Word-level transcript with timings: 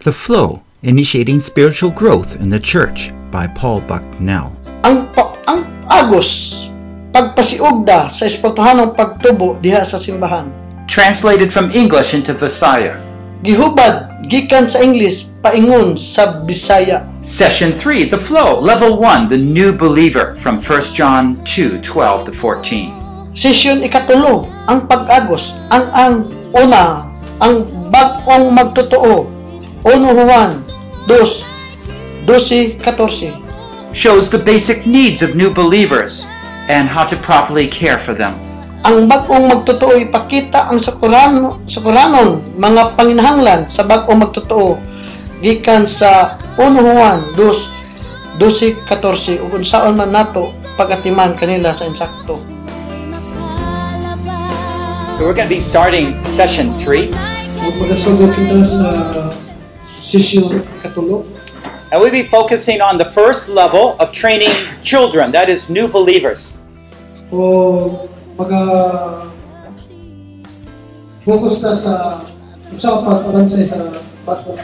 The 0.00 0.12
Flow 0.12 0.62
Initiating 0.82 1.40
Spiritual 1.40 1.90
Growth 1.90 2.40
in 2.40 2.48
the 2.48 2.58
Church 2.58 3.12
by 3.30 3.44
Paul 3.52 3.84
Bucknell. 3.84 4.56
ang 4.80 5.12
pa- 5.12 5.36
ang 5.44 5.68
agos 5.92 6.56
pagpasiugda 7.12 8.08
sa 8.08 8.24
espirituhanong 8.24 8.96
pagtubo 8.96 9.60
diha 9.60 9.84
sa 9.84 10.00
simbahan 10.00 10.48
Translated 10.88 11.52
from 11.52 11.68
English 11.76 12.16
into 12.16 12.32
Visaya. 12.32 12.96
gihubad 13.44 14.24
gikan 14.24 14.72
sa 14.72 14.80
English 14.80 15.36
paingon 15.44 16.00
sa 16.00 16.48
Bisaya 16.48 17.04
Session 17.20 17.76
3, 17.76 18.08
The 18.08 18.16
Flow, 18.16 18.56
Level 18.56 18.96
1, 18.96 19.28
The 19.28 19.36
New 19.36 19.76
Believer, 19.76 20.32
from 20.40 20.56
1 20.56 20.96
John 20.96 21.36
2 21.44 21.76
12 21.84 22.24
to 22.24 22.32
14. 22.32 23.36
session 23.36 23.84
ikatulo 23.84 24.48
ang 24.64 24.88
pag-agos 24.88 25.60
ang 25.68 25.84
ang 25.92 26.14
una 26.56 27.04
ang 27.36 27.68
bag-ong 27.92 28.56
magtotoo 28.56 29.28
1 29.82 29.96
Juan. 30.12 30.64
2 31.08 32.26
12 32.26 32.80
14 32.84 33.94
Shows 33.96 34.30
the 34.30 34.38
basic 34.38 34.86
needs 34.86 35.22
of 35.22 35.34
new 35.34 35.52
believers 35.52 36.28
and 36.68 36.88
how 36.88 37.04
to 37.04 37.16
properly 37.16 37.66
care 37.66 37.98
for 37.98 38.12
them. 38.14 38.36
ang 38.80 39.04
bag-ong 39.04 39.44
magtotoo 39.52 39.92
ipakita 40.00 40.72
ang 40.72 40.80
sakurano 40.80 41.60
sakuranon 41.68 42.40
mga 42.56 42.96
panginahanglan 42.96 43.68
sa 43.68 43.84
bag-ong 43.84 44.24
magtotoo. 44.24 44.80
Gikan 45.44 45.84
sa 45.84 46.40
1 46.56 46.80
Juan. 46.80 47.28
2 47.36 48.40
12 48.40 48.88
14 48.88 49.44
ug 49.44 49.52
unsaon 49.52 49.96
man 49.96 50.12
nato 50.16 50.56
pagatiman 50.80 51.36
kanila 51.36 51.76
sa 51.76 51.84
insakto. 51.84 52.40
So 55.20 55.28
we're 55.28 55.36
going 55.36 55.52
to 55.52 55.52
be 55.52 55.60
starting 55.60 56.16
session 56.24 56.72
3. 56.80 57.12
Magpagasunod 57.60 58.32
kita 58.32 58.64
sa. 58.64 58.88
And 61.92 62.00
we'll 62.00 62.10
be 62.10 62.22
focusing 62.22 62.80
on 62.80 62.98
the 62.98 63.04
first 63.04 63.48
level 63.48 63.96
of 63.98 64.12
training 64.12 64.50
children, 64.82 65.30
that 65.32 65.48
is, 65.48 65.68
new 65.68 65.88
believers. 65.88 66.56
Focus 71.20 71.60
ka 71.60 71.70
sa 71.76 72.24
sa 72.80 72.96
pag-abansay 73.04 73.68
sa 73.68 73.92
bago 74.24 74.56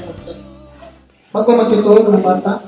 bago 1.36 1.50
magtutuo 1.52 2.00
ng 2.08 2.24
bata. 2.24 2.64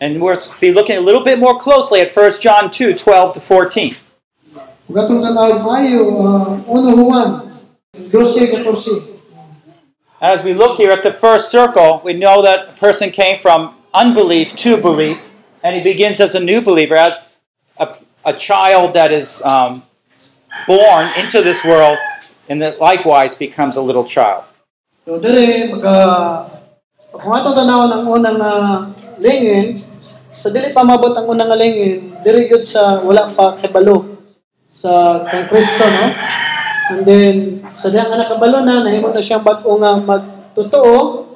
And 0.00 0.18
we'll 0.18 0.40
be 0.58 0.72
looking 0.72 0.96
a 0.96 1.04
little 1.04 1.22
bit 1.22 1.38
more 1.38 1.60
closely 1.60 2.00
at 2.00 2.10
1 2.10 2.40
John 2.40 2.72
2 2.72 2.96
12 2.96 3.36
to 3.36 3.40
14. 3.40 3.94
Kung 4.88 4.96
atong 4.98 5.20
tanawag 5.22 5.60
maayo, 5.62 6.00
uh, 6.18 6.48
uno 6.66 6.90
Juan, 6.98 7.30
12, 7.92 8.64
14. 8.64 9.11
And 10.22 10.38
as 10.38 10.46
we 10.46 10.54
look 10.54 10.78
here 10.78 10.94
at 10.94 11.02
the 11.02 11.10
first 11.10 11.50
circle, 11.50 11.98
we 12.06 12.14
know 12.14 12.46
that 12.46 12.68
a 12.68 12.72
person 12.78 13.10
came 13.10 13.42
from 13.42 13.74
unbelief 13.92 14.54
to 14.62 14.78
belief, 14.78 15.18
and 15.66 15.74
he 15.74 15.82
begins 15.82 16.22
as 16.22 16.36
a 16.36 16.40
new 16.40 16.62
believer, 16.62 16.94
as 16.94 17.26
a, 17.74 17.98
a 18.24 18.30
child 18.30 18.94
that 18.94 19.10
is 19.10 19.42
um, 19.42 19.82
born 20.70 21.10
into 21.18 21.42
this 21.42 21.66
world, 21.66 21.98
and 22.48 22.62
that 22.62 22.78
likewise 22.78 23.34
becomes 23.34 23.74
a 23.74 23.82
little 23.82 24.06
child. 24.06 24.46
So 25.02 25.18
kung 25.18 25.34
unang 27.34 27.66
mabot 30.86 31.18
ang 31.18 31.26
unang 31.26 31.50
sa 34.70 35.26
sa. 35.26 36.14
And 36.90 37.06
then 37.06 37.62
sa 37.78 37.86
diha 37.86 38.10
nga 38.10 38.18
nakabalo 38.18 38.66
na 38.66 38.82
nahimo 38.82 39.14
na 39.14 39.22
siyang 39.22 39.46
bag-o 39.46 39.78
nga 39.78 39.94
magtotoo. 40.02 41.30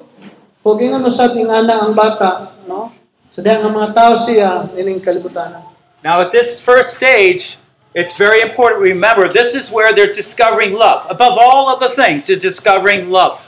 Ug 0.67 0.77
ingon 0.83 1.07
usab 1.07 1.39
ing 1.39 1.47
ana 1.47 1.87
ang 1.87 1.95
bata, 1.95 2.59
no? 2.67 2.91
Sa 3.31 3.39
diha 3.39 3.63
nga 3.63 3.71
mga 3.71 3.91
tao 3.95 4.19
siya 4.19 4.67
ining 4.75 4.99
kalibutan. 4.99 5.63
Now, 6.03 6.23
at 6.23 6.35
this 6.35 6.59
first 6.59 6.99
stage, 6.99 7.59
it's 7.95 8.19
very 8.19 8.43
important 8.43 8.83
to 8.83 8.87
remember 8.91 9.31
this 9.31 9.55
is 9.55 9.71
where 9.71 9.95
they're 9.95 10.13
discovering 10.13 10.75
love. 10.75 11.07
Above 11.07 11.39
all 11.39 11.71
other 11.71 11.89
things, 11.89 12.27
they're 12.27 12.39
discovering 12.39 13.09
love. 13.09 13.39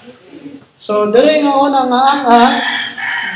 So 0.79 1.11
dire 1.11 1.43
nga 1.43 1.55
una 1.59 1.91
nga 1.91 2.01
anga, 2.15 2.43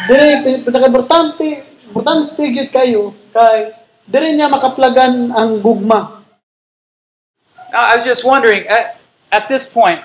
dire 0.07 0.63
pinaka-importante, 0.63 1.67
importante 1.91 2.39
gyud 2.39 2.71
kayo 2.71 3.03
kay 3.35 3.75
niya 4.07 4.47
makaplagan 4.47 5.35
ang 5.35 5.59
gugma. 5.59 6.22
I 7.73 7.97
was 7.97 8.05
just 8.05 8.25
wondering, 8.25 8.67
at, 8.69 9.01
at 9.31 9.49
this 9.49 9.71
point, 9.71 10.03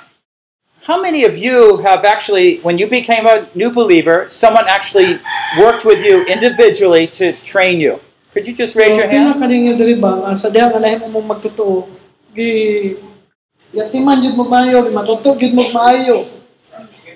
how 0.84 1.02
many 1.02 1.26
of 1.26 1.38
you 1.38 1.78
have 1.84 2.06
actually, 2.06 2.60
when 2.60 2.78
you 2.78 2.88
became 2.88 3.28
a 3.28 3.48
new 3.54 3.70
believer, 3.72 4.30
someone 4.30 4.66
actually 4.68 5.20
worked 5.60 5.84
with 5.84 6.06
you 6.06 6.26
individually 6.26 7.08
to 7.20 7.34
train 7.44 7.80
you? 7.80 8.00
Could 8.32 8.48
you 8.48 8.54
just 8.54 8.76
raise 8.76 8.96
your 8.96 9.08
pila 9.10 9.34
hand? 9.34 9.78
diri 9.80 10.00
ba 10.00 10.16
nga 10.16 10.38
sa 10.38 10.48
diha 10.48 10.70
nga 10.72 10.80
nahimo 10.80 11.10
mong 11.10 11.28
magtotoo, 11.28 11.90
gi 12.32 12.96
yatiman 13.74 14.22
jud 14.22 14.38
mo 14.38 14.46
maayo, 14.46 14.86
gi 14.88 14.94
matuto 14.94 15.36
jud 15.36 15.52
mo 15.58 15.66
maayo. 15.74 16.24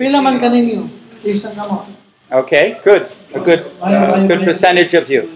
Pila 0.02 0.20
man 0.20 0.42
kaninyo? 0.42 0.90
Isa 1.24 1.54
ka 1.54 1.64
mo. 1.70 1.86
Okay, 2.32 2.82
good. 2.84 3.08
A 3.36 3.40
good, 3.40 3.72
a 3.80 4.28
good 4.28 4.44
percentage 4.44 4.94
of 4.98 5.08
you. 5.08 5.30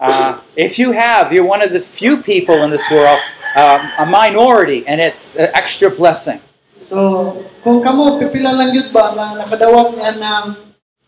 Uh, 0.00 0.40
if 0.56 0.78
you 0.78 0.92
have, 0.92 1.32
you're 1.32 1.46
one 1.46 1.62
of 1.62 1.72
the 1.72 1.80
few 1.80 2.20
people 2.20 2.60
in 2.60 2.68
this 2.68 2.84
world, 2.90 3.20
um, 3.54 3.80
a 3.98 4.06
minority, 4.06 4.86
and 4.86 5.00
it's 5.00 5.36
an 5.38 5.50
extra 5.54 5.88
blessing. 5.88 6.42
So, 6.84 7.40
kung 7.64 7.80
kamo 7.80 8.20
pipila 8.20 8.52
lang 8.52 8.74
yun 8.76 8.92
ba 8.92 9.14
nga 9.16 9.26
nakadawat 9.40 9.96
niya 9.96 10.12
ng 10.20 10.44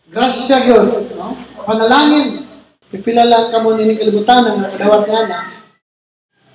grasya 0.09 0.57
yun, 0.65 0.87
no? 1.13 1.37
Panalangin, 1.67 2.49
pipila 2.89 3.27
lang 3.27 3.53
kamo 3.53 3.77
nini 3.77 3.99
kalibutan 3.99 4.41
nga 4.47 4.53
nakadawat 4.67 5.01
niya 5.05 5.21
na. 5.29 5.39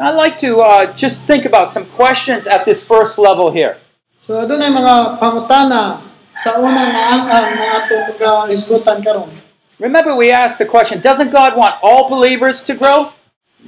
I'd 0.02 0.18
like 0.18 0.34
to 0.42 0.58
uh, 0.58 0.90
just 0.98 1.30
think 1.30 1.46
about 1.46 1.70
some 1.70 1.86
questions 1.86 2.50
at 2.50 2.66
this 2.66 2.82
first 2.82 3.14
level 3.20 3.54
here. 3.54 3.78
So, 4.26 4.42
doon 4.42 4.58
ay 4.58 4.72
mga 4.74 5.22
pangutana 5.22 6.02
sa 6.34 6.58
unang 6.58 6.90
maang-ang 6.90 7.48
na 7.54 7.66
atong 7.84 8.02
pagka-isgutan 8.10 8.98
karon. 9.04 9.30
Remember, 9.78 10.14
we 10.14 10.30
asked 10.30 10.58
the 10.58 10.66
question 10.66 10.98
Doesn't 10.98 11.30
God 11.30 11.54
want 11.54 11.78
all 11.82 12.10
believers 12.10 12.62
to 12.66 12.74
grow? 12.74 13.14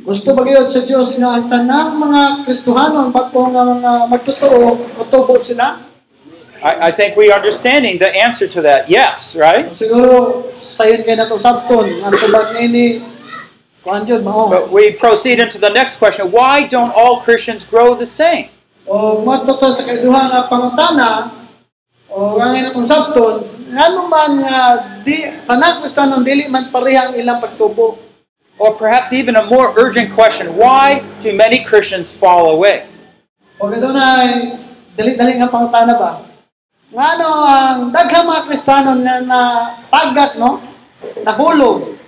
Gusto 0.03 0.35
ba 0.35 0.43
gyud 0.43 0.67
sa 0.75 0.83
Dios 0.83 1.15
nga 1.23 1.39
ang 1.39 1.47
tanang 1.47 1.95
mga 2.03 2.23
Kristohanon 2.43 3.15
bago 3.15 3.47
nga 3.55 3.63
mga 3.63 3.93
magtotoo, 4.11 4.75
matubo 4.99 5.39
sila? 5.39 5.79
I, 6.65 6.89
I 6.89 6.91
think 6.91 7.15
we 7.15 7.31
are 7.31 7.37
understanding 7.37 8.01
the 8.03 8.09
answer 8.09 8.49
to 8.49 8.65
that. 8.65 8.89
Yes, 8.91 9.37
right? 9.39 9.69
Siguro 9.77 10.49
sayon 10.65 11.05
kay 11.05 11.15
nato 11.15 11.37
sabton 11.37 12.01
ang 12.01 12.17
tubag 12.17 12.57
mao. 14.25 14.49
But 14.49 14.73
we 14.73 14.97
proceed 14.97 15.39
into 15.39 15.61
the 15.61 15.69
next 15.69 16.01
question 16.01 16.33
Why 16.33 16.65
don't 16.65 16.91
all 16.97 17.21
Christians 17.21 17.69
grow 17.69 17.93
the 17.93 18.09
same? 18.09 18.49
O 18.89 19.21
matuto 19.21 19.73
sa 19.73 19.85
kaiduha 19.85 20.23
nga 20.33 20.41
pangutana 20.49 21.33
o 22.09 22.41
ang 22.41 22.57
natong 22.57 22.89
sabton 22.89 23.45
ngano 23.69 24.09
man 24.09 24.33
nga 24.41 24.59
di 25.05 25.21
tanang 25.45 25.85
Kristohanon 25.85 26.25
dili 26.25 26.49
man 26.49 26.73
pareha 26.73 27.13
ang 27.13 27.15
ilang 27.21 27.45
pagtubo. 27.45 28.01
Or 28.59 28.73
perhaps 28.75 29.13
even 29.13 29.35
a 29.35 29.45
more 29.47 29.75
urgent 29.75 30.15
question 30.15 30.55
Why 30.55 31.03
do 31.21 31.35
many 31.35 31.65
Christians 31.65 32.15
fall 32.15 32.55
away? 32.55 32.87
O 33.59 33.67
kadunay 33.67 34.59
dali-dali 34.95 35.43
nga 35.43 35.51
pangutana 35.51 35.95
ba? 35.99 36.13
Ngano 36.95 37.31
ang 37.43 37.79
daghang 37.91 38.31
mga 38.31 38.43
Kristohanon 38.47 39.03
nga 39.03 39.19
na 39.23 39.41
tagat 39.91 40.39
no? 40.39 40.63
Nahulog. 41.27 41.99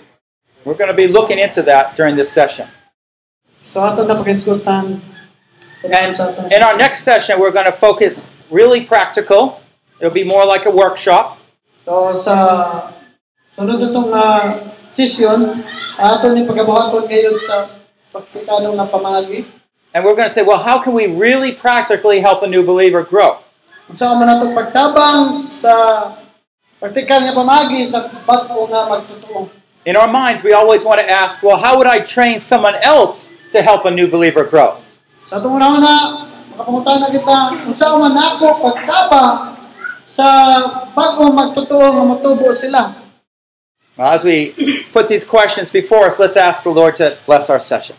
We're 0.62 0.78
going 0.78 0.90
to 0.90 0.98
be 0.98 1.06
looking 1.06 1.38
into 1.38 1.62
that 1.66 1.94
during 1.98 2.14
this 2.14 2.30
session. 2.30 2.66
So 3.62 3.82
ato 3.82 4.06
na. 4.06 4.14
And 5.86 6.12
in 6.50 6.62
our 6.62 6.76
next 6.78 7.02
session, 7.02 7.38
we're 7.38 7.54
going 7.54 7.66
to 7.66 7.74
focus 7.74 8.30
really 8.50 8.82
practical. 8.82 9.62
It'll 10.00 10.14
be 10.14 10.24
more 10.24 10.46
like 10.46 10.66
a 10.66 10.70
workshop. 10.70 11.38
So 11.86 12.14
sa 12.18 12.34
sunod 13.54 13.78
itong 13.90 14.10
uh, 14.10 14.58
session, 14.96 15.60
ato 16.00 16.32
ni 16.32 16.48
pagkabuhaton 16.48 17.04
ngayon 17.04 17.36
sa 17.36 17.68
praktikado 18.08 18.72
nga 18.72 18.88
pamagi. 18.88 19.44
And 19.92 20.00
we're 20.00 20.16
going 20.16 20.28
to 20.28 20.32
say, 20.32 20.40
well, 20.40 20.64
how 20.64 20.80
can 20.80 20.96
we 20.96 21.04
really 21.04 21.52
practically 21.52 22.24
help 22.24 22.40
a 22.40 22.48
new 22.48 22.64
believer 22.64 23.04
grow? 23.04 23.44
Unsa 23.92 24.16
man 24.16 24.24
natong 24.24 24.56
pagtabang 24.56 25.36
sa 25.36 25.72
praktikal 26.80 27.20
nga 27.28 27.36
pamagi 27.36 27.84
sa 27.84 28.08
bag-o 28.24 28.64
nga 28.72 28.88
magtotoo. 28.88 29.52
In 29.84 30.00
our 30.00 30.08
minds, 30.08 30.40
we 30.40 30.56
always 30.56 30.80
want 30.80 30.98
to 30.98 31.06
ask, 31.06 31.44
well, 31.44 31.60
how 31.60 31.76
would 31.76 31.86
I 31.86 32.00
train 32.00 32.40
someone 32.40 32.74
else 32.80 33.28
to 33.52 33.60
help 33.60 33.84
a 33.84 33.92
new 33.92 34.08
believer 34.08 34.48
grow? 34.48 34.80
Sa 35.28 35.38
atong 35.38 35.60
una-una, 35.60 36.24
makapangutan 36.56 37.04
na 37.04 37.08
kita, 37.12 37.36
unsa 37.68 37.92
man 38.00 38.16
nako 38.16 38.64
pagtabang 38.64 39.60
sa 40.08 40.26
bag-o 40.96 41.36
magtotoo 41.36 41.84
nga 41.84 42.04
matubo 42.16 42.48
sila. 42.56 43.04
Well, 43.96 44.12
as 44.12 44.28
we 44.28 44.52
put 44.96 45.08
these 45.08 45.24
questions 45.24 45.70
before 45.70 46.06
us, 46.06 46.18
let's 46.18 46.38
ask 46.38 46.64
the 46.64 46.70
Lord 46.70 46.96
to 46.96 47.18
bless 47.26 47.50
our 47.50 47.60
session. 47.60 47.96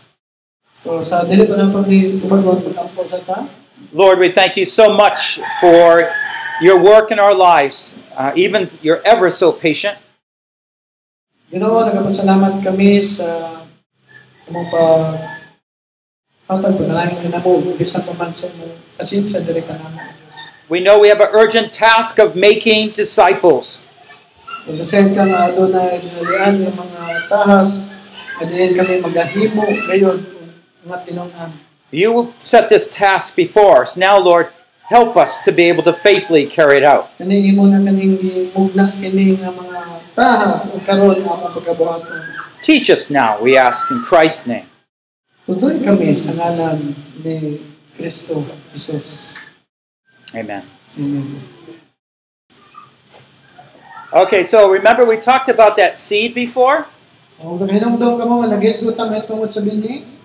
Lord, 3.92 4.18
we 4.18 4.30
thank 4.30 4.56
you 4.56 4.64
so 4.64 4.92
much 4.92 5.38
for 5.60 6.10
your 6.60 6.82
work 6.82 7.12
in 7.12 7.20
our 7.20 7.34
lives. 7.34 8.02
Uh, 8.16 8.32
even 8.34 8.68
you're 8.82 9.00
ever 9.06 9.30
so 9.30 9.52
patient. 9.52 9.96
Namo. 19.78 20.02
We 20.68 20.80
know 20.80 20.98
we 20.98 21.08
have 21.08 21.20
an 21.20 21.30
urgent 21.32 21.72
task 21.72 22.18
of 22.18 22.34
making 22.34 22.90
disciples. 22.90 23.87
Nasen 24.66 25.14
ka 25.14 25.22
nga 25.22 25.52
adunay 25.52 26.02
ginalian 26.02 26.66
ng 26.66 26.74
mga 26.74 27.02
tahas, 27.30 28.00
kadiyan 28.42 28.72
kami 28.74 28.94
magahimo 28.98 29.62
gayon 29.86 30.18
nga 30.82 30.98
tinong-an. 31.06 31.50
You 31.94 32.34
set 32.44 32.68
this 32.68 32.90
task 32.90 33.38
before 33.38 33.86
us. 33.86 33.96
Now, 33.96 34.18
Lord, 34.20 34.52
help 34.88 35.16
us 35.16 35.44
to 35.44 35.52
be 35.52 35.68
able 35.68 35.84
to 35.84 35.92
faithfully 35.92 36.44
carry 36.44 36.80
it 36.80 36.84
out. 36.84 37.12
Kaning 37.16 37.54
imo 37.54 37.64
na 37.68 37.80
kaning 37.80 38.18
mugna 38.52 38.88
kini 38.96 39.36
nga 39.40 39.52
mga 39.52 39.78
tahas 40.16 40.72
ug 40.72 40.82
karon 40.84 41.20
nga 41.22 41.32
among 41.32 41.52
pagkabuhaton. 41.56 42.20
Teach 42.60 42.90
us 42.90 43.08
now, 43.08 43.38
we 43.40 43.56
ask 43.56 43.88
in 43.88 44.02
Christ's 44.02 44.44
name. 44.44 44.68
Tuloy 45.48 45.80
kami 45.80 46.12
sa 46.12 46.36
ngalan 46.36 46.92
ni 47.24 47.64
Amen. 50.34 50.62
Amen. 50.98 51.57
Okay, 54.08 54.44
so 54.44 54.70
remember 54.70 55.04
we 55.04 55.20
talked 55.20 55.48
about 55.48 55.76
that 55.76 55.98
seed 55.98 56.34
before? 56.34 56.88
Kung 57.36 57.60
hinungdong 57.60 58.16
ka 58.16 58.24
mo, 58.24 58.40
nagisgutan 58.40 59.12
nga 59.12 59.22
tungod 59.28 59.52
sa 59.52 59.60
bini, 59.60 60.16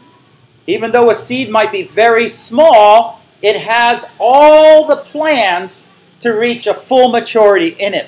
Even 0.63 0.95
though 0.95 1.12
a 1.12 1.15
seed 1.15 1.51
might 1.51 1.75
be 1.75 1.83
very 1.83 2.31
small, 2.31 3.19
it 3.44 3.68
has 3.68 4.07
all 4.15 4.88
the 4.88 4.95
plans 4.95 5.91
to 6.24 6.31
reach 6.31 6.63
a 6.63 6.74
full 6.74 7.12
maturity 7.12 7.75
in 7.75 7.91
it. 7.91 8.07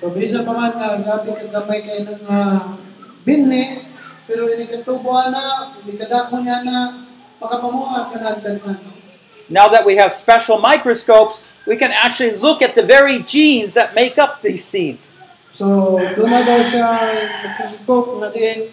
so 0.00 0.08
bisa 0.08 0.40
pa 0.44 0.52
man 0.56 0.72
nga, 0.72 1.00
grabe 1.00 1.32
ka 1.36 1.44
gamay 1.48 1.80
kayo 1.84 2.08
ng 2.08 2.24
uh, 2.24 2.76
bini, 3.28 3.84
pero 4.24 4.48
hindi 4.48 4.68
ka 4.68 4.80
tubuhan 4.84 5.32
na, 5.32 5.76
hindi 5.80 6.00
ka 6.00 6.08
dako 6.08 6.40
niya 6.40 6.64
na, 6.64 7.04
makapamuha 7.40 8.08
ka 8.12 8.16
na. 8.20 8.40
Now 9.52 9.68
that 9.68 9.84
we 9.84 10.00
have 10.00 10.12
special 10.12 10.56
microscopes, 10.56 11.44
we 11.66 11.76
can 11.76 11.92
actually 11.92 12.36
look 12.36 12.62
at 12.62 12.74
the 12.74 12.82
very 12.82 13.20
genes 13.20 13.74
that 13.74 13.94
make 13.94 14.18
up 14.18 14.42
these 14.42 14.64
seeds. 14.64 15.18
So, 15.54 15.96
na 15.98 16.42
daw 16.42 16.60
siya 16.60 16.88
nagkasikope 17.46 18.18
nga 18.18 18.28
din, 18.34 18.68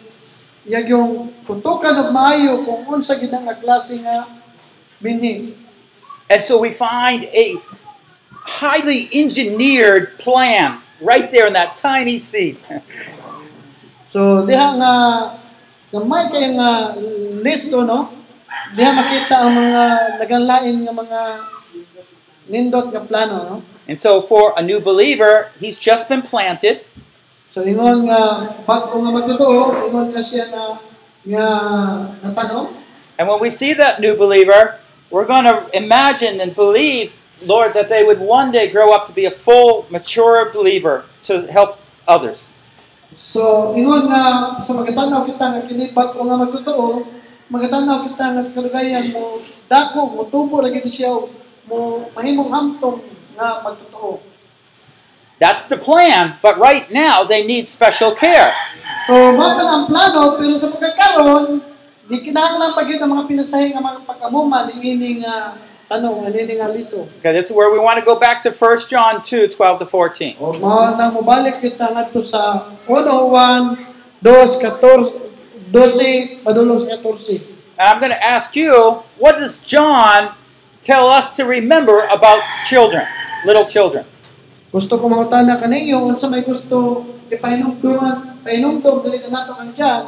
yag 0.65 0.89
yung 0.89 1.29
tutukan 1.45 1.93
og 2.05 2.09
maayo 2.09 2.65
kung 2.65 2.85
unsa 2.89 3.21
gid 3.21 3.33
nga 3.33 3.55
klase 3.57 4.01
nga 4.01 4.25
bini. 4.97 5.53
And 6.25 6.41
so 6.41 6.57
we 6.57 6.73
find 6.73 7.29
a 7.31 7.61
highly 8.61 9.05
engineered 9.13 10.17
plan 10.17 10.81
right 11.01 11.29
there 11.29 11.45
in 11.45 11.53
that 11.53 11.77
tiny 11.77 12.17
seed. 12.17 12.57
So, 14.09 14.43
diha 14.43 14.75
nga, 14.81 14.93
gamay 15.93 16.33
kayo 16.33 16.49
nga 16.57 16.71
listo, 17.45 17.85
no? 17.85 18.09
Diha 18.73 18.91
makita 18.91 19.47
ang 19.47 19.53
mga 19.53 19.83
naganlain 20.17 20.77
nga 20.81 20.93
mga 20.97 21.19
nindot 22.51 22.92
nga 22.92 23.01
plano, 23.07 23.36
no? 23.48 23.56
And 23.88 23.95
so 23.95 24.19
for 24.19 24.53
a 24.59 24.62
new 24.62 24.83
believer, 24.83 25.50
he's 25.57 25.80
just 25.80 26.12
been 26.12 26.21
planted. 26.21 26.83
So, 27.51 27.63
ingon 27.68 28.07
nga, 28.07 28.56
kung 28.63 29.03
nga 29.03 29.12
magtotoo, 29.12 29.88
ingon 29.88 30.15
nga 30.15 30.24
siya 30.24 30.48
na, 30.51 30.80
nga 31.27 31.45
natanong. 32.24 32.71
And 33.19 33.27
when 33.27 33.44
we 33.44 33.51
see 33.51 33.75
that 33.75 34.00
new 34.00 34.15
believer, 34.15 34.80
we're 35.12 35.27
going 35.27 35.44
to 35.44 35.68
imagine 35.75 36.39
and 36.39 36.56
believe, 36.56 37.12
Lord, 37.44 37.75
that 37.75 37.92
they 37.92 38.07
would 38.07 38.24
one 38.24 38.56
day 38.56 38.71
grow 38.71 38.95
up 38.95 39.07
to 39.07 39.13
be 39.13 39.27
a 39.27 39.33
full, 39.33 39.83
mature 39.92 40.48
believer 40.56 41.03
to 41.27 41.51
help 41.51 41.83
others. 42.07 42.56
So, 43.12 43.75
ingon 43.75 44.07
nga, 44.07 44.56
sa 44.63 44.71
magatanaw 44.71 45.27
kita 45.27 45.44
nga 45.51 45.62
kinipag 45.68 46.15
kung 46.15 46.31
nga 46.31 46.39
magtotoo, 46.39 47.03
magatanaw 47.51 48.07
kita 48.07 48.24
nga 48.31 48.42
sa 48.48 48.63
kalagayan 48.63 49.12
mo, 49.12 49.44
dako, 49.68 50.07
mo 50.15 50.24
tubo 50.31 50.63
lagi 50.63 50.80
siya, 50.88 51.12
mo 51.67 52.09
mahimong 52.13 52.49
hamtong 52.49 53.01
nga 53.37 53.61
magtotoo. 53.65 54.21
That's 55.41 55.65
the 55.65 55.77
plan, 55.77 56.37
but 56.45 56.61
right 56.61 56.85
now 56.93 57.25
they 57.25 57.41
need 57.41 57.65
special 57.65 58.13
care. 58.13 58.53
So, 59.09 59.33
mapa 59.33 59.65
na 59.65 59.73
ang 59.81 59.85
plano, 59.89 60.37
pero 60.37 60.53
sa 60.61 60.69
pagkakaroon, 60.69 61.65
di 62.05 62.21
kinahanglan 62.21 62.77
pa 62.77 62.85
gyud 62.85 63.01
ang 63.01 63.11
mga 63.17 63.25
pinasahi 63.25 63.73
nga 63.73 63.81
mga 63.81 64.05
pagkamuma, 64.05 64.69
di 64.69 64.77
ini 64.77 65.25
nga 65.25 65.57
ah, 65.57 65.57
tanong, 65.89 66.29
ani 66.29 66.45
nga 66.45 66.69
ah, 66.69 66.75
liso. 66.77 67.09
Okay, 67.17 67.33
this 67.33 67.49
is 67.49 67.53
where 67.57 67.73
we 67.73 67.81
want 67.81 67.97
to 67.97 68.05
go 68.05 68.21
back 68.21 68.45
to 68.45 68.53
1 68.53 68.85
John 68.85 69.25
2 69.25 69.49
12 69.49 69.81
to 69.81 69.87
14. 69.89 70.37
O 70.37 70.53
mao 70.61 70.93
na 70.93 71.09
mobalik 71.09 71.57
kita 71.57 71.89
ngadto 71.89 72.21
sa 72.21 72.69
1 72.85 73.09
Juan 73.09 73.81
2 74.21 74.61
14 74.61 75.33
12 75.73 76.45
padulong 76.45 76.77
sa 76.77 77.01
14. 77.01 77.81
And 77.81 77.85
I'm 77.89 77.97
going 77.97 78.13
to 78.13 78.21
ask 78.21 78.53
you, 78.53 79.01
what 79.17 79.41
does 79.41 79.57
John 79.57 80.37
tell 80.81 81.09
us 81.09 81.33
to 81.37 81.45
remember 81.45 82.05
about 82.09 82.41
children, 82.65 83.05
little 83.45 83.65
children? 83.65 84.05
Gusto 84.71 84.97
ko 84.97 85.07
kaninyo 85.07 86.09
unsa 86.09 86.29
may 86.31 86.41
gusto 86.41 87.05
ipainumduman, 87.31 88.43
painumdum 88.43 89.03
dili 89.05 89.19
na 89.27 89.29
nato 89.29 89.55
kang 89.55 89.71
diyan, 89.71 90.01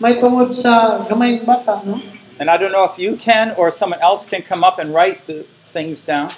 may 0.00 0.16
tungod 0.16 0.52
sa 0.52 1.02
gamay 1.04 1.42
bata, 1.44 1.84
no? 1.84 2.00
And 2.40 2.48
I 2.48 2.56
don't 2.56 2.72
know 2.72 2.88
if 2.88 2.96
you 2.96 3.20
can 3.20 3.52
or 3.60 3.68
someone 3.68 4.00
else 4.00 4.24
can 4.24 4.40
come 4.40 4.64
up 4.64 4.80
and 4.80 4.96
write 4.96 5.28
the 5.28 5.44
things 5.68 6.04
down. 6.04 6.32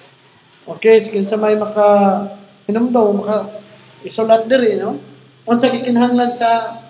Okay, 0.66 0.98
sige 0.98 1.22
sa 1.26 1.38
may 1.38 1.54
maka 1.54 2.26
hinumdum, 2.66 3.22
maka 3.22 3.62
isulat 4.02 4.50
diri, 4.50 4.78
no? 4.78 4.98
Unsa 5.46 5.70
gikinahanglan 5.70 6.30
sa 6.34 6.82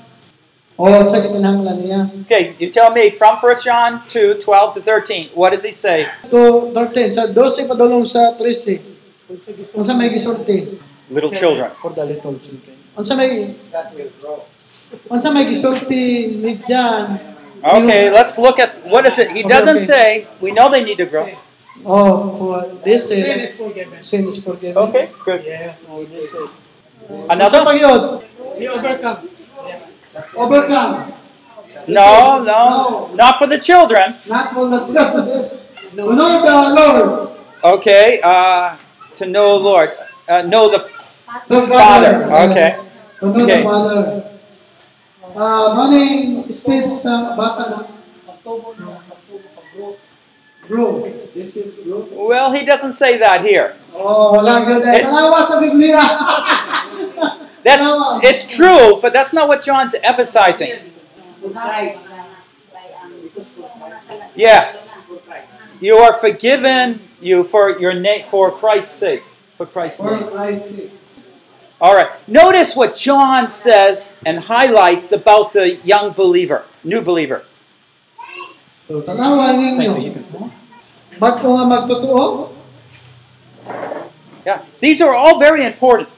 Oh, 0.71 0.71
unsa 0.71 0.71
gikinahanglan 0.71 0.71
niya? 0.71 0.71
Oh, 0.82 1.06
okay, 1.06 2.56
you 2.58 2.69
tell 2.70 2.90
me 2.90 3.11
from 3.11 3.37
1 3.38 3.62
John 3.62 4.02
2 4.08 4.43
12 4.43 4.75
to 4.75 4.81
13, 4.82 5.29
what 5.31 5.52
does 5.55 5.62
he 5.62 5.70
say? 5.70 6.11
To 6.26 6.75
13 6.75 7.14
sa 7.14 7.31
12 7.31 7.70
padulong 7.70 8.02
sa 8.02 8.34
13. 8.34 8.82
Unsa 9.79 9.94
may 9.94 10.11
gisulti? 10.11 10.82
Little 11.06 11.31
children. 11.31 11.70
For 11.79 11.94
the 11.94 12.02
little 12.02 12.34
children. 12.43 12.75
Unsa 12.99 13.14
may 13.14 13.55
Unsa 15.06 15.31
may 15.31 15.46
gisulti 15.46 16.34
ni 16.43 16.58
John? 16.67 17.14
Okay, 17.62 18.11
let's 18.11 18.35
look 18.35 18.58
at 18.58 18.82
what 18.82 19.06
is 19.06 19.23
it? 19.23 19.31
He 19.31 19.46
doesn't 19.46 19.87
say, 19.87 20.26
we 20.43 20.50
know 20.50 20.67
they 20.67 20.82
need 20.82 20.99
to 20.99 21.06
grow. 21.06 21.31
Oh, 21.87 22.35
for 22.35 22.67
this 22.82 23.06
Sin 23.06 23.38
is 23.38 23.55
is 23.55 23.56
forgiven. 23.56 24.02
sin 24.02 24.26
is 24.26 24.43
forgiven. 24.43 24.75
Okay, 24.90 25.14
good. 25.23 25.46
Yeah. 25.46 25.78
Oh, 25.87 26.02
this 26.11 26.35
is. 26.35 26.50
Unsa 27.06 27.31
Another? 27.31 27.62
pa 27.62 27.70
yun? 27.70 28.02
We 30.14 30.21
overcome. 30.38 31.12
Overcome. 31.59 31.85
No, 31.88 32.42
no, 32.45 33.11
not 33.14 33.38
for 33.38 33.47
the 33.47 33.59
children. 33.59 34.16
Not 34.28 34.52
for 34.54 34.69
the 34.69 34.85
children. 34.85 35.59
No. 35.95 36.11
Know 36.12 36.40
the 36.45 36.75
Lord. 36.75 37.38
Okay, 37.64 38.21
uh, 38.23 38.76
to 39.14 39.26
know 39.26 39.59
the 39.59 39.64
Lord. 39.64 39.90
Uh, 40.28 40.42
know 40.42 40.69
the 40.71 40.78
The 41.49 41.66
Father. 41.66 42.25
Okay. 42.50 42.76
To 43.21 43.26
know 43.26 43.45
Okay. 43.45 43.62
the 43.62 43.69
Father. 43.69 44.28
Stage 46.52 46.90
sa 46.90 47.33
bata 47.37 47.71
na 47.73 47.78
grow. 50.69 51.09
This 51.35 51.57
is 51.57 51.73
grow. 51.85 52.04
Well, 52.12 52.52
he 52.52 52.64
doesn't 52.64 52.92
say 52.92 53.16
that 53.19 53.40
here. 53.45 53.76
Oh, 53.97 54.33
wala 54.37 54.61
gyud. 54.69 54.85
It's- 54.92 55.09
Tanawa 55.09 55.40
sa 55.49 55.57
Biblia. 55.61 56.00
That's 57.62 57.87
it's 58.25 58.45
true, 58.47 58.99
but 59.00 59.12
that's 59.12 59.33
not 59.33 59.49
what 59.49 59.62
John's 59.62 59.95
emphasizing. 60.02 60.73
Yes, 64.35 64.92
you 65.81 65.97
are 65.97 66.14
forgiven. 66.14 67.00
You 67.21 67.45
for 67.45 67.78
your 67.78 67.95
name 67.95 68.26
for 68.26 68.50
Christ's 68.50 68.95
sake. 68.99 69.23
For 69.57 69.66
Christ's 69.66 70.02
name. 70.02 70.28
Christ's 70.28 70.75
sake. 70.75 70.90
All 71.81 71.95
right. 71.95 72.11
Notice 72.28 72.76
what 72.76 72.95
John 72.95 73.49
says 73.49 74.12
and 74.25 74.38
highlights 74.38 75.11
about 75.11 75.52
the 75.52 75.76
young 75.83 76.12
believer, 76.12 76.64
new 76.85 77.02
believer. 77.02 77.45
So, 78.87 79.02
tanawa 79.02 79.54
ninyo. 79.54 80.14
Ba't 81.19 81.38
ko 81.42 81.59
nga 81.59 81.64
magtotoo? 81.66 82.50
Yeah, 84.47 84.62
these 84.78 85.02
are 85.02 85.14
all 85.14 85.38
very 85.38 85.64
important. 85.66 86.09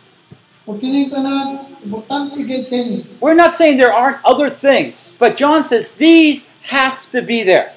We're 3.21 3.35
not 3.35 3.52
saying 3.52 3.76
there 3.76 3.92
aren't 3.92 4.25
other 4.25 4.49
things, 4.49 5.14
but 5.18 5.37
John 5.37 5.62
says 5.62 5.90
these 5.90 6.49
have 6.73 7.11
to 7.12 7.21
be 7.21 7.42
there. 7.42 7.75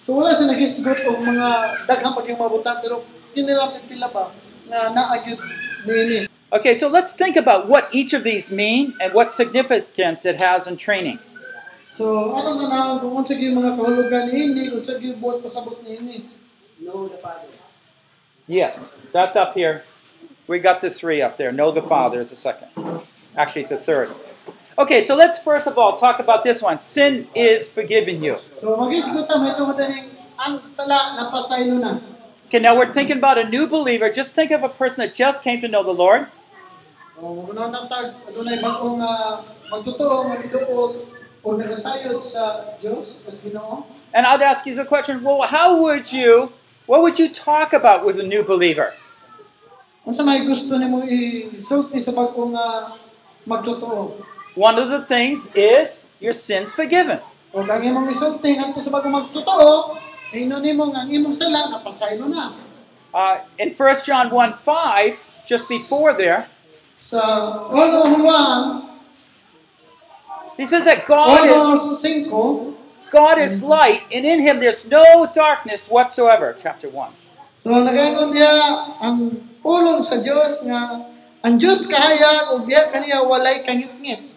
So 0.00 0.16
wala 0.16 0.32
sa 0.32 0.48
nagisgot 0.48 1.04
og 1.04 1.20
mga 1.20 1.48
daghang 1.84 2.16
pagyong 2.16 2.40
mabutan 2.40 2.80
pero 2.80 3.04
kinilapit 3.36 3.84
pila 3.84 4.08
ba 4.08 4.32
nga 4.64 4.88
naagyud 4.96 5.36
niini. 5.84 6.24
Okay, 6.48 6.72
so 6.80 6.88
let's 6.88 7.12
think 7.12 7.36
about 7.36 7.68
what 7.68 7.92
each 7.92 8.16
of 8.16 8.24
these 8.24 8.48
mean 8.48 8.96
and 9.04 9.12
what 9.12 9.28
significance 9.28 10.24
it 10.24 10.40
has 10.40 10.64
in 10.64 10.80
training. 10.80 11.20
So 11.92 12.32
ato 12.32 12.56
na 12.56 12.72
na 12.72 12.96
kung 13.04 13.20
unsa 13.20 13.36
gyud 13.36 13.52
mga 13.52 13.76
kahulugan 13.76 14.32
niini, 14.32 14.72
unsa 14.72 14.96
gyud 14.96 15.20
buot 15.20 15.44
pasabot 15.44 15.76
niini. 15.84 16.32
Yes, 18.48 19.04
that's 19.12 19.36
up 19.36 19.52
here. 19.52 19.84
We 20.48 20.58
got 20.58 20.80
the 20.80 20.90
three 20.90 21.20
up 21.20 21.36
there. 21.36 21.52
Know 21.52 21.70
the 21.70 21.82
Father 21.82 22.22
is 22.22 22.30
the 22.30 22.36
second. 22.36 22.68
Actually, 23.36 23.62
it's 23.62 23.70
a 23.70 23.76
third. 23.76 24.10
Okay, 24.78 25.02
so 25.02 25.14
let's 25.14 25.38
first 25.38 25.66
of 25.66 25.76
all 25.76 25.98
talk 25.98 26.20
about 26.20 26.42
this 26.42 26.62
one. 26.62 26.80
Sin 26.80 27.28
is 27.34 27.68
forgiven 27.68 28.22
you. 28.24 28.38
So 28.56 28.72
mag-isgot 28.80 29.28
ta 29.28 29.36
may 29.44 29.52
tungod 29.52 29.76
ning 29.76 30.16
ang 30.40 30.64
sala 30.72 31.20
na. 31.20 32.00
Okay, 32.46 32.58
now 32.64 32.74
we're 32.74 32.94
thinking 32.94 33.18
about 33.18 33.36
a 33.36 33.44
new 33.44 33.68
believer. 33.68 34.08
Just 34.08 34.34
think 34.34 34.50
of 34.50 34.64
a 34.64 34.72
person 34.72 35.04
that 35.04 35.14
just 35.14 35.44
came 35.44 35.60
to 35.60 35.68
know 35.68 35.84
the 35.84 35.92
Lord. 35.92 36.32
O 37.20 37.44
muna 37.44 37.68
na 37.68 37.84
tag 37.84 38.16
adunay 38.24 38.56
bagong 38.64 39.04
ah, 39.04 39.44
magtotoo 39.68 40.32
magiduot 40.32 40.92
o 41.44 41.48
nagasayod 41.60 42.24
sa 42.24 42.72
Dios 42.80 43.28
as 43.28 43.44
And 44.16 44.24
I'd 44.24 44.40
ask 44.40 44.64
you 44.64 44.72
the 44.72 44.88
question 44.88 45.20
well, 45.20 45.44
how 45.44 45.76
would 45.76 46.08
you, 46.08 46.56
what 46.86 47.02
would 47.02 47.18
you 47.18 47.28
talk 47.28 47.76
about 47.76 48.00
with 48.00 48.16
a 48.16 48.24
new 48.24 48.40
believer? 48.40 48.96
Unsa 50.08 50.24
may 50.24 50.40
gusto 50.48 50.80
nimo 50.80 51.04
isulti 51.04 52.00
sa 52.00 52.16
bagong 52.16 52.56
uh, 52.56 52.96
magtotoo? 53.44 54.16
One 54.56 54.80
of 54.80 54.88
the 54.88 55.04
things 55.04 55.52
is 55.52 56.00
your 56.16 56.32
sins 56.32 56.72
forgiven. 56.72 57.20
O 57.52 57.60
kang 57.60 57.84
imong 57.84 58.08
isulti 58.08 58.56
ngadto 58.56 58.80
sa 58.80 58.88
bagong 58.88 59.12
magtotoo, 59.12 60.00
hino 60.32 60.64
nimo 60.64 60.88
nga 60.88 61.04
ang 61.04 61.12
imong 61.12 61.36
sala 61.36 61.76
napasaylo 61.76 62.24
na. 62.24 62.56
Uh, 63.12 63.44
in 63.60 63.76
1 63.76 64.08
John 64.08 64.32
1 64.32 64.56
5, 64.56 65.44
just 65.44 65.68
before 65.68 66.16
there, 66.16 66.48
Sa 66.96 67.68
1 67.68 68.24
Juan, 68.24 68.88
he 70.56 70.64
says 70.64 70.88
that 70.88 71.04
God 71.04 71.44
is 71.44 72.00
1 72.00 72.32
5, 72.32 73.12
God 73.12 73.36
is 73.36 73.60
light, 73.60 74.08
and 74.08 74.24
in 74.24 74.40
him 74.40 74.58
there's 74.58 74.88
no 74.88 75.28
darkness 75.28 75.84
whatsoever. 75.86 76.56
Chapter 76.56 76.88
1. 76.88 77.12
So 77.60 77.70
nagayon 77.70 78.32
diya 78.32 78.52
ang 79.04 79.47
pulong 79.60 80.02
sa 80.02 80.20
Dios 80.22 80.64
nga 80.66 81.08
ang 81.42 81.54
Dios 81.56 81.86
kahaya 81.86 82.54
ug 82.54 82.66
diya 82.66 82.90
kaniya 82.90 83.22
walay 83.22 83.62
kangit-ngit. 83.62 84.34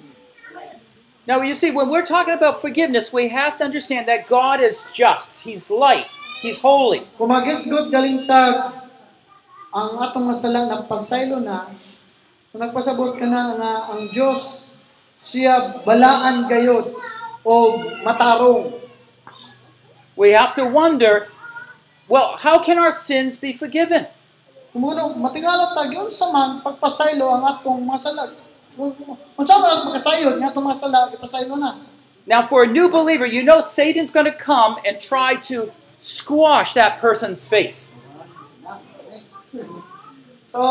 Now, 1.25 1.41
you 1.45 1.53
see, 1.53 1.69
when 1.69 1.89
we're 1.89 2.05
talking 2.05 2.33
about 2.33 2.61
forgiveness, 2.61 3.13
we 3.13 3.29
have 3.29 3.57
to 3.61 3.63
understand 3.63 4.09
that 4.09 4.25
God 4.25 4.57
is 4.57 4.89
just. 4.89 5.45
He's 5.45 5.69
light. 5.69 6.09
He's 6.41 6.57
holy. 6.59 7.05
Kung 7.13 7.29
magisgot 7.29 7.93
galintag 7.93 8.81
ang 9.71 9.91
atong 10.01 10.25
masalang 10.25 10.67
nagpasaylo 10.67 11.39
na 11.39 11.69
kung 12.49 12.59
nagpasabot 12.59 13.15
ka 13.15 13.25
na 13.29 13.55
nga 13.55 13.73
ang 13.93 14.09
Dios 14.11 14.73
siya 15.21 15.85
balaan 15.85 16.49
gayod 16.49 16.91
o 17.45 17.53
matarong. 18.01 18.75
We 20.17 20.33
have 20.33 20.57
to 20.57 20.65
wonder 20.65 21.29
well, 22.11 22.35
how 22.43 22.59
can 22.59 22.75
our 22.75 22.91
sins 22.91 23.39
be 23.39 23.53
forgiven? 23.53 24.11
Kumuno 24.71 25.19
matingala 25.19 25.75
yun 25.91 26.07
sa 26.07 26.31
man 26.31 26.63
pagpasaylo 26.63 27.27
ang 27.27 27.43
atong 27.43 27.83
masalag. 27.83 28.31
Kung 28.79 29.47
sa 29.47 29.59
man 29.59 29.91
magkasayod 29.91 30.39
nga 30.39 30.47
atong 30.47 30.67
masalag 30.67 31.11
ipasaylo 31.15 31.59
na. 31.59 31.75
Now, 32.23 32.47
for 32.47 32.63
a 32.63 32.69
new 32.69 32.87
believer, 32.87 33.25
you 33.25 33.43
know 33.43 33.59
Satan's 33.59 34.11
going 34.13 34.29
to 34.29 34.35
come 34.35 34.77
and 34.85 35.01
try 35.01 35.35
to 35.51 35.73
squash 35.99 36.73
that 36.77 37.01
person's 37.01 37.49
faith. 37.49 37.89
So, 40.47 40.61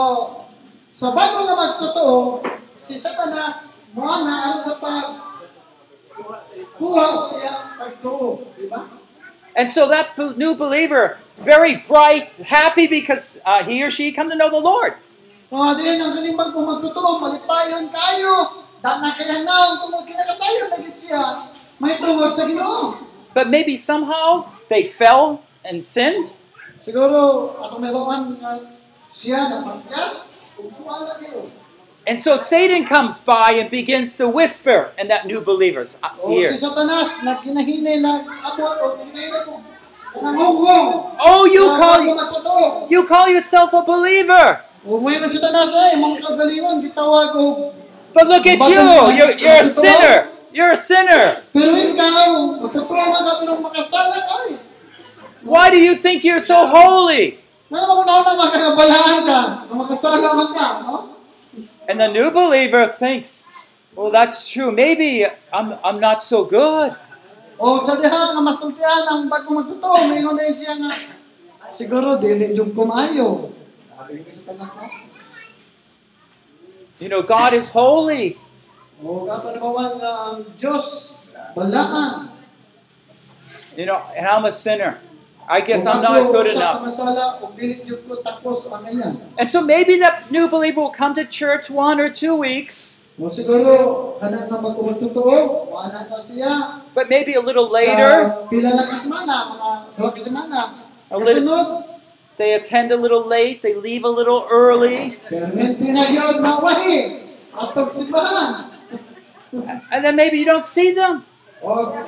so 0.88 1.12
bago 1.12 1.44
nga 1.44 1.56
magtotoo, 1.58 2.44
si 2.80 2.96
Satanas, 2.96 3.76
mga 3.92 4.16
na 4.24 4.34
ang 4.46 4.58
sa 4.64 4.76
kuha 6.80 7.06
sa 7.16 7.32
iyang 7.36 7.64
pagtuo. 7.76 8.44
Di 8.56 8.64
ba? 8.68 8.88
And 9.56 9.68
so 9.68 9.90
that 9.90 10.14
new 10.16 10.54
believer, 10.54 11.18
very 11.40 11.76
bright, 11.76 12.28
happy 12.44 12.86
because 12.86 13.40
uh, 13.44 13.64
he 13.64 13.82
or 13.82 13.90
she 13.90 14.12
come 14.12 14.28
to 14.30 14.36
know 14.36 14.50
the 14.50 14.60
Lord. 14.60 14.94
Mga 15.50 15.70
din, 15.82 15.98
ang 15.98 16.14
galing 16.14 16.36
bago 16.38 16.62
malipayon 16.62 17.90
kayo. 17.90 18.62
Dahil 18.80 18.98
na 19.02 19.10
kaya 19.12 19.36
nga, 19.44 19.58
tungkol 19.82 20.02
kinakasayon 20.06 20.68
na 20.72 20.78
siya. 20.94 21.22
May 21.82 21.96
tungkol 21.98 22.30
sa 22.32 22.44
Ginoo. 22.46 23.02
But 23.34 23.50
maybe 23.50 23.76
somehow 23.76 24.52
they 24.70 24.84
fell 24.86 25.42
and 25.66 25.84
sinned. 25.84 26.32
Siguro, 26.80 27.52
atong 27.60 27.82
meron 27.82 28.30
siya 29.10 29.50
na 29.50 29.56
pagkas, 29.66 30.30
kung 30.56 30.70
wala 30.86 31.18
kayo. 31.18 31.50
And 32.08 32.16
so 32.16 32.40
Satan 32.40 32.88
comes 32.88 33.20
by 33.20 33.60
and 33.60 33.68
begins 33.68 34.16
to 34.16 34.24
whisper 34.24 34.96
in 34.96 35.08
that 35.12 35.26
new 35.26 35.44
believer's 35.44 36.00
uh, 36.00 36.16
ear. 36.32 36.56
Satanas, 40.10 40.22
na 40.22 40.30
kinahinay 40.32 40.90
na 40.90 40.90
abot 40.90 40.90
o 40.90 40.90
kinahinay 40.90 40.90
ko, 40.90 40.90
nanangungong. 40.90 40.90
Oh, 41.20 41.42
you 41.46 41.64
call 41.78 42.00
you 42.90 43.00
call 43.06 43.26
yourself 43.28 43.70
a 43.72 43.82
believer, 43.82 44.60
Huwag 44.80 45.00
mo 45.04 45.08
yung 45.12 45.28
Satanas 45.28 45.70
ay, 45.76 46.00
mga 46.00 46.16
kagalingon, 46.24 46.76
gitawag 46.80 47.26
ko. 47.36 47.44
but 48.16 48.26
look 48.26 48.46
at 48.48 48.58
you. 48.58 48.82
You're, 49.14 49.34
you're 49.38 49.60
a 49.60 49.68
sinner. 49.68 50.16
You're 50.50 50.72
a 50.74 50.80
sinner. 50.80 51.46
Pero 51.54 51.78
ikaw, 51.78 52.58
magtotoo 52.58 52.96
na 52.98 53.20
ka 53.22 53.32
ng 53.46 53.60
makasala 53.62 54.18
ka 54.18 54.36
eh. 54.50 54.58
Why 55.46 55.70
do 55.70 55.78
you 55.78 55.94
think 55.94 56.24
you're 56.26 56.42
so 56.42 56.66
holy? 56.66 57.38
Ngayon 57.70 57.86
ako 57.86 58.02
na 58.02 58.14
ako 58.18 58.30
makakabalaan 58.34 59.20
ka, 59.30 59.40
na 59.70 59.72
makasala 59.78 60.26
man 60.34 60.50
ka, 60.50 60.66
no? 60.82 60.94
And 61.86 62.02
the 62.02 62.10
new 62.10 62.34
believer 62.34 62.90
thinks, 62.90 63.46
well, 63.94 64.10
that's 64.10 64.50
true. 64.50 64.74
Maybe 64.74 65.22
I'm, 65.54 65.78
I'm 65.86 66.02
not 66.02 66.18
so 66.18 66.42
good. 66.42 66.98
O 67.60 67.76
sa 67.84 68.00
diha 68.00 68.32
nga 68.32 68.40
masultihan 68.40 69.04
ang 69.04 69.28
bago 69.28 69.52
magtotoo, 69.52 70.08
may 70.08 70.24
ingon 70.24 70.32
din 70.32 70.56
siya 70.56 70.80
nga, 70.80 70.88
siguro 71.68 72.16
dili 72.16 72.56
jud 72.56 72.72
kumayo. 72.72 73.52
Sabi 73.92 74.24
ni 74.24 74.32
Satanas 74.32 74.72
no? 74.80 74.88
You 77.04 77.12
know, 77.12 77.20
God 77.20 77.52
is 77.52 77.68
holy. 77.68 78.40
O 79.04 79.28
gato 79.28 79.52
na 79.52 79.60
bawal 79.60 80.00
nga 80.00 80.12
ang 80.32 80.40
Diyos, 80.56 81.20
balaan. 81.52 82.32
You 83.76 83.84
know, 83.84 84.08
and 84.16 84.24
I'm 84.24 84.48
a 84.48 84.52
sinner. 84.52 84.96
I 85.50 85.60
guess 85.60 85.84
I'm 85.84 86.00
not 86.00 86.32
good 86.32 86.56
enough. 86.56 86.80
kamasala, 86.80 87.44
o 87.44 87.52
dili 87.52 87.84
jud 87.84 88.08
ko 88.08 88.24
tapos 88.24 88.72
ang 88.72 88.88
iyan. 88.88 89.20
And 89.36 89.48
so 89.52 89.60
maybe 89.60 90.00
that 90.00 90.32
new 90.32 90.48
believer 90.48 90.80
will 90.80 90.94
come 90.94 91.12
to 91.18 91.28
church 91.28 91.68
one 91.68 92.00
or 92.00 92.08
two 92.08 92.32
weeks, 92.32 92.99
O 93.20 93.28
siguro, 93.28 94.16
kana 94.16 94.48
na 94.48 94.56
magkumagtotoo, 94.64 95.68
wala 95.68 96.08
na 96.08 96.16
siya. 96.16 96.80
but 96.96 97.04
maybe 97.12 97.36
a 97.36 97.42
little 97.44 97.68
later 97.68 98.32
Sa 98.32 98.48
pila 98.48 98.72
lang 98.72 98.88
ka 98.88 98.96
semana, 98.96 99.34
mga 99.52 99.70
duha 99.92 100.08
ka 100.08 100.20
semana. 100.24 100.58
A 101.12 101.20
little- 101.20 101.84
they 102.40 102.56
attend 102.56 102.88
a 102.88 102.96
little 102.96 103.20
late, 103.20 103.60
they 103.60 103.76
leave 103.76 104.08
a 104.08 104.08
little 104.08 104.48
early, 104.48 105.20
permente 105.28 105.84
na 105.92 106.08
yun, 106.08 106.40
mawahi. 106.40 107.28
Atog 107.52 107.92
simbahan. 107.92 108.72
and 109.92 110.00
then 110.00 110.16
maybe 110.16 110.40
you 110.40 110.48
don't 110.48 110.64
see 110.64 110.96
them. 110.96 111.28
Oh, 111.60 111.92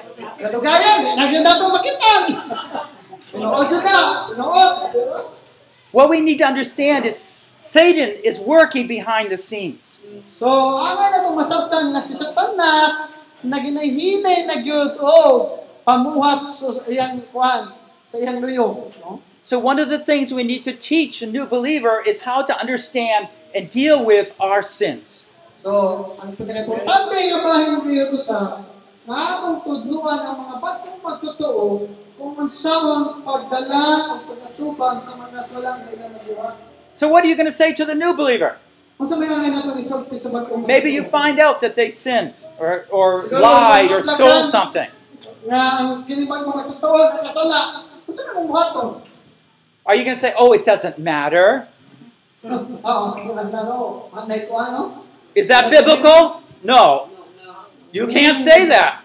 What 5.93 6.09
we 6.09 6.25
need 6.25 6.41
to 6.41 6.49
understand 6.49 7.05
is 7.05 7.21
Satan 7.61 8.17
is 8.25 8.41
working 8.41 8.89
behind 8.89 9.29
the 9.29 9.37
scenes. 9.37 10.01
So, 10.33 10.49
itong 10.81 11.37
masabtan 11.37 11.93
nga 11.93 12.01
si 12.01 12.17
Satanas, 12.17 13.13
na 13.45 13.61
ginahinay 13.61 14.49
na 14.49 14.57
gyud 14.65 14.97
o 15.03 15.61
pamuhat 15.85 16.49
sa 16.49 16.81
iyang 16.89 17.21
sa 18.09 18.17
iyang 18.17 18.41
luyog. 18.41 18.89
No? 19.05 19.21
So, 19.45 19.61
one 19.61 19.77
of 19.77 19.93
the 19.93 20.01
things 20.01 20.33
we 20.33 20.49
need 20.49 20.65
to 20.65 20.73
teach 20.73 21.21
a 21.21 21.29
new 21.29 21.45
believer 21.45 22.01
is 22.01 22.25
how 22.25 22.41
to 22.41 22.55
understand 22.57 23.29
and 23.53 23.69
deal 23.69 24.01
with 24.01 24.33
our 24.41 24.65
sins. 24.65 25.29
So, 25.61 26.17
ang 26.23 26.33
pinaka-importante 26.41 27.17
nga 27.21 27.39
bahin 27.45 27.85
dito 27.85 28.17
sa 28.17 28.65
tudluan 29.61 30.25
ang 30.25 30.37
mga 30.41 30.57
magtotoo 31.05 31.85
kung 32.23 32.39
unsawang 32.39 33.27
pagdala 33.27 34.15
o 34.15 34.23
pagkatubang 34.31 35.03
sa 35.03 35.19
mga 35.19 35.43
salang 35.43 35.83
na 35.83 35.91
ilang 35.91 36.15
nabuhat. 36.15 36.55
So, 36.95 37.11
what 37.11 37.27
are 37.27 37.29
you 37.29 37.35
going 37.35 37.51
to 37.51 37.55
say 37.55 37.75
to 37.75 37.83
the 37.83 37.99
new 37.99 38.15
believer? 38.15 38.63
Kung 38.95 39.11
sa 39.11 39.19
mga 39.19 39.43
nga 39.43 39.51
nato 39.51 39.75
isulti 39.75 40.15
sa 40.23 40.31
bagong 40.31 40.63
Maybe 40.63 40.95
you 40.95 41.03
find 41.03 41.43
out 41.43 41.59
that 41.67 41.75
they 41.75 41.91
sinned 41.91 42.39
or, 42.63 42.87
or 42.95 43.27
lied 43.27 43.91
or 43.91 44.07
stole 44.07 44.47
something. 44.47 44.87
nga 45.51 45.63
ang 45.83 46.07
kinibag 46.07 46.47
mga 46.47 46.63
magtotoo 46.63 46.95
ang 46.95 47.27
kasala. 47.27 47.61
Kung 48.07 48.15
saan 48.15 48.31
mong 48.39 48.47
buhaton? 48.47 48.89
Are 49.83 49.99
you 49.99 50.07
going 50.07 50.15
to 50.15 50.23
say, 50.23 50.31
oh, 50.39 50.55
it 50.55 50.63
doesn't 50.63 51.03
matter? 51.03 51.67
Oo, 52.47 53.05
kung 53.19 53.35
naglaro, 53.35 54.07
anay 54.15 54.47
ko 54.47 54.55
ano? 54.55 54.81
Is 55.35 55.51
that 55.51 55.67
biblical? 55.75 56.39
No. 56.63 57.11
You 57.91 58.07
can't 58.07 58.39
say 58.39 58.71
that. 58.71 59.03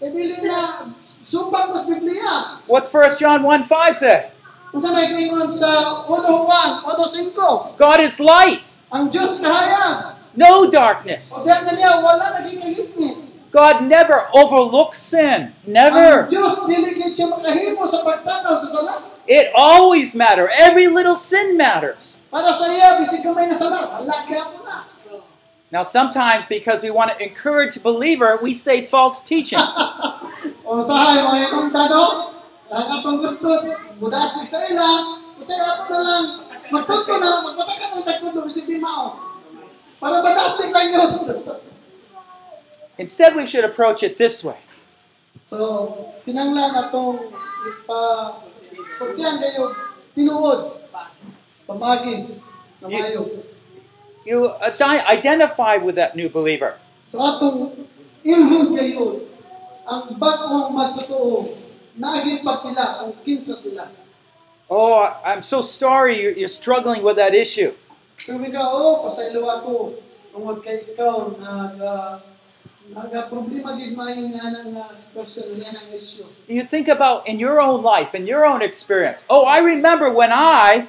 Medyo 0.00 0.16
ka 0.16 0.40
makingon 0.40 0.40
nga, 0.40 0.40
okay 0.40 0.40
lang 0.40 0.48
na, 0.48 0.60
no? 0.60 0.88
E 0.90 0.96
dili 0.96 0.96
na, 0.96 0.96
sumbang 1.20 1.68
ko 1.68 1.78
Biblia. 1.92 2.32
What's 2.64 2.88
1 2.88 3.20
John 3.20 3.44
1 3.44 3.68
5 3.68 3.96
say? 3.96 4.32
Sa 4.70 4.88
may 4.96 5.12
kingon 5.12 5.50
sa 5.52 5.70
1 6.08 6.24
Juan, 6.24 6.70
1.5, 6.88 7.76
God 7.76 7.98
is 8.00 8.16
light, 8.16 8.64
ang 8.88 9.12
Diyos 9.12 9.42
kahayag. 9.42 10.16
no 10.32 10.70
darkness. 10.70 11.34
O 11.36 11.44
diyan 11.44 11.68
kanya, 11.68 12.00
wala 12.00 12.40
naging 12.40 12.64
kahitnit. 12.64 13.16
God 13.50 13.82
never 13.90 14.30
overlooks 14.30 15.02
sin. 15.02 15.52
Never. 15.66 16.24
Ang 16.24 16.30
Diyos, 16.30 16.64
dili 16.70 16.94
gid 16.94 17.18
siya 17.18 17.34
makahimo 17.34 17.82
sa 17.82 18.06
pagtanaw 18.06 18.54
sa 18.62 18.68
sala. 18.70 18.94
It 19.26 19.50
always 19.58 20.14
matters. 20.14 20.54
Every 20.54 20.86
little 20.86 21.18
sin 21.18 21.58
matters. 21.58 22.16
Now, 25.70 25.82
sometimes 25.82 26.44
because 26.48 26.82
we 26.82 26.90
want 26.90 27.10
to 27.12 27.22
encourage 27.22 27.76
a 27.76 27.80
believer, 27.80 28.38
we 28.42 28.52
say 28.52 28.82
false 28.82 29.22
teaching. 29.22 29.60
Oh, 30.70 30.78
o 30.78 30.86
sahay, 30.86 31.18
mga 31.18 31.50
itong 31.50 31.74
tanong, 31.74 32.30
ang 32.70 32.86
atong 33.02 33.18
gusto, 33.18 33.58
mudasig 33.98 34.46
sa 34.46 34.62
ila, 34.62 35.18
kasi 35.42 35.58
ato 35.58 35.90
na 35.90 35.98
lang, 35.98 36.24
magtuto 36.70 37.10
na 37.18 37.26
lang, 37.26 37.42
magpatakan 37.42 37.88
ang 37.90 38.04
tagtuto, 38.06 38.46
bisig 38.46 38.70
di 38.70 38.78
mao. 38.78 39.18
Para 39.98 40.22
madasig 40.22 40.70
lang 40.70 40.94
yun. 40.94 41.10
Instead, 43.02 43.34
we 43.34 43.42
should 43.42 43.66
approach 43.66 44.06
it 44.06 44.14
this 44.14 44.46
way 44.46 44.62
so, 45.50 45.58
tinanglan 46.22 46.70
atong 46.78 47.18
ipa, 47.66 48.00
kayo, 48.94 49.74
tinuod, 50.14 50.78
pamagi, 51.66 52.38
na 52.78 52.86
mayo. 52.86 53.49
You 54.24 54.50
adi- 54.60 55.04
identify 55.08 55.76
with 55.76 55.96
that 55.96 56.16
new 56.16 56.28
believer. 56.28 56.76
So 57.08 57.18
atong 57.18 57.86
ilhod 58.24 58.76
kayo 58.76 59.26
ang 59.88 60.14
bagong 60.20 60.76
magtotoo 60.76 61.56
naaging 61.98 62.46
pagpila 62.46 63.02
kung 63.02 63.12
kinsa 63.26 63.56
sila. 63.56 63.90
Oh, 64.70 65.02
I'm 65.26 65.42
so 65.42 65.60
sorry 65.60 66.22
you're, 66.22 66.36
you're 66.36 66.52
struggling 66.52 67.02
with 67.02 67.18
that 67.18 67.34
issue. 67.34 67.74
Sabi 68.22 68.54
ka, 68.54 68.62
oh, 68.62 69.02
pasaylo 69.08 69.42
ako 69.50 69.98
tungod 70.30 70.62
kay 70.62 70.94
ikaw 70.94 71.34
nag 71.34 71.74
uh, 71.82 72.22
naga 72.94 73.26
problema 73.26 73.74
gid 73.74 73.98
maayo 73.98 74.30
nga 74.30 74.50
nang 74.50 74.70
uh, 74.78 74.94
sitwasyon 74.94 75.58
nga 75.58 75.74
nang 75.74 75.88
issue. 75.90 76.26
You 76.46 76.62
think 76.62 76.86
about 76.86 77.26
in 77.26 77.42
your 77.42 77.58
own 77.58 77.82
life, 77.82 78.14
in 78.14 78.30
your 78.30 78.46
own 78.46 78.62
experience. 78.62 79.26
Oh, 79.26 79.42
I 79.42 79.58
remember 79.58 80.06
when 80.10 80.30
I, 80.30 80.86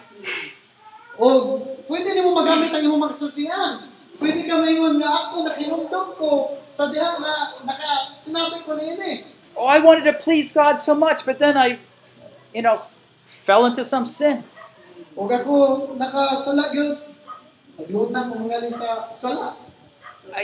O 1.18 1.62
pwede 1.92 2.16
nimo 2.16 2.32
magamit 2.32 2.72
ang 2.72 2.88
imong 2.88 3.12
magsultian. 3.12 3.92
Pwede 4.16 4.48
ka 4.48 4.64
maingon 4.64 4.96
nga 4.96 5.28
ako 5.28 5.44
nakinumdum 5.44 6.08
ko 6.16 6.56
sa 6.72 6.88
diha 6.88 7.20
nga 7.20 7.60
naka 7.68 8.16
sinabi 8.24 8.64
ko 8.64 8.80
niini. 8.80 9.28
Eh. 9.28 9.60
oh, 9.60 9.68
I 9.68 9.84
wanted 9.84 10.08
to 10.08 10.16
please 10.16 10.56
God 10.56 10.80
so 10.80 10.96
much, 10.96 11.28
but 11.28 11.36
then 11.36 11.60
I, 11.60 11.84
you 12.56 12.64
know, 12.64 12.80
fell 13.28 13.68
into 13.68 13.84
some 13.84 14.08
sin. 14.08 14.48
Ako 15.20 15.92
nakasala 16.00 16.72
gyud. 16.72 17.12
Nagluod 17.76 18.16
na 18.16 18.32
ko 18.32 18.40
sa 18.72 19.12
sala. 19.12 19.60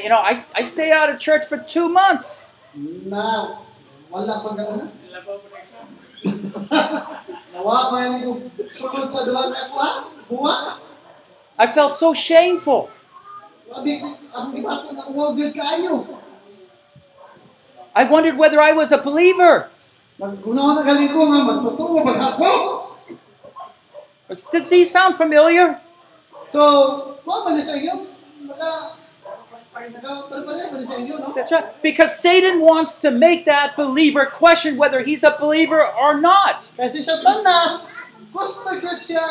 You 0.04 0.10
know, 0.12 0.20
I, 0.20 0.36
I 0.52 0.62
stay 0.68 0.92
out 0.92 1.08
of 1.08 1.16
church 1.16 1.48
for 1.48 1.56
two 1.56 1.88
months. 1.88 2.52
Na 3.08 3.56
wala 4.12 4.44
pa 4.44 4.52
gano'n. 4.52 4.92
Nawa 7.54 7.78
pa 7.94 7.98
yung 8.20 8.52
sukod 8.68 9.08
sa 9.08 9.24
duha 9.24 9.54
ka 9.54 9.72
kwa, 9.72 9.90
buwa. 10.28 10.87
I 11.58 11.66
felt 11.66 11.92
so 11.98 12.14
shameful. 12.14 12.94
Sabi 13.66 14.00
ko, 14.00 14.14
ang 14.32 14.54
gibati 14.54 14.94
na 14.94 15.10
uwag 15.10 15.36
yun 15.42 15.52
kaayo. 15.52 16.06
I 17.98 18.06
wondered 18.06 18.38
whether 18.38 18.62
I 18.62 18.78
was 18.78 18.94
a 18.94 19.02
believer. 19.02 19.74
Naggunaw 20.22 20.78
na 20.78 20.82
galing 20.86 21.10
ko 21.10 21.26
nga 21.34 21.42
magtotoo 21.42 21.98
ba 22.06 22.14
ako? 22.14 22.50
Does 24.54 24.70
he 24.70 24.86
sound 24.86 25.18
familiar? 25.18 25.82
So, 26.46 26.62
kuha 27.26 27.50
man 27.50 27.58
sa 27.58 27.74
iyo. 27.74 28.06
Naka, 28.46 28.94
naka, 29.74 30.12
palpalay 30.30 30.70
man 30.70 30.86
sa 30.86 31.02
iyo, 31.02 31.18
no? 31.18 31.34
That's 31.34 31.50
right. 31.50 31.74
Because 31.82 32.22
Satan 32.22 32.62
wants 32.62 32.96
to 33.02 33.10
make 33.10 33.50
that 33.50 33.74
believer 33.74 34.30
question 34.30 34.78
whether 34.78 35.02
he's 35.02 35.26
a 35.26 35.34
believer 35.34 35.82
or 35.82 36.22
not. 36.22 36.70
Kasi 36.78 37.02
gusto 38.38 38.70
siya 39.02 39.26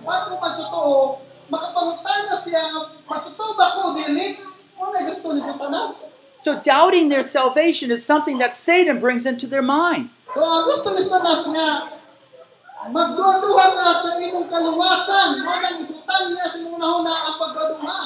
bago 0.00 0.32
magtotoo, 0.40 1.27
makapangutana 1.48 2.34
siya 2.36 2.62
nga 2.72 2.80
matotoo 3.08 3.52
ko 3.56 3.96
dili? 3.96 4.38
Ano 4.78 4.94
gusto 5.08 5.34
ni 5.34 5.42
Satanas? 5.42 6.06
So 6.46 6.56
doubting 6.62 7.10
their 7.10 7.26
salvation 7.26 7.90
is 7.90 8.06
something 8.06 8.38
that 8.38 8.54
Satan 8.54 9.02
brings 9.02 9.26
into 9.26 9.50
their 9.50 9.64
mind. 9.64 10.14
So, 10.28 10.44
ang 10.44 10.64
gusto 10.68 10.88
ni 10.92 11.02
Sanas 11.02 11.42
nga, 11.50 11.68
magduha-duha 12.92 13.66
ka 13.74 13.86
sa 13.96 14.10
imong 14.20 14.46
kaluwasan, 14.46 15.40
manang 15.42 15.88
niya 15.88 16.46
sa 16.46 16.56
imong 16.62 16.78
nahuna 16.78 17.12
ang 17.26 17.36
pagkaduha. 17.40 18.00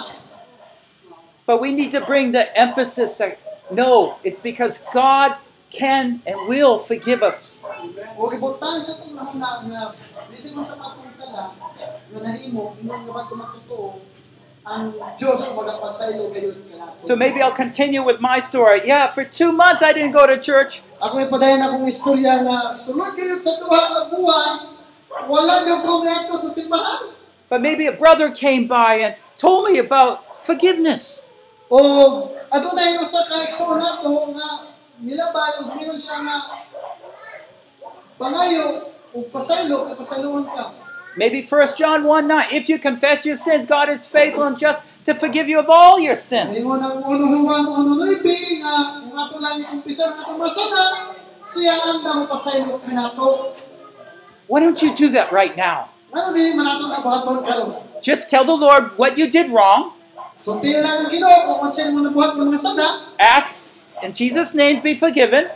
But 1.45 1.59
we 1.59 1.75
need 1.75 1.91
to 1.93 2.01
bring 2.01 2.31
the 2.31 2.49
emphasis 2.55 3.19
that 3.19 3.43
no, 3.69 4.23
it's 4.23 4.39
because 4.39 4.81
God 4.95 5.37
can 5.75 6.23
and 6.25 6.47
will 6.47 6.79
forgive 6.79 7.23
us. 7.23 7.59
Ibutang 10.33 10.41
sa 10.41 10.49
itong 10.49 10.57
nahuna 10.57 10.57
nga, 10.57 10.57
bisig 10.57 10.57
mo 10.57 10.63
sa 10.65 10.77
patong 10.81 11.13
sala, 11.13 11.45
nga 12.09 12.19
nahimo, 12.25 12.77
imong 12.81 13.05
naman 13.05 13.25
kumatutuo, 13.29 14.01
ang 14.63 14.95
Diyos 15.19 15.43
magapasaylo 15.59 16.31
gayon 16.31 16.57
kanato. 16.71 17.03
So 17.03 17.19
maybe 17.19 17.43
I'll 17.43 17.51
continue 17.51 18.03
with 18.07 18.23
my 18.23 18.39
story. 18.39 18.87
Yeah, 18.87 19.11
for 19.11 19.27
two 19.27 19.51
months 19.51 19.83
I 19.83 19.93
didn't 19.93 20.15
go 20.15 20.27
to 20.27 20.39
church. 20.39 20.87
Ako 21.03 21.19
may 21.19 21.27
akong 21.27 21.87
istorya 21.91 22.47
nga, 22.47 22.71
sunod 22.79 23.19
kayo 23.19 23.43
sa 23.43 23.59
duha 23.59 23.83
nga 23.91 24.03
buwan, 24.07 24.71
wala 25.27 25.55
niyo 25.67 25.83
ko 25.83 26.35
sa 26.39 26.51
simbahan. 26.51 27.11
But 27.51 27.61
maybe 27.61 27.91
a 27.91 27.93
brother 27.93 28.31
came 28.31 28.71
by 28.71 29.03
and 29.03 29.13
told 29.37 29.67
me 29.67 29.83
about 29.83 30.23
forgiveness. 30.47 31.27
O 31.67 32.31
adunay 32.53 33.01
usa 33.03 33.27
ka 33.27 33.49
igsoon 33.49 33.83
nato 33.83 34.09
nga 34.37 34.71
nilabay 35.03 35.53
ug 35.65 35.75
mingon 35.75 35.99
siya 35.99 36.23
nga 36.23 36.37
pangayo 38.21 38.92
ug 39.13 39.29
pasaylo 39.29 39.93
kay 39.93 39.97
pasaluon 39.97 40.45
ka. 40.49 40.73
Maybe 41.17 41.45
1 41.45 41.77
John 41.77 42.09
1 42.09 42.25
9. 42.27 42.57
If 42.57 42.73
you 42.73 42.81
confess 42.81 43.27
your 43.29 43.37
sins, 43.37 43.69
God 43.69 43.93
is 43.93 44.09
faithful 44.09 44.49
and 44.49 44.57
just 44.57 44.81
to 45.05 45.13
forgive 45.13 45.49
you 45.49 45.61
of 45.61 45.69
all 45.69 46.01
your 46.01 46.17
sins. 46.17 46.57
Ingon 46.57 46.81
ang 46.81 47.05
uno 47.05 47.29
Juan 47.45 47.69
uno 47.69 48.01
nuibi 48.01 48.65
nga 48.65 49.05
kung 49.05 49.13
ah, 49.13 49.29
ato 49.29 49.37
lang 49.37 49.61
umpisa 49.77 50.09
ang 50.09 50.17
atong 50.25 50.41
masana 50.41 51.13
siya 51.45 51.77
ang 51.85 52.01
damo 52.01 52.25
pasaylo 52.25 52.81
kanato. 52.81 53.53
Why 54.49 54.65
don't 54.65 54.81
you 54.81 54.97
do 54.97 55.13
that 55.13 55.29
right 55.29 55.53
now? 55.53 55.93
Ano 56.17 56.33
di 56.33 56.57
man 56.57 56.65
ato 56.65 56.89
nabuhaton 56.89 57.45
karon. 57.45 57.85
Just 58.01 58.33
tell 58.33 58.49
the 58.49 58.57
Lord 58.57 58.97
what 58.97 59.21
you 59.21 59.29
did 59.29 59.53
wrong. 59.53 59.93
So 60.41 60.65
tiyo 60.65 60.81
lang 60.81 61.05
ang 61.05 61.13
Ginoo 61.13 61.37
kung 61.45 61.69
unsa 61.69 61.93
mo 61.93 62.01
nabuhat 62.01 62.41
mo 62.41 62.49
mga 62.49 62.57
sana 62.57 63.13
Ask 63.21 63.77
in 64.01 64.17
Jesus' 64.17 64.57
name 64.57 64.81
to 64.81 64.85
be 64.89 64.97
forgiven. 64.97 65.53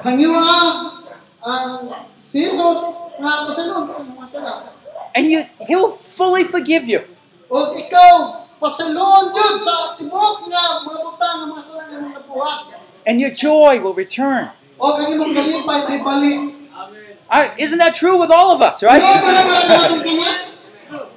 Ah, 0.00 0.99
o 1.40 1.48
hangiwa 1.50 1.96
ang 1.96 2.08
si 2.16 2.44
Jesus 2.44 2.80
nga 3.20 3.48
pasalon 3.48 3.88
sa 4.28 4.38
mga. 4.40 4.70
And 5.16 5.30
you 5.30 5.44
he'll 5.66 5.90
fully 5.90 6.44
forgive 6.44 6.86
you. 6.86 7.02
O 7.50 7.74
ikaw, 7.74 8.46
pasalon 8.60 9.32
jud 9.34 9.56
sa 9.64 9.96
tibok 9.96 10.46
nga 10.46 10.84
mga 10.84 11.00
butang 11.02 11.36
nga 11.42 11.46
mga 11.48 11.62
sala 11.64 11.84
nga 11.88 11.98
nabuhat. 12.20 12.60
And 13.08 13.18
your 13.18 13.32
joy 13.32 13.80
will 13.80 13.96
return. 13.96 14.52
O 14.76 14.96
kang 14.96 15.16
imong 15.16 15.32
kalipay 15.34 15.80
may 15.88 16.00
balik. 16.04 16.40
I- 17.30 17.54
isn't 17.62 17.78
that 17.78 17.94
true 17.94 18.18
with 18.18 18.30
all 18.30 18.50
of 18.50 18.60
us, 18.60 18.82
Right? 18.82 18.98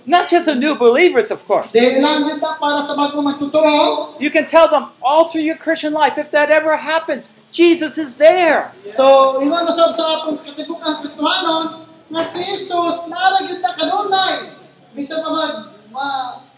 Not 0.05 0.27
just 0.27 0.45
the 0.45 0.55
new 0.55 0.75
believers, 0.75 1.31
of 1.31 1.47
course. 1.47 1.71
Di 1.71 2.03
lang 2.03 2.27
kita 2.27 2.59
para 2.59 2.83
sa 2.83 2.91
bago 2.91 3.23
magtotoo. 3.23 4.19
You 4.19 4.29
can 4.29 4.45
tell 4.45 4.67
them 4.67 4.91
all 4.99 5.31
through 5.31 5.47
your 5.47 5.55
Christian 5.55 5.93
life, 5.93 6.17
if 6.17 6.31
that 6.31 6.51
ever 6.51 6.75
happens, 6.75 7.31
Jesus 7.51 7.97
is 7.97 8.19
there. 8.19 8.75
So, 8.91 9.39
iwan 9.39 9.63
na 9.63 9.71
sab 9.71 9.95
sa 9.95 10.03
atong 10.23 10.43
katibukan 10.43 10.99
Kristohanon 10.99 11.87
nga 12.11 12.21
si 12.23 12.43
Jesus 12.43 13.07
naara 13.07 13.47
gyud 13.47 13.63
ta 13.63 13.71
kanunay. 13.79 14.59
Bisa 14.91 15.23
pa 15.23 15.29
mag 15.31 15.53
ma 15.87 16.07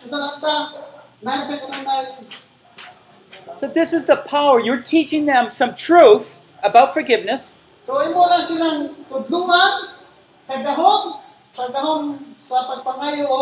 kasalata 0.01 0.81
na 1.21 1.37
sa 1.45 1.55
kanunay. 1.61 2.25
So, 3.61 3.69
this 3.69 3.93
is 3.93 4.09
the 4.09 4.17
power. 4.17 4.57
You're 4.57 4.81
teaching 4.81 5.29
them 5.29 5.53
some 5.53 5.77
truth 5.77 6.41
about 6.65 6.97
forgiveness, 6.97 7.61
So, 7.85 8.01
imo 8.01 8.25
lang 8.25 8.41
silang 8.41 8.97
sa 10.41 10.55
gahom, 10.57 11.21
sa 11.53 11.69
gahom 11.69 12.17
sa 12.45 12.69
pagpangayo 12.69 13.25
o 13.25 13.39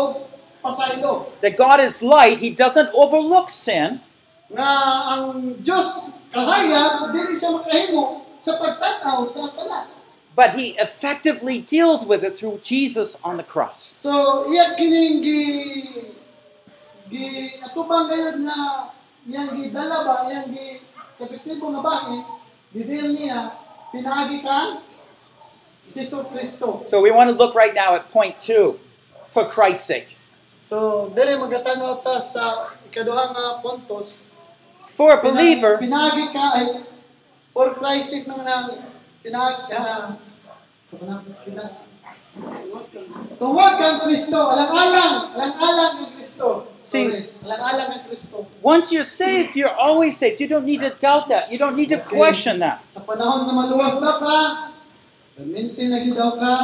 pasaylo. 0.64 1.28
that 1.40 1.56
God 1.56 1.80
is 1.80 2.00
light, 2.02 2.38
He 2.40 2.50
doesn't 2.50 2.88
overlook 2.96 3.52
sin, 3.52 4.00
nga 4.48 4.70
ang 5.12 5.60
Diyos 5.60 6.20
kahayag 6.32 7.12
dili 7.12 7.36
siya 7.36 7.52
makahimo 7.52 8.24
sa 8.40 8.56
pagtanaw 8.56 9.28
sa 9.28 9.48
sala. 9.48 9.92
but 10.34 10.58
He 10.58 10.74
effectively 10.80 11.60
deals 11.62 12.02
with 12.02 12.24
it 12.24 12.34
through 12.40 12.58
Jesus 12.64 13.14
on 13.22 13.36
the 13.36 13.46
cross. 13.46 13.94
So 14.00 14.48
iya 14.50 14.74
kining 14.74 15.20
gi 15.22 15.40
gi 17.12 17.26
atubang 17.62 18.08
gayud 18.08 18.42
na 18.42 18.88
iyang 19.28 19.52
gidala 19.54 20.02
ba 20.02 20.14
iyang 20.26 20.50
gi 20.50 20.80
sa 21.14 21.28
nga 21.28 21.80
bahin 21.84 22.22
didil 22.74 23.14
niya 23.14 23.54
pinaagi 23.94 24.42
ka 24.42 24.82
So, 26.88 27.00
we 27.00 27.12
want 27.12 27.30
to 27.30 27.36
look 27.36 27.54
right 27.54 27.74
now 27.74 27.94
at 27.94 28.10
point 28.10 28.40
two 28.40 28.80
for 29.34 29.50
Christ's 29.50 29.90
sake. 29.90 30.14
So 30.70 31.10
dire 31.10 31.34
magatanaw 31.34 32.06
ta 32.06 32.22
sa 32.22 32.70
ikaduha 32.86 33.34
nga 33.34 33.44
puntos 33.58 34.30
For 34.94 35.10
a 35.10 35.18
believer, 35.18 35.82
Pinagi 35.82 36.30
ka 36.30 36.44
ay 36.62 36.86
for 37.50 37.74
Christ's 37.74 38.14
sake 38.14 38.30
nang 38.30 38.46
nang 38.46 38.86
pinag 39.26 39.66
ah, 39.74 40.22
so 40.86 41.02
na 41.02 41.18
pinag 41.42 41.82
Tungod 43.38 43.72
kang 43.78 44.02
Kristo, 44.02 44.34
alang-alang, 44.34 45.38
alang-alang 45.38 45.92
ng 46.02 46.10
Kristo. 46.18 46.66
Sorry, 46.82 47.30
alang-alang 47.46 47.88
ng 47.94 48.02
Kristo. 48.10 48.50
once 48.58 48.90
you're 48.90 49.06
saved, 49.06 49.54
you're 49.54 49.72
always 49.72 50.18
saved. 50.18 50.42
You 50.42 50.50
don't 50.50 50.66
need 50.66 50.82
to 50.82 50.90
doubt 50.90 51.30
that. 51.30 51.54
You 51.54 51.62
don't 51.62 51.78
need 51.78 51.94
to 51.94 52.02
question 52.02 52.58
that. 52.58 52.82
Sa 52.90 53.06
panahon 53.06 53.46
na 53.46 53.54
maluwas 53.54 54.02
na 54.02 54.18
ka, 54.18 54.38
perminti 55.38 55.86
na 55.86 56.02
ka, 56.10 56.54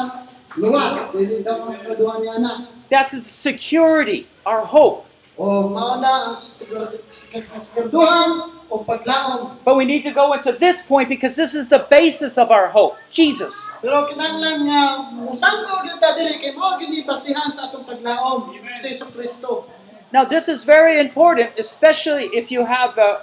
luwas, 0.58 1.12
dili 1.14 1.42
daw 1.44 1.70
ang 1.70 1.78
kaduhan 1.84 2.22
niya 2.22 2.36
na. 2.42 2.52
That's 2.90 3.14
the 3.14 3.22
security, 3.22 4.26
our 4.42 4.66
hope. 4.66 5.06
O 5.40 5.70
mauna 5.70 6.34
ang 6.34 6.36
siguraduhan 6.36 8.30
o 8.68 8.84
paglaom. 8.84 9.56
But 9.64 9.76
we 9.76 9.86
need 9.88 10.02
to 10.04 10.12
go 10.12 10.34
into 10.34 10.52
this 10.52 10.82
point 10.82 11.08
because 11.08 11.34
this 11.36 11.54
is 11.54 11.68
the 11.72 11.86
basis 11.88 12.36
of 12.36 12.50
our 12.50 12.68
hope 12.68 13.00
Jesus. 13.08 13.56
Pero 13.80 14.04
kinahanglan 14.04 14.68
nga 14.68 14.82
musangko 15.16 15.80
gyud 15.88 15.96
ta 15.96 16.12
dili 16.12 16.36
kay 16.44 16.52
mao 16.52 16.76
gyud 16.76 17.08
basihan 17.08 17.48
sa 17.56 17.72
atong 17.72 17.88
paglaom 17.88 18.52
sa 18.76 18.86
Hesus 18.90 19.08
Kristo. 19.16 19.64
Now, 20.12 20.26
this 20.26 20.50
is 20.50 20.66
very 20.66 20.98
important, 20.98 21.54
especially 21.56 22.28
if 22.34 22.50
you 22.50 22.66
have 22.66 22.98
uh, 22.98 23.22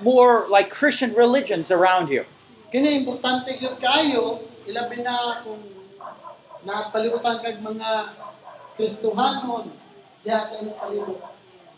more 0.00 0.46
like 0.46 0.70
Christian 0.70 1.12
religions 1.12 1.74
around 1.74 2.08
you. 2.08 2.24
Kini 2.72 3.04
importante 3.04 3.60
gyud 3.60 3.76
kayo 3.76 4.40
ilabi 4.66 5.02
na 5.02 5.40
kung 5.46 5.62
napalibutan 6.66 7.38
kag 7.40 7.62
mga 7.62 7.90
Kristohanon 8.76 9.72
diha 10.26 10.42
sa 10.42 10.54
inyong 10.60 10.76
palibot. 10.76 11.18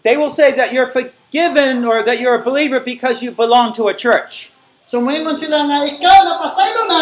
They 0.02 0.16
will 0.16 0.32
say 0.32 0.50
that 0.56 0.72
you're 0.72 0.88
forgiven 0.88 1.84
or 1.84 2.02
that 2.02 2.18
you're 2.18 2.34
a 2.34 2.42
believer 2.42 2.80
because 2.80 3.22
you 3.22 3.30
belong 3.30 3.76
to 3.76 3.92
a 3.92 3.94
church. 3.94 4.50
So 4.88 5.04
moingon 5.04 5.36
sila 5.36 5.68
nga 5.68 5.84
ikaw 5.84 6.16
napasaylo 6.24 6.88
na 6.88 7.00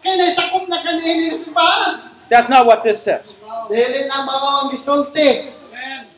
kay 0.00 0.16
naisakop 0.16 0.64
na 0.72 0.80
kanini 0.80 1.30
nga 1.30 1.38
simbahan. 1.38 1.92
That's 2.32 2.48
not 2.48 2.64
what 2.66 2.82
this 2.82 3.04
says. 3.04 3.38
Dili 3.68 4.08
na 4.08 4.24
mao 4.24 4.66
ang 4.66 4.68
gisulti. 4.72 5.52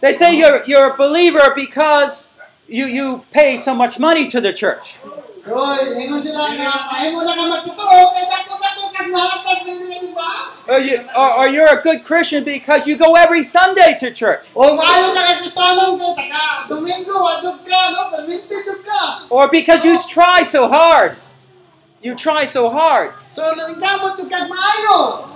They 0.01 0.15
say 0.15 0.39
you're, 0.39 0.63
you're 0.65 0.95
a 0.95 0.97
believer 0.97 1.53
because 1.59 2.31
you, 2.69 2.87
you 2.87 3.27
pay 3.35 3.59
so 3.59 3.75
much 3.75 3.99
money 3.99 4.31
to 4.31 4.41
the 4.41 4.53
church. 4.53 5.03
So 5.49 5.57
ingon 5.97 6.21
sila 6.21 6.45
nga 6.61 6.93
ay 6.93 7.09
mo 7.09 7.25
na 7.25 7.33
ka 7.33 7.45
magtutuo 7.49 8.13
kay 8.13 8.29
dako 8.29 8.61
dako 8.61 8.93
kag 8.93 9.09
nahatag 9.09 9.65
dinhi 9.65 10.13
nga. 10.13 10.33
Or, 10.69 10.77
you, 10.77 11.01
or, 11.17 11.31
or 11.41 11.47
you're 11.49 11.73
a 11.73 11.81
good 11.81 12.05
Christian 12.05 12.45
because 12.45 12.85
you 12.85 13.01
go 13.01 13.17
every 13.17 13.41
Sunday 13.41 13.97
to 13.97 14.13
church. 14.13 14.45
O 14.53 14.77
maayo 14.77 15.17
ka 15.17 15.25
kay 15.25 15.37
Kristiyanon 15.41 15.97
kay 15.97 16.29
taga 16.29 16.69
Domingo 16.69 17.17
adto 17.33 17.65
ka 17.65 17.81
no 17.97 18.13
permitted 18.13 18.69
ka. 18.85 19.25
Or 19.33 19.49
because 19.49 19.89
you 19.89 19.97
try 20.05 20.45
so 20.45 20.69
hard. 20.69 21.17
You 22.05 22.13
try 22.13 22.45
so 22.45 22.69
hard. 22.69 23.17
So 23.33 23.49
nangkamot 23.57 24.21
ug 24.21 24.29
kag 24.29 24.53
maayo. 24.53 25.33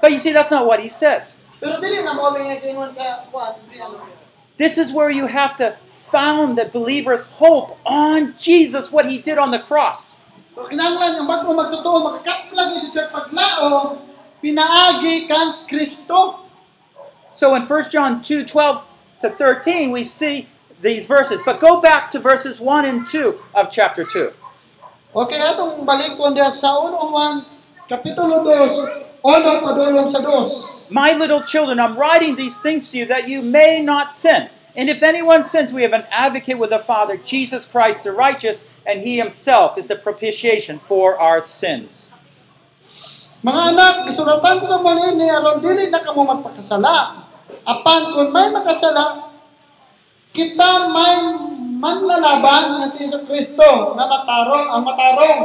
But 0.00 0.16
you 0.16 0.18
see, 0.18 0.32
that's 0.32 0.50
not 0.50 0.64
what 0.64 0.80
he 0.80 0.88
says. 0.88 1.36
Pero 1.60 1.76
dili 1.76 2.00
na 2.00 2.16
mo 2.16 2.32
nga 2.32 2.56
gingon 2.56 2.88
sa 2.88 3.20
kuan. 3.28 3.52
This 4.56 4.78
is 4.78 4.92
where 4.92 5.10
you 5.10 5.26
have 5.26 5.56
to 5.58 5.76
found 5.88 6.56
the 6.56 6.64
believer's 6.64 7.24
hope 7.24 7.78
on 7.84 8.34
Jesus, 8.38 8.90
what 8.90 9.10
he 9.10 9.18
did 9.18 9.38
on 9.38 9.50
the 9.50 9.58
cross. 9.58 10.20
So 10.56 10.64
kinahanglan 10.64 11.20
bago 11.28 11.52
magtotoo 11.52 12.00
makakaplag 12.00 12.80
ito 12.80 12.88
sa 12.96 13.12
paglaom 13.12 14.00
pinaagi 14.40 15.28
kang 15.28 15.68
Kristo. 15.68 16.48
So 17.36 17.52
in 17.52 17.68
1 17.68 17.92
John 17.92 18.24
2 18.24 18.48
12 18.48 18.88
to 19.20 19.28
13, 19.28 19.92
we 19.92 20.00
see 20.00 20.48
these 20.80 21.04
verses. 21.04 21.44
But 21.44 21.60
go 21.60 21.80
back 21.80 22.10
to 22.12 22.18
verses 22.18 22.56
1 22.56 22.84
and 22.88 23.04
2 23.04 23.36
of 23.52 23.68
chapter 23.68 24.04
2. 24.04 24.32
Okay, 25.12 25.40
atong 25.40 25.84
diha 25.84 26.48
sa 26.48 26.80
1 26.80 26.96
Juan 27.12 27.44
kapitulo 27.88 28.48
2, 28.48 29.05
ono 29.26 29.50
padulong 29.66 30.06
sa 30.06 30.22
2. 30.22 30.94
My 30.94 31.10
little 31.10 31.42
children, 31.42 31.82
I'm 31.82 31.98
writing 31.98 32.38
these 32.38 32.62
things 32.62 32.94
to 32.94 33.02
you 33.02 33.06
that 33.10 33.26
you 33.26 33.42
may 33.42 33.82
not 33.82 34.14
sin. 34.14 34.54
And 34.78 34.86
if 34.86 35.02
anyone 35.02 35.42
sins, 35.42 35.72
we 35.72 35.82
have 35.82 35.96
an 35.96 36.06
advocate 36.14 36.60
with 36.60 36.70
the 36.70 36.78
Father, 36.78 37.18
Jesus 37.18 37.66
Christ 37.66 38.06
the 38.06 38.12
righteous, 38.14 38.62
and 38.86 39.02
he 39.02 39.18
himself 39.18 39.74
is 39.74 39.88
the 39.90 39.96
propitiation 39.96 40.78
for 40.78 41.18
our 41.18 41.42
sins. 41.42 42.14
Mga 43.42 43.62
anak, 43.74 43.94
gisulatan 44.06 44.62
ko 44.62 44.66
naman 44.70 45.00
eh, 45.00 45.10
ini 45.16 45.26
aron 45.32 45.58
dili 45.58 45.90
na 45.90 46.04
kamo 46.04 46.22
magpakasala. 46.22 47.26
Apan 47.66 48.00
kung 48.14 48.30
may 48.30 48.52
makasala, 48.52 49.32
kita 50.30 50.92
may 50.92 51.16
manlalaban 51.80 52.78
nga 52.78 52.86
si 52.86 53.08
Yesu 53.08 53.24
Kristo 53.24 53.96
nga 53.96 54.04
matarong 54.06 54.66
ang 54.70 54.82
matarong 54.84 55.40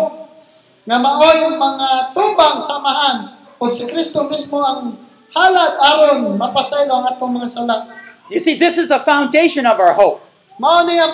nga 0.82 0.98
maoy 0.98 1.56
mga 1.56 1.90
tubang 2.12 2.60
samahan 2.64 3.41
ug 3.62 3.70
si 3.70 3.86
Kristo 3.86 4.26
mismo 4.26 4.58
ang 4.58 4.98
halad 5.38 5.74
aron 5.78 6.34
mapasaylo 6.34 6.90
ang 6.98 7.06
atong 7.14 7.32
mga 7.38 7.48
sala. 7.48 7.86
You 8.34 8.42
see, 8.42 8.58
this 8.58 8.82
is 8.82 8.90
the 8.90 9.00
foundation 9.00 9.70
of 9.70 9.78
our 9.78 9.94
hope. 9.94 10.26
Mao 10.58 10.82
ni 10.82 10.98
ang 10.98 11.14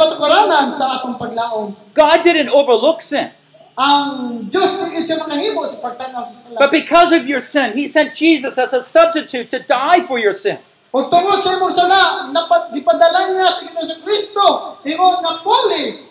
sa 0.71 0.99
atong 0.99 1.19
paglaom. 1.19 1.75
God 1.91 2.19
didn't 2.23 2.47
overlook 2.47 3.03
sin. 3.03 3.35
Ang 3.77 4.49
Diyos 4.49 4.81
di 4.81 4.89
gid 4.95 5.05
siya 5.05 5.21
makahimo 5.21 5.61
sa 5.69 5.77
pagtanaw 5.83 6.25
sa 6.25 6.35
sala. 6.35 6.57
But 6.57 6.73
because 6.73 7.13
of 7.13 7.29
your 7.29 7.43
sin, 7.43 7.77
he 7.77 7.85
sent 7.85 8.15
Jesus 8.15 8.57
as 8.57 8.73
a 8.73 8.81
substitute 8.81 9.53
to 9.53 9.59
die 9.61 10.01
for 10.01 10.17
your 10.17 10.33
sin. 10.33 10.57
Kung 10.89 11.13
tungod 11.13 11.45
sa 11.45 11.61
imong 11.61 11.73
sala, 11.73 11.99
napat 12.33 12.73
niya 12.73 13.45
sa 13.53 13.61
Ginoo 13.61 13.85
sa 13.85 13.95
Kristo, 14.01 14.45
imong 14.81 15.21
napuli 15.21 16.09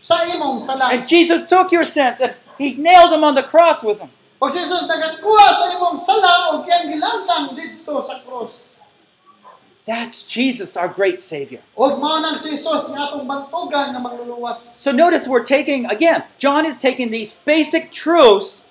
sa 0.00 0.26
imong 0.26 0.58
sala. 0.58 0.90
And 0.90 1.06
Jesus 1.06 1.46
took 1.46 1.70
your 1.70 1.86
sins 1.86 2.18
and 2.18 2.34
he 2.58 2.74
nailed 2.74 3.14
them 3.14 3.22
on 3.22 3.38
the 3.38 3.46
cross 3.46 3.86
with 3.86 4.02
him. 4.02 4.10
Pag 4.36 4.52
si 4.52 4.60
Jesus 4.60 4.84
nagakuha 4.84 5.46
sa 5.48 5.66
imong 5.72 5.96
sala 5.96 6.32
o 6.52 6.60
kiyang 6.60 6.92
gilansang 6.92 7.56
dito 7.56 8.04
sa 8.04 8.20
cross. 8.20 8.68
That's 9.86 10.26
Jesus, 10.26 10.76
our 10.76 10.90
great 10.90 11.22
Savior. 11.22 11.62
O 11.78 11.96
mao 11.96 12.20
nang 12.20 12.36
si 12.36 12.52
Jesus 12.52 12.90
nga 12.92 13.08
atong 13.08 13.24
bantugan 13.24 13.94
nga 13.94 14.00
magluluwas. 14.02 14.58
So 14.58 14.90
notice 14.92 15.30
we're 15.30 15.46
taking, 15.46 15.86
again, 15.86 16.26
John 16.42 16.66
is 16.66 16.76
taking 16.76 17.14
these 17.14 17.38
basic 17.46 17.94
truths 17.94 18.66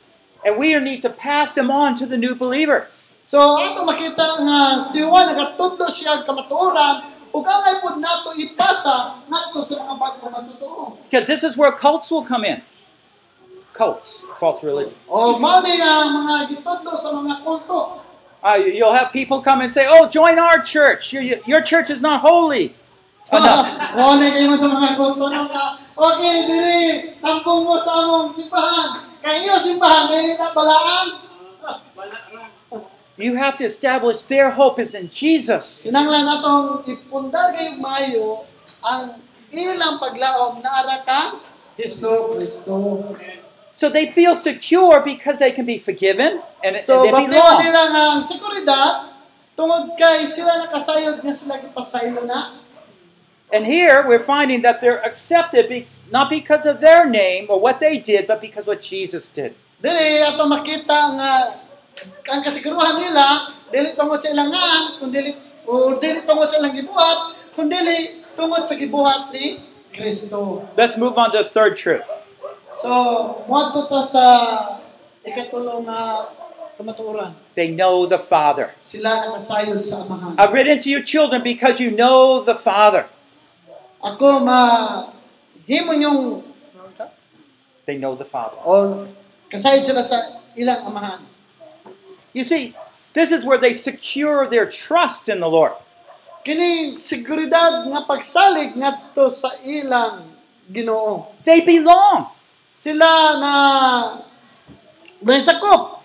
and 0.45 0.59
we 0.59 0.77
need 0.77 1.01
to 1.01 1.09
pass 1.09 1.55
them 1.55 1.71
on 1.71 1.95
to 1.97 2.05
the 2.05 2.19
new 2.19 2.35
believer. 2.35 2.91
So 3.25 3.41
ato 3.57 3.87
makita 3.89 4.45
nga 4.45 4.85
si 4.85 5.01
Juan 5.01 5.33
nagatudlo 5.33 5.89
siya 5.89 6.21
kamatuoran 6.29 7.09
ug 7.33 7.41
angay 7.41 7.81
pud 7.81 7.97
nato 7.97 8.37
ipasa 8.37 9.17
ngadto 9.25 9.65
sa 9.65 9.81
mga 9.81 9.95
bagong 9.97 10.29
matutuo. 10.29 11.01
Because 11.09 11.25
this 11.25 11.41
is 11.41 11.57
where 11.57 11.73
cults 11.73 12.13
will 12.13 12.21
come 12.21 12.45
in. 12.45 12.61
Cults, 13.75 14.23
false 14.39 14.63
religion. 14.63 14.95
O 15.11 15.35
mao 15.35 15.59
ni 15.59 15.75
mga 15.75 16.47
gitudlo 16.47 16.95
sa 16.95 17.11
mga 17.11 17.43
kulto. 17.43 17.99
Uh, 18.39 18.55
you'll 18.55 18.95
have 18.95 19.11
people 19.11 19.41
come 19.43 19.59
and 19.59 19.67
say, 19.67 19.83
oh, 19.83 20.07
join 20.07 20.39
our 20.39 20.63
church. 20.63 21.11
Your, 21.11 21.43
your 21.43 21.59
church 21.59 21.89
is 21.91 21.99
not 21.99 22.21
holy. 22.21 22.71
Enough. 23.33 23.67
Wala 23.99 24.31
mga 24.31 24.91
kulto 24.95 25.27
na 25.27 25.43
nga. 25.51 25.65
Okay, 25.91 26.35
diri, 26.47 26.81
tampong 27.19 27.67
mo 27.67 27.75
sa 27.83 28.07
among 28.07 28.31
simbahan. 28.31 29.11
Kayo 29.19 29.59
simbahan, 29.59 30.07
dili 30.07 30.39
na 30.39 30.55
balaan. 30.55 31.07
You 33.15 33.35
have 33.39 33.55
to 33.59 33.65
establish 33.67 34.27
their 34.27 34.51
hope 34.51 34.79
is 34.79 34.91
in 34.91 35.07
Jesus. 35.07 35.87
Sinanglan 35.87 36.27
natong 36.27 36.83
ipundal 36.83 37.55
kayong 37.55 37.79
mayo 37.79 38.43
ang 38.83 39.23
ilang 39.55 39.99
paglaom 40.03 40.59
na 40.59 40.83
araka 40.83 41.39
Hesus 41.79 42.35
Kristo. 42.35 42.75
So 43.75 43.91
they 43.91 44.07
feel 44.07 44.39
secure 44.39 45.03
because 45.03 45.43
they 45.43 45.51
can 45.51 45.67
be 45.67 45.77
forgiven 45.77 46.39
and, 46.63 46.79
So, 46.79 47.03
and 47.03 47.11
they 47.11 47.11
batiwa 47.11 47.27
belong. 47.27 47.59
nila 47.59 47.81
ang 47.91 48.23
seguridad 48.23 49.11
tungod 49.51 49.99
kay 49.99 50.23
sila 50.23 50.63
nakasayod 50.63 51.19
nga 51.19 51.35
sila 51.35 51.59
gipasaylo 51.59 52.23
na. 52.23 52.55
And 53.51 53.67
here 53.67 53.99
we're 54.07 54.23
finding 54.23 54.63
that 54.63 54.79
they're 54.79 55.03
accepted 55.03 55.67
be, 55.67 55.91
not 56.07 56.31
because 56.31 56.63
of 56.63 56.79
their 56.79 57.03
name 57.03 57.51
or 57.51 57.59
what 57.59 57.83
they 57.83 57.99
did, 57.99 58.31
but 58.31 58.39
because 58.39 58.63
what 58.63 58.79
Jesus 58.79 59.27
did. 59.27 59.59
Dili 59.83 60.23
ato 60.23 60.47
makita 60.47 60.97
nga 61.19 61.31
ang 62.31 62.41
kasiguruhan 62.47 62.95
nila 62.95 63.51
dili 63.75 63.91
tungod 63.91 64.23
sa 64.23 64.31
ilangan 64.31 65.03
kundi 65.03 65.35
o 65.67 65.99
dili 65.99 66.23
tungod 66.23 66.47
sa 66.47 66.63
ilang 66.63 66.71
gibuhat 66.71 67.19
kundi 67.59 67.75
tungod 68.39 68.63
sa 68.63 68.75
gibuhat 68.79 69.35
ni 69.35 69.59
Kristo. 69.91 70.63
Let's 70.79 70.95
move 70.95 71.19
on 71.19 71.35
to 71.35 71.43
the 71.43 71.47
third 71.51 71.75
truth. 71.75 72.07
So, 72.75 72.91
moadto 73.47 73.87
ta 73.87 74.03
sa 74.03 74.25
ikatulong 75.23 75.87
nga 75.87 76.27
kamatuoran. 76.75 77.31
They 77.55 77.71
know 77.71 78.03
the 78.05 78.19
Father. 78.19 78.75
Sila 78.83 79.31
nakasayod 79.31 79.79
sa 79.87 80.03
amahan. 80.03 80.35
I've 80.35 80.51
written 80.51 80.83
to 80.83 80.89
you, 80.91 80.99
children, 80.99 81.39
because 81.39 81.79
you 81.79 81.89
know 81.89 82.43
the 82.43 82.55
Father. 82.55 83.07
Ako 84.03 84.43
ma 84.43 84.59
himo 85.65 85.95
yung 85.95 86.43
They 87.85 88.01
know 88.01 88.17
the 88.17 88.25
Father. 88.25 88.57
o 88.65 89.05
kasayod 89.47 89.85
sila 89.85 90.01
sa 90.03 90.41
ilang 90.57 90.89
amahan. 90.89 91.21
You 92.35 92.43
see, 92.43 92.75
this 93.15 93.31
is 93.31 93.45
where 93.47 93.61
they 93.61 93.71
secure 93.71 94.49
their 94.49 94.67
trust 94.67 95.29
in 95.31 95.39
the 95.39 95.47
Lord. 95.47 95.77
kining 96.45 97.01
seguridad 97.01 97.89
nga 97.89 98.05
pagsalig 98.05 98.77
ngadto 98.77 99.33
sa 99.33 99.49
ilang 99.65 100.29
Ginoo. 100.69 101.33
They 101.41 101.65
belong. 101.65 102.29
Sila 102.75 103.39
na 103.39 103.53
may 105.23 105.39
sakop. 105.39 106.03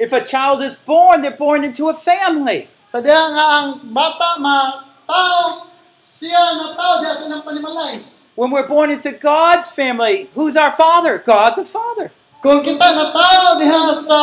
If 0.00 0.16
a 0.16 0.24
child 0.24 0.64
is 0.64 0.80
born, 0.80 1.20
they're 1.20 1.36
born 1.36 1.68
into 1.68 1.92
a 1.92 1.94
family. 1.94 2.72
Sa 2.88 3.04
diha 3.04 3.28
nga 3.36 3.44
ang 3.60 3.84
bata 3.92 4.40
ma 4.40 4.88
tao 5.04 5.68
siya 6.00 6.56
na 6.56 6.72
tao 6.72 7.04
diha 7.04 7.12
sa 7.12 7.28
ilang 7.28 7.44
panimalay. 7.44 8.00
When 8.32 8.48
we're 8.48 8.64
born 8.64 8.88
into 8.88 9.12
God's 9.12 9.68
family, 9.68 10.32
who's 10.32 10.56
our 10.56 10.72
father? 10.72 11.20
God 11.20 11.60
the 11.60 11.68
Father. 11.68 12.08
Kung 12.40 12.64
kita 12.64 12.88
na 12.88 13.12
tao 13.12 13.60
diha 13.60 13.92
sa 13.92 14.20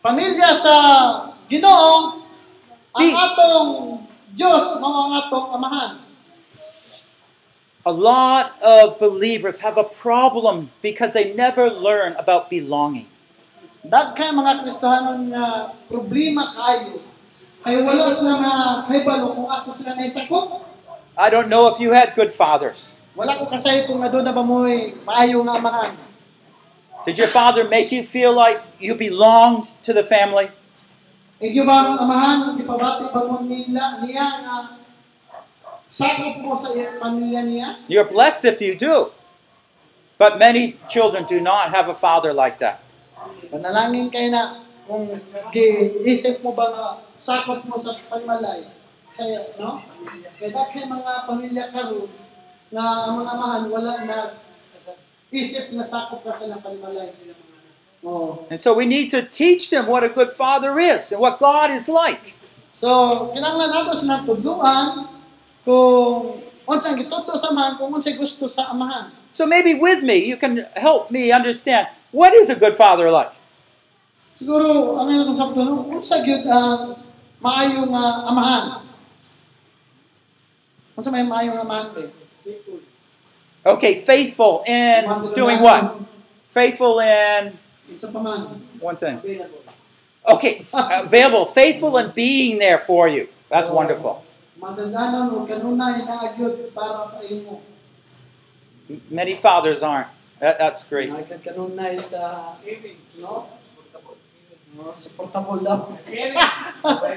pamilya 0.00 0.56
sa 0.56 0.76
Ginoo, 1.52 2.24
ang 2.96 3.12
atong 3.12 3.68
Dios 4.32 4.80
mao 4.80 5.12
ang 5.12 5.20
atong 5.20 5.46
amahan. 5.52 6.09
A 7.80 7.92
lot 7.92 8.60
of 8.60 9.00
believers 9.00 9.60
have 9.64 9.80
a 9.80 9.84
problem 9.84 10.68
because 10.84 11.16
they 11.16 11.32
never 11.32 11.72
learn 11.72 12.12
about 12.20 12.52
belonging. 12.52 13.08
Dagkay 13.80 14.36
mga 14.36 14.60
Kristohanon 14.60 15.32
nga 15.32 15.40
ah, 15.40 15.60
problema 15.88 16.44
kayo. 16.52 17.00
Kay 17.64 17.80
wala 17.80 18.12
sila 18.12 18.36
nga 18.36 18.54
kahibalo 18.84 19.32
kung 19.32 19.48
asa 19.48 19.72
sila 19.72 19.96
na 19.96 20.04
isakop. 20.04 20.60
I 21.16 21.32
don't 21.32 21.48
know 21.48 21.72
if 21.72 21.80
you 21.80 21.96
had 21.96 22.12
good 22.12 22.36
fathers. 22.36 23.00
Wala 23.16 23.40
ko 23.40 23.48
kasay 23.48 23.88
kung 23.88 24.04
aduna 24.04 24.28
na 24.28 24.36
ba 24.36 24.44
mo'y 24.44 25.00
maayo 25.00 25.40
nga 25.48 25.56
amahan. 25.56 25.92
Did 27.08 27.16
your 27.16 27.32
father 27.32 27.64
make 27.64 27.88
you 27.88 28.04
feel 28.04 28.36
like 28.36 28.60
you 28.76 28.92
belonged 28.92 29.72
to 29.88 29.96
the 29.96 30.04
family? 30.04 30.52
Igyo 31.40 31.64
ba 31.64 31.88
ang 31.88 31.96
amahan, 32.04 32.60
ipabati 32.60 33.08
ba 33.08 33.24
mo 33.24 33.40
nila, 33.40 34.04
niya 34.04 34.44
nga 34.44 34.79
sakop 35.90 36.38
mo 36.40 36.54
sa 36.54 36.70
pamilya 37.02 37.42
niya? 37.44 37.68
You're 37.90 38.06
blessed 38.06 38.46
if 38.46 38.62
you 38.62 38.78
do. 38.78 39.10
But 40.20 40.38
many 40.38 40.78
children 40.86 41.26
do 41.26 41.40
not 41.40 41.74
have 41.74 41.90
a 41.90 41.96
father 41.96 42.30
like 42.30 42.62
that. 42.62 42.84
Panalangin 43.50 44.12
kayo 44.12 44.30
na 44.30 44.62
kung 44.86 45.10
giisip 45.50 46.44
mo 46.46 46.54
ba 46.54 46.66
nga 46.70 46.86
sakop 47.18 47.66
mo 47.66 47.76
sa 47.76 47.98
pagmalay. 48.06 48.70
Sa 49.10 49.26
no? 49.58 49.82
Kaya 50.38 50.54
dahil 50.54 50.84
mga 50.86 51.12
pamilya 51.26 51.64
karon 51.74 52.08
nga 52.70 52.84
mga 53.10 53.30
amahan 53.34 53.64
wala 53.66 53.92
na 54.06 54.18
isip 55.34 55.74
na 55.74 55.82
sakop 55.82 56.22
ka 56.22 56.38
sa 56.38 56.46
ilang. 56.46 56.62
Oh. 58.00 58.46
And 58.48 58.60
so 58.60 58.72
we 58.72 58.86
need 58.86 59.10
to 59.12 59.20
teach 59.24 59.68
them 59.68 59.84
what 59.84 60.04
a 60.04 60.08
good 60.08 60.32
father 60.32 60.78
is 60.78 61.12
and 61.12 61.20
what 61.20 61.36
God 61.36 61.68
is 61.68 61.88
like. 61.88 62.32
So, 62.80 63.28
sa 63.36 64.24
tudluan 64.24 65.19
kung 65.70 66.42
unsang 66.66 66.98
gituto 66.98 67.30
sa 67.38 67.54
amahan, 67.54 67.78
kung 67.78 67.94
unsay 67.94 68.18
gusto 68.18 68.50
sa 68.50 68.74
amahan. 68.74 69.14
So 69.30 69.46
maybe 69.46 69.78
with 69.78 70.02
me, 70.02 70.18
you 70.26 70.34
can 70.34 70.66
help 70.74 71.14
me 71.14 71.30
understand 71.30 71.86
what 72.10 72.34
is 72.34 72.50
a 72.50 72.58
good 72.58 72.74
father 72.74 73.06
like? 73.06 73.30
Siguro, 74.34 74.98
ang 74.98 75.06
ilang 75.14 75.36
no? 75.54 75.86
unsa 75.94 76.26
gyud 76.26 76.42
ang 76.48 76.98
maayo 77.38 77.86
nga 77.86 78.04
amahan? 78.26 78.64
Unsa 80.98 81.14
may 81.14 81.22
maayo 81.22 81.54
nga 81.54 81.62
amahan? 81.62 81.86
Pre? 81.94 82.04
Okay, 83.60 84.02
faithful 84.02 84.66
in 84.66 85.06
doing 85.38 85.62
what? 85.62 86.02
Faithful 86.50 86.98
in 86.98 87.54
Unsa 87.86 88.10
pa 88.10 88.18
man? 88.18 88.58
one 88.82 88.98
thing. 88.98 89.22
Okay, 90.26 90.66
available, 91.06 91.46
faithful 91.46 91.94
in 92.00 92.10
being 92.10 92.58
there 92.58 92.82
for 92.82 93.06
you. 93.06 93.30
That's 93.46 93.70
oh. 93.70 93.76
wonderful. 93.76 94.26
Madagdanon 94.60 95.40
o 95.40 95.46
kanunay 95.48 96.04
na 96.04 96.20
agyod 96.28 96.68
para 96.76 97.08
sa 97.16 97.20
imo. 97.24 97.64
Many 99.08 99.34
fathers 99.40 99.82
aren't. 99.82 100.12
That, 100.40 100.58
that's 100.58 100.84
great. 100.84 101.08
Ay 101.08 101.24
kag 101.24 101.40
kanunay 101.40 101.96
sa 101.96 102.54
no? 103.24 103.48
No, 104.70 104.94
supportable 104.94 105.58
daw. 105.64 105.98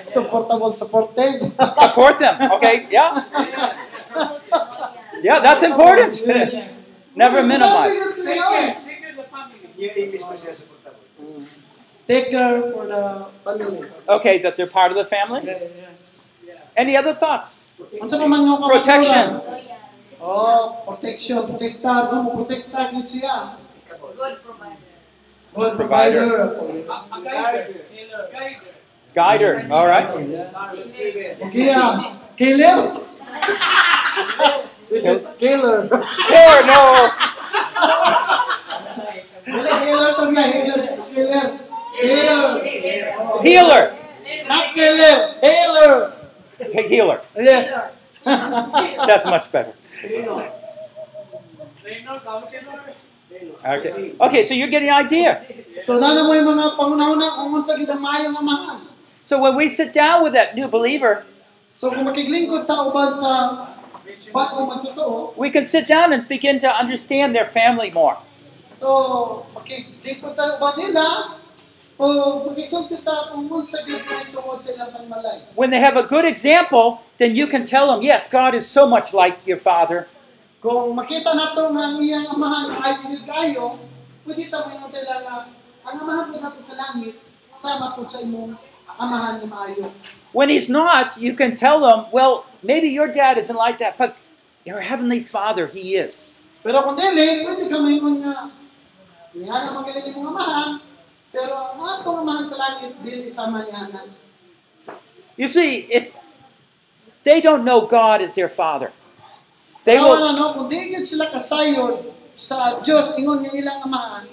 supportable, 0.07 0.73
supportive. 0.73 1.53
Support 1.53 2.17
them. 2.17 2.35
Okay, 2.57 2.87
yeah. 2.89 3.13
Yeah, 5.23 5.39
that's 5.39 5.63
important. 5.63 6.19
Never 7.15 7.43
minimize. 7.43 7.95
Mm. 11.23 11.47
Take 12.05 12.29
care 12.29 12.61
for 12.73 12.85
the 12.87 13.27
family. 13.45 13.89
Okay, 14.09 14.37
that 14.39 14.57
they're 14.57 14.67
part 14.67 14.91
of 14.91 14.97
the 14.97 15.05
family. 15.05 15.41
Yes. 15.45 15.92
Any 16.75 16.97
other 16.97 17.13
thoughts? 17.13 17.65
Unsa 18.01 18.17
pa 18.17 18.25
man 18.25 18.49
nga 18.49 18.57
kapaturan? 18.57 18.73
Protection. 18.73 19.27
Oh, 20.23 20.81
protection, 20.87 21.37
protekta, 21.45 21.93
no, 22.09 22.17
protekta 22.33 22.79
gid 22.95 23.07
siya. 23.07 23.59
Good 23.93 24.41
provider. 24.41 24.81
God 25.53 25.73
provider. 25.77 26.25
Guider. 29.13 29.67
All 29.69 29.85
right. 29.85 30.09
Kaya, 31.53 31.77
ah. 31.77 32.17
killer. 32.33 32.77
This 34.89 35.05
is 35.05 35.25
killer. 35.37 35.89
Or 35.89 36.55
no. 36.69 37.09
Dili, 39.45 39.71
killer 39.73 40.11
to 40.17 40.23
nga, 40.33 40.43
killer, 40.53 40.81
killer. 41.13 41.47
Killer. 41.97 42.45
Healer. 43.41 43.83
Not 44.45 44.65
killer, 44.73 45.15
healer. 45.41 46.12
Healer. 46.71 47.21
Yes. 47.35 47.71
That's 48.23 49.25
much 49.25 49.51
better. 49.51 49.73
Okay. 53.63 54.13
Okay, 54.19 54.43
so 54.43 54.53
you're 54.53 54.69
getting 54.71 54.89
an 54.89 55.03
idea. 55.03 55.43
So, 55.83 55.99
nana 55.99 56.23
mo 56.23 56.31
yung 56.37 56.47
mga 56.47 56.77
pangunahuna 56.79 57.25
kung 57.35 57.59
unsa 57.59 57.75
gid 57.75 57.89
ang 57.89 57.99
maayong 57.99 58.37
amahan. 58.37 58.79
So 59.23 59.39
when 59.39 59.55
we 59.55 59.71
sit 59.71 59.95
down 59.95 60.21
with 60.23 60.35
that 60.35 60.53
new 60.55 60.67
believer, 60.67 61.23
So, 61.73 61.89
kung 61.89 62.05
makiglingkod 62.05 62.69
ta 62.69 62.85
uban 62.85 63.17
sa 63.17 63.65
bagong 64.29 64.69
magtotoo, 64.69 65.33
we 65.33 65.49
can 65.49 65.65
sit 65.65 65.89
down 65.89 66.13
and 66.13 66.21
begin 66.29 66.61
to 66.61 66.69
understand 66.69 67.33
their 67.33 67.49
family 67.49 67.89
more. 67.89 68.21
So, 68.77 69.41
makiglingkod 69.57 70.37
ta 70.37 70.61
ba 70.61 70.77
nila 70.77 71.33
When 75.55 75.69
they 75.69 75.79
have 75.79 75.97
a 75.97 76.03
good 76.03 76.25
example, 76.25 77.01
then 77.17 77.35
you 77.35 77.47
can 77.47 77.65
tell 77.65 77.87
them, 77.93 78.01
yes, 78.01 78.27
God 78.27 78.55
is 78.55 78.67
so 78.67 78.87
much 78.87 79.13
like 79.13 79.45
your 79.45 79.57
father. 79.57 80.07
Kung 80.63 80.95
makita 80.95 81.35
nato 81.35 81.75
nga 81.75 81.91
ang 81.91 81.99
iyang 81.99 82.23
amahan 82.33 82.71
ay 82.71 82.95
kayo, 83.27 83.75
pwede 84.23 84.47
ta 84.47 84.63
mo 84.63 84.87
sa 84.87 85.03
nga 85.03 85.51
ang 85.83 85.95
amahan 85.99 86.31
ko 86.31 86.39
nato 86.39 86.63
sa 86.63 86.79
langit 86.79 87.19
sama 87.51 87.91
po 87.99 88.07
sa 88.07 88.23
imong 88.23 88.55
amahan 88.95 89.43
nga 89.43 89.47
maayo. 89.51 89.91
When 90.31 90.47
he's 90.47 90.71
not, 90.71 91.19
you 91.19 91.35
can 91.35 91.53
tell 91.53 91.83
them, 91.83 92.07
well, 92.15 92.47
maybe 92.63 92.87
your 92.89 93.11
dad 93.11 93.37
isn't 93.37 93.59
like 93.59 93.77
that, 93.83 93.99
but 93.99 94.15
your 94.63 94.79
heavenly 94.81 95.19
father, 95.19 95.67
he 95.67 95.99
is. 95.99 96.31
Pero 96.63 96.79
kung 96.79 96.95
dili, 96.95 97.43
pwede 97.43 97.67
ka 97.67 97.77
maingon 97.83 98.23
nga 98.23 98.47
niya 99.35 99.51
na 99.51 99.69
magaling 99.75 100.15
imong 100.15 100.31
amahan, 100.31 100.69
pero 101.33 101.57
ang 101.57 102.45
sa 102.45 102.57
langit 102.61 102.93
dili 103.01 103.25
sama 103.25 103.65
niya 103.65 103.89
na. 103.89 104.05
You 105.33 105.49
see, 105.49 105.89
if 105.89 106.13
they 107.25 107.41
don't 107.41 107.65
know 107.65 107.89
God 107.89 108.21
as 108.21 108.37
their 108.37 108.47
father, 108.47 108.93
they 109.81 109.97
will, 109.97 110.13
na 110.13 110.37
no, 110.37 110.53
kung 110.53 110.69
di 110.69 110.93
gyud 110.93 111.09
sila 111.09 111.33
kasayod 111.33 112.13
sa 112.37 112.85
Dios 112.85 113.17
ingon 113.17 113.41
nga 113.41 113.49
ilang 113.49 113.81
amahan, 113.89 114.29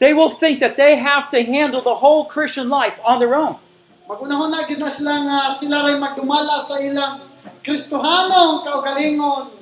they 0.00 0.16
will 0.16 0.32
think 0.32 0.56
that 0.64 0.80
they 0.80 0.96
have 0.96 1.28
to 1.28 1.44
handle 1.44 1.84
the 1.84 2.00
whole 2.00 2.24
Christian 2.24 2.72
life 2.72 2.96
on 3.04 3.20
their 3.20 3.36
own. 3.36 3.60
Magunahon 4.08 4.48
na 4.48 4.64
gyud 4.64 4.80
na 4.80 4.88
sila 4.88 5.20
nga 5.28 5.38
sila 5.52 5.84
ray 5.84 6.00
magdumala 6.00 6.64
sa 6.64 6.80
ilang 6.80 7.28
Kristohanong 7.60 8.64
kaugalingon. 8.64 9.52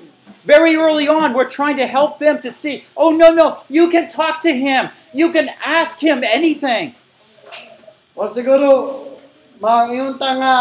Very 0.47 0.79
early 0.79 1.11
on, 1.11 1.35
we're 1.35 1.51
trying 1.51 1.75
to 1.83 1.91
help 1.91 2.23
them 2.23 2.39
to 2.39 2.55
see, 2.55 2.87
oh, 2.97 3.11
no, 3.11 3.35
no, 3.35 3.67
you 3.69 3.91
can 3.91 4.07
talk 4.07 4.39
to 4.47 4.55
him. 4.55 4.95
You 5.17 5.33
can 5.33 5.49
ask 5.65 5.97
him 5.97 6.21
anything. 6.21 6.93
O 8.13 8.29
siguro 8.29 8.69
mangyunta 9.57 10.29
nga 10.37 10.55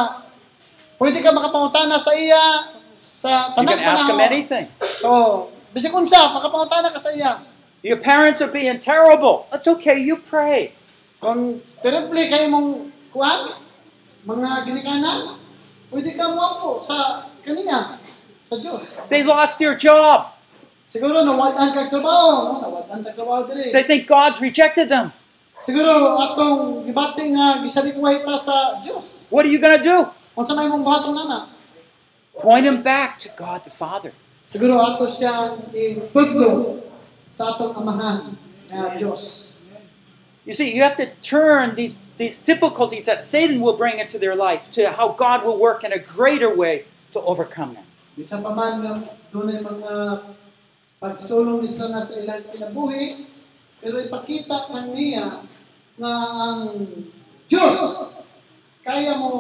pwede 0.96 1.20
ka 1.20 1.36
makapangutana 1.36 2.00
sa 2.00 2.16
iya 2.16 2.72
sa 2.96 3.52
You 3.60 3.68
can 3.68 3.84
ask 3.84 4.08
him 4.08 4.24
anything. 4.24 4.72
So, 5.04 5.52
bisig 5.76 5.92
unsa 5.92 6.32
makapangutana 6.32 6.88
ka 6.88 7.00
sa 7.04 7.12
iya. 7.12 7.44
Your 7.84 8.00
parents 8.00 8.40
are 8.40 8.48
being 8.48 8.80
terrible. 8.80 9.52
That's 9.52 9.68
okay, 9.76 10.00
you 10.00 10.24
pray. 10.24 10.72
Kung 11.20 11.60
terrible 11.84 12.24
kay 12.24 12.48
mong 12.48 12.96
kuan 13.12 13.60
mga 14.24 14.72
ginikanan, 14.72 15.36
pwede 15.92 16.16
ka 16.16 16.32
mo 16.32 16.80
sa 16.80 17.28
kaniya 17.44 18.00
sa 18.48 18.56
Dios. 18.56 19.04
They 19.12 19.28
lost 19.28 19.60
their 19.60 19.76
job. 19.76 20.35
Siguro 20.86 21.26
kag 21.74 21.90
trabaho, 21.90 22.62
no? 22.62 22.86
kag 22.86 23.16
trabaho 23.18 23.50
diri. 23.50 23.74
They 23.74 23.84
think 23.84 24.08
God's 24.08 24.40
rejected 24.40 24.90
them. 24.90 25.12
Siguro 25.66 26.22
atong 26.22 26.86
gibati 26.86 27.34
nga 27.34 27.58
ta 27.58 28.38
sa 28.38 28.78
Dios. 28.86 29.26
What 29.34 29.46
are 29.46 29.50
you 29.50 29.58
going 29.58 29.76
to 29.78 29.84
do? 29.84 30.06
Unsa 30.38 30.54
may 30.54 30.70
mong 30.70 30.86
buhaton 30.86 31.18
nana? 31.18 31.50
Point 32.38 32.66
them 32.66 32.84
back 32.84 33.18
to 33.26 33.30
God 33.34 33.64
the 33.64 33.74
Father. 33.74 34.14
Siguro 34.46 34.78
ato 34.78 35.10
siyang 35.10 35.74
itudlo 35.74 36.84
sa 37.34 37.58
atong 37.58 37.74
amahan 37.82 38.38
nga 38.70 38.94
Dios. 38.94 39.56
You 40.46 40.54
see, 40.54 40.70
you 40.70 40.86
have 40.86 40.96
to 41.02 41.10
turn 41.26 41.74
these, 41.74 41.98
these 42.22 42.38
difficulties 42.38 43.10
that 43.10 43.24
Satan 43.26 43.58
will 43.60 43.74
bring 43.74 43.98
into 43.98 44.20
their 44.22 44.36
life 44.36 44.70
to 44.78 44.94
how 44.94 45.18
God 45.18 45.42
will 45.42 45.58
work 45.58 45.84
in 45.84 45.90
a 45.90 45.98
greater 45.98 46.54
way 46.54 46.86
to 47.18 47.20
overcome 47.26 47.74
them. 47.74 47.90
Bisa 48.14 48.38
pa 48.38 48.54
man 48.54 49.10
dunay 49.34 49.66
mga 49.66 50.22
pagsulong 51.00 51.62
ni 51.62 51.70
Satanas 51.70 52.14
sa 52.14 52.22
ilang 52.24 52.46
kinabuhi, 52.50 53.28
pero 53.76 54.00
ipakita 54.00 54.72
kaniya 54.72 55.44
nga 56.00 56.14
ang 56.50 56.62
Diyos 57.46 57.80
kaya 58.82 59.18
mo 59.18 59.32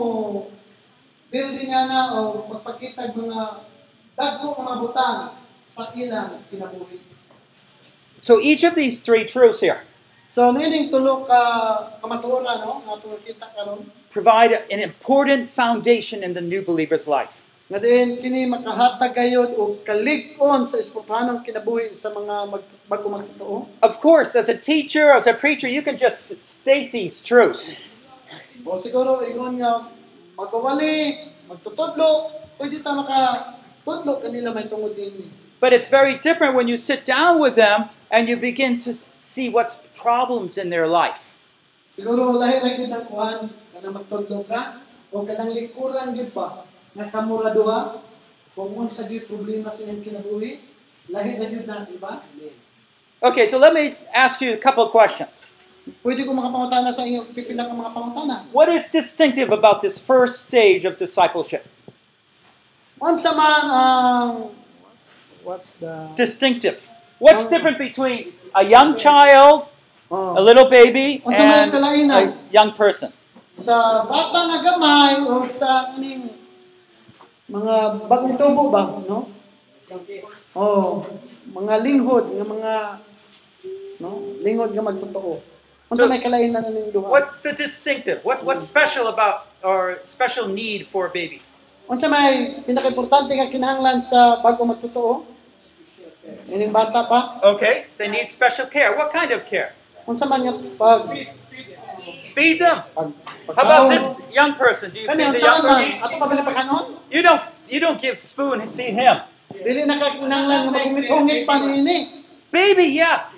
building 1.29 1.69
nga 1.71 1.89
na 1.89 2.01
o 2.19 2.45
magpakita 2.47 3.15
mga 3.15 3.65
dagko 4.15 4.55
mga 4.59 4.75
butang 4.81 5.19
sa 5.65 5.89
ilang 5.95 6.43
kinabuhi. 6.51 7.01
So 8.15 8.39
each 8.39 8.63
of 8.63 8.75
these 8.75 9.03
three 9.03 9.27
truths 9.27 9.59
here 9.59 9.83
So 10.35 10.51
nining 10.51 10.91
tulo 10.91 11.23
ka 11.23 11.39
kamatuoran 12.03 12.59
no 12.67 12.83
nga 12.83 12.99
kita 13.23 13.55
karon 13.55 13.87
provide 14.11 14.67
an 14.67 14.83
important 14.83 15.47
foundation 15.47 16.27
in 16.27 16.35
the 16.35 16.43
new 16.43 16.59
believer's 16.59 17.07
life. 17.07 17.44
Nga 17.65 17.81
diin 17.81 18.21
kini 18.21 18.45
makahatag 18.45 19.17
gayud 19.17 19.57
og 19.57 19.81
kalig-on 19.81 20.69
sa 20.69 20.77
espirituhanong 20.77 21.41
kinabuhi 21.41 21.89
sa 21.97 22.13
mga 22.13 22.45
mag, 22.45 22.61
bago 22.85 23.09
magtotoo. 23.09 23.65
Of 23.81 23.97
course, 23.97 24.37
as 24.37 24.45
a 24.45 24.53
teacher, 24.53 25.09
as 25.09 25.25
a 25.25 25.33
preacher, 25.33 25.65
you 25.65 25.81
can 25.81 25.97
just 25.97 26.29
state 26.45 26.93
these 26.93 27.17
truths. 27.17 27.73
O 28.61 28.77
siguro 28.77 29.25
ingon 29.25 29.57
nga 29.57 29.89
magwawali, 30.37 31.25
magtutudlo, 31.49 32.37
pwede 32.61 32.85
ta 32.85 32.93
makatudlo 32.93 34.21
kanila 34.21 34.53
may 34.53 34.69
tungod 34.69 34.93
din. 34.93 35.25
But 35.57 35.73
it's 35.73 35.89
very 35.89 36.21
different 36.21 36.53
when 36.53 36.69
you 36.69 36.77
sit 36.77 37.01
down 37.01 37.41
with 37.41 37.57
them 37.57 37.89
and 38.13 38.29
you 38.29 38.37
begin 38.37 38.77
to 38.85 38.93
see 38.93 39.49
what's 39.49 39.81
problems 39.97 40.61
in 40.61 40.69
their 40.69 40.85
life. 40.85 41.33
Siguro 41.97 42.37
lahi 42.37 42.61
ra 42.61 42.69
gyud 42.77 42.93
ang 42.93 43.05
kuhan 43.09 43.39
kana 43.73 43.89
magtudlo 43.89 44.45
ka 44.45 44.85
o 45.09 45.25
kanang 45.25 45.49
likuran 45.49 46.13
gyud 46.13 46.29
ba 46.29 46.64
nga 46.95 47.05
kamura 47.11 47.51
duha 47.51 47.99
kung 48.55 48.71
unsa 48.79 49.03
gyud 49.03 49.27
problema 49.27 49.67
sa 49.67 49.83
kinabuhi, 49.83 50.63
lahi 51.11 51.31
ra 51.35 51.45
gyud 51.51 51.67
na, 51.67 51.83
di 51.83 51.99
ba? 51.99 52.23
Okay, 53.19 53.47
so 53.47 53.59
let 53.59 53.75
me 53.75 53.95
ask 54.15 54.39
you 54.39 54.55
a 54.55 54.57
couple 54.57 54.83
of 54.83 54.91
questions. 54.95 55.51
Pwede 56.01 56.25
ko 56.25 56.33
makapangutana 56.33 56.89
sa 56.89 57.05
inyo 57.05 57.29
pipila 57.35 57.67
ka 57.67 57.73
mga 57.75 57.91
pangutana. 57.93 58.35
What 58.55 58.71
is 58.71 58.89
distinctive 58.89 59.51
about 59.51 59.83
this 59.83 59.99
first 59.99 60.49
stage 60.49 60.87
of 60.87 60.97
discipleship? 60.97 61.67
Unsa 62.97 63.35
man 63.35 63.63
ang 63.69 64.31
um, 64.49 64.55
what's 65.43 65.75
the 65.77 66.09
Distinctive. 66.15 66.89
What's 67.19 67.47
different 67.51 67.77
between 67.77 68.33
a 68.55 68.63
young 68.63 68.97
child, 68.97 69.67
oh, 70.09 70.35
a 70.35 70.41
little 70.41 70.67
baby, 70.67 71.21
and 71.23 72.11
a 72.11 72.35
young 72.49 72.73
person? 72.73 73.13
sa 73.55 74.03
bata 74.03 74.51
nga 74.51 74.59
gamay 74.59 75.23
o 75.23 75.47
sa 75.47 75.95
aning 75.95 76.27
mga 77.45 77.75
bagong 78.09 78.35
tubo 78.37 78.73
ba, 78.73 78.99
no? 79.05 79.29
Oh, 80.57 81.05
mga 81.53 81.73
linghod 81.85 82.25
nga 82.33 82.45
mga 82.45 82.73
no, 84.01 84.33
linghod 84.41 84.71
nga 84.73 84.83
magtotoo. 84.83 85.39
Unsa 85.85 86.09
may 86.09 86.17
kalainan 86.17 86.65
ning 86.73 86.89
duha? 86.89 87.05
What's 87.05 87.45
the 87.45 87.53
distinctive? 87.53 88.25
What, 88.25 88.41
what's 88.41 88.65
special 88.65 89.07
about 89.07 89.53
or 89.61 90.01
special 90.09 90.49
need 90.49 90.89
for 90.89 91.05
a 91.07 91.11
baby? 91.13 91.45
Unsa 91.85 92.09
may 92.09 92.61
pinaka-importante 92.65 93.29
nga 93.37 93.45
kinahanglan 93.45 94.01
sa 94.01 94.41
bago 94.41 94.65
magtotoo? 94.65 95.21
Ining 96.49 96.73
bata 96.73 97.05
pa, 97.05 97.37
Okay, 97.53 97.85
they 98.01 98.09
need 98.09 98.25
special 98.25 98.65
care. 98.65 98.97
What 98.97 99.13
kind 99.13 99.29
of 99.29 99.45
care? 99.45 99.77
unsa 100.05 100.29
man 100.29 100.41
nga 100.45 100.53
pag 100.77 101.09
Feed 102.35 102.59
them. 102.59 102.83
pag 102.91 103.07
How 103.55 103.63
about 103.63 103.87
this 103.95 104.19
young 104.27 104.59
person? 104.59 104.91
Do 104.91 104.99
you 104.99 105.07
feed 105.07 105.31
the 105.31 105.39
young 105.39 105.63
person? 105.63 106.03
Ato 106.03 106.15
pa 106.19 106.25
pinapakanon? 106.27 106.83
You 107.07 107.21
don't. 107.23 107.43
You 107.71 107.79
don't 107.79 107.95
give 107.97 108.19
spoon 108.19 108.59
and 108.59 108.69
feed 108.75 108.91
him. 108.91 109.23
Dili 109.55 109.87
na 109.87 109.95
ka 109.95 110.19
kinahanglan 110.19 110.67
nga 110.67 110.71
magumit-hungit 110.75 111.47
pa 111.47 111.63
niini. 111.63 112.27
Baby, 112.51 112.99
yeah. 112.99 113.31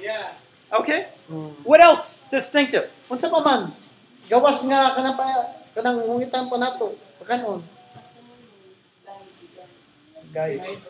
Okay. 0.74 1.14
What 1.62 1.80
else 1.80 2.26
distinctive? 2.34 2.90
Unsa 3.06 3.30
pa 3.30 3.40
man? 3.46 3.72
Gawas 4.26 4.66
nga 4.66 4.98
kanang 4.98 5.16
pa 5.16 5.26
kanang 5.78 6.02
hungitan 6.04 6.50
pa 6.50 6.58
nato. 6.58 6.98
Pagkanon. 7.22 7.62
Guide. 10.34 10.82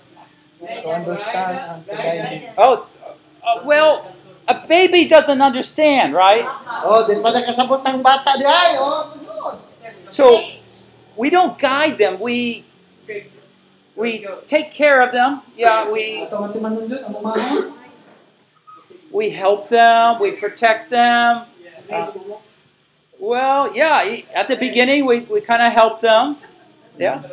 To 0.57 0.87
understand 0.89 1.55
ang 1.59 1.81
guide. 1.85 2.55
Oh, 2.57 2.89
uh, 3.43 3.57
well, 3.67 4.15
a 4.47 4.55
baby 4.67 5.07
doesn't 5.07 5.41
understand, 5.41 6.13
right? 6.13 6.47
Oh, 6.83 7.03
di 7.03 7.19
pa 7.19 7.29
na 7.35 7.43
kasabot 7.43 7.83
ng 7.83 7.99
bata 8.01 8.39
di 8.39 8.47
ay. 8.47 8.79
Oh. 8.79 9.11
So 10.09 10.39
we 11.19 11.29
don't 11.29 11.59
guide 11.59 11.99
them. 11.99 12.19
We 12.19 12.63
we 13.97 14.23
take 14.47 14.71
care 14.71 15.03
of 15.03 15.11
them. 15.11 15.43
Yeah, 15.57 15.91
we 15.91 16.23
Ato 16.23 16.47
nga 16.47 16.49
timanon 16.55 16.87
ang 16.87 17.13
umahon. 17.13 17.77
we 19.11 19.29
help 19.29 19.69
them. 19.69 20.19
We 20.19 20.31
protect 20.31 20.89
them. 20.89 21.45
Uh, 21.91 22.11
well, 23.19 23.75
yeah. 23.75 24.03
At 24.33 24.47
the 24.47 24.55
beginning, 24.55 25.05
we, 25.05 25.21
we 25.21 25.41
kind 25.41 25.61
of 25.61 25.73
help 25.73 26.01
them. 26.01 26.37
Yeah. 26.97 27.23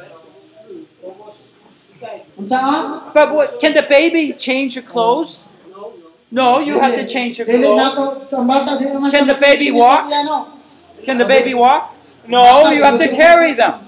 But 3.15 3.35
what, 3.35 3.61
can 3.61 3.75
the 3.75 3.85
baby 3.89 4.33
change 4.33 4.77
your 4.77 4.85
clothes? 4.85 5.43
No, 6.35 6.59
you 6.59 6.81
have 6.83 6.99
to 6.99 7.07
change 7.07 7.39
your 7.39 7.47
clothes. 7.47 7.79
nato 7.79 8.27
sa 8.27 8.43
bata 8.43 8.75
di 8.75 8.91
naman 8.91 9.07
Can 9.07 9.31
the 9.31 9.39
baby 9.39 9.71
walk? 9.71 10.11
Can 11.07 11.15
the 11.15 11.25
baby 11.25 11.55
walk? 11.55 11.95
No, 12.27 12.75
you 12.75 12.83
have 12.83 12.99
to 12.99 13.07
carry 13.15 13.55
them. 13.55 13.87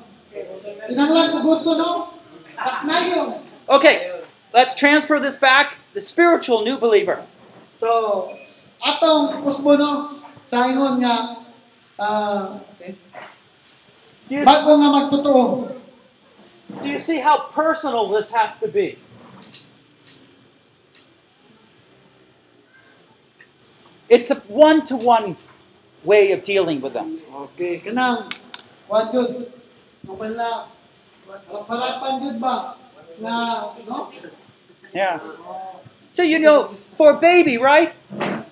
Kinahanglan 0.87 1.27
ko 1.35 1.39
gusto 1.43 1.75
no. 1.75 2.15
Saknayon. 2.55 3.43
Okay, 3.67 4.23
let's 4.55 4.79
transfer 4.79 5.19
this 5.19 5.35
back. 5.35 5.83
The 5.91 5.99
spiritual 5.99 6.63
new 6.63 6.79
believer. 6.79 7.27
So, 7.75 8.31
atong 8.79 9.43
usbo 9.43 9.75
no 9.75 10.07
sa 10.47 10.71
ingon 10.71 11.03
nga 11.03 11.43
ah 11.99 12.47
Do 14.27 14.35
you, 14.35 14.43
bago 14.47 14.79
nga 14.79 14.89
magtotoo. 14.91 15.43
do 16.83 16.87
you 16.87 16.99
see 16.99 17.23
how 17.23 17.51
personal 17.51 18.07
this 18.11 18.31
has 18.31 18.59
to 18.63 18.71
be? 18.71 18.99
It's 24.09 24.31
a 24.31 24.37
one 24.47 24.85
to 24.87 24.97
one 24.97 25.37
way 26.05 26.33
of 26.33 26.43
dealing 26.43 26.81
with 26.81 26.95
them. 26.95 27.21
Okay, 27.53 27.81
kanang 27.81 28.31
wa 28.89 29.11
jud 29.11 29.51
wala 30.07 30.69
harapan 31.51 32.15
jud 32.23 32.41
ba 32.41 32.77
no? 33.21 34.13
Yeah. 34.95 35.21
So, 36.13 36.23
you 36.23 36.39
know, 36.39 36.69
for 36.97 37.11
a 37.13 37.19
baby, 37.21 37.59
right? 37.59 37.93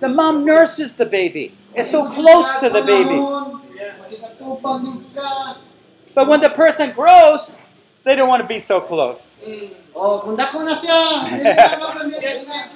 The 0.01 0.09
mom 0.09 0.45
nurses 0.45 0.97
the 0.97 1.07
baby, 1.07 1.53
It's 1.75 1.91
so 1.91 2.09
close 2.11 2.61
to 2.61 2.69
the 2.69 2.83
baby. 2.83 3.17
Makikatupang 3.17 4.85
jud 4.85 5.15
ka. 5.15 5.57
But 6.15 6.29
when 6.29 6.41
the 6.41 6.51
person 6.51 6.93
grows, 6.93 7.51
they 8.05 8.15
don't 8.15 8.29
want 8.29 8.43
to 8.43 8.49
be 8.49 8.61
so 8.61 8.81
close. 8.81 9.33
Hmm. 9.43 9.84
Oh, 9.95 10.19
kung 10.19 10.35
dako 10.35 10.67
na 10.67 10.75
siya, 10.75 10.99
dili 11.39 11.47
na 11.47 11.79
maperminti 11.79 12.51
na. 12.51 12.67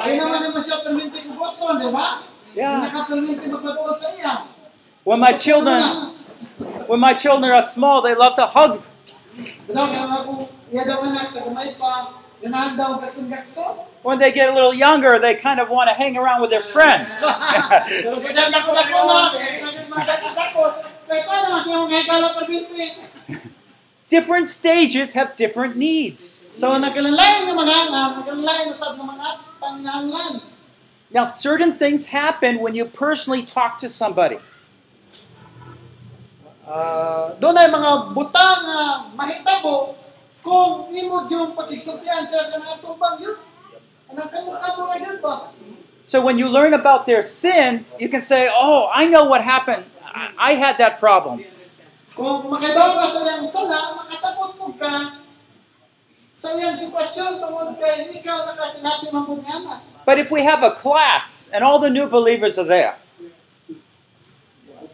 Ay 0.00 0.16
naman 0.16 0.48
naman 0.48 0.64
siya 0.64 0.80
perminti 0.80 1.28
kung 1.28 1.36
gusto, 1.36 1.68
oh, 1.68 1.76
di 1.76 1.92
ba? 1.92 2.24
Yeah. 2.56 2.80
Hindi 2.80 3.52
ka 3.52 3.92
sa 4.00 4.08
iya. 4.16 4.34
When 5.04 5.20
my 5.20 5.36
children, 5.36 5.76
when 6.88 7.04
my 7.04 7.12
children 7.12 7.52
are 7.52 7.60
small, 7.60 8.00
they 8.00 8.16
love 8.16 8.32
to 8.40 8.48
hug. 8.48 8.80
Bilaw 9.68 9.86
ka 9.92 10.00
nga 10.08 10.18
kung 10.24 10.48
iya 10.72 10.88
daw 10.88 11.04
anak 11.04 11.28
sa 11.28 11.44
gamay 11.44 11.76
pa, 11.76 12.16
ganahan 12.40 12.72
daw 12.80 12.96
gatsun-gatsun. 12.96 13.84
When 14.00 14.16
they 14.16 14.32
get 14.32 14.48
a 14.48 14.56
little 14.56 14.72
younger, 14.72 15.20
they 15.20 15.36
kind 15.36 15.60
of 15.60 15.68
want 15.68 15.92
to 15.92 15.96
hang 15.96 16.16
around 16.16 16.40
with 16.40 16.48
their 16.48 16.64
friends. 16.64 17.20
Different 24.14 24.46
stages 24.46 25.18
have 25.18 25.34
different 25.34 25.74
needs. 25.74 26.46
So, 26.54 26.70
nagkalalain 26.70 27.50
ng 27.50 27.58
mga 27.58 27.78
nga, 27.90 28.02
nagkalalain 28.22 28.70
usab 28.70 28.94
ng 28.94 29.10
mga 29.10 29.26
panginahanglan. 29.58 30.34
Now, 31.10 31.26
certain 31.26 31.74
things 31.74 32.14
happen 32.14 32.62
when 32.62 32.78
you 32.78 32.86
personally 32.86 33.42
talk 33.42 33.82
to 33.82 33.90
somebody. 33.90 34.38
Ah, 36.62 37.34
doon 37.42 37.58
ay 37.58 37.66
mga 37.66 37.90
butang 38.14 38.60
nga 38.62 39.10
mahitabo 39.18 39.98
kung 40.46 40.94
imo 40.94 41.26
yung 41.26 41.58
pagigsultian 41.58 42.22
siya 42.22 42.54
sa 42.54 42.62
tubang 42.78 43.18
yun. 43.18 43.42
Anong 44.14 44.30
kamukha 44.30 44.68
mo 44.78 44.82
nga 44.94 45.14
ba? 45.18 45.34
So 46.06 46.22
when 46.22 46.38
you 46.38 46.46
learn 46.46 46.70
about 46.70 47.02
their 47.10 47.26
sin, 47.26 47.82
you 47.98 48.06
can 48.06 48.22
say, 48.22 48.46
"Oh, 48.46 48.86
I 48.94 49.10
know 49.10 49.26
what 49.26 49.42
happened. 49.42 49.90
I, 50.06 50.54
I 50.54 50.60
had 50.60 50.78
that 50.78 51.02
problem." 51.02 51.42
Kung 52.14 52.46
makaibaw 52.46 52.90
ka 53.02 53.06
sa 53.10 53.20
iyang 53.26 53.46
sala, 53.46 53.78
makasabot 53.98 54.50
mo 54.54 54.70
ka 54.78 55.18
sa 56.34 56.48
iyang 56.54 56.78
sitwasyon 56.78 57.42
tungod 57.42 57.74
kay 57.78 58.14
ikaw 58.22 58.46
nakasinati 58.46 59.10
mabunyana. 59.10 59.82
But 60.06 60.22
if 60.22 60.30
we 60.30 60.46
have 60.46 60.62
a 60.62 60.70
class 60.70 61.50
and 61.50 61.66
all 61.66 61.82
the 61.82 61.90
new 61.90 62.06
believers 62.06 62.54
are 62.54 62.68
there, 62.68 63.02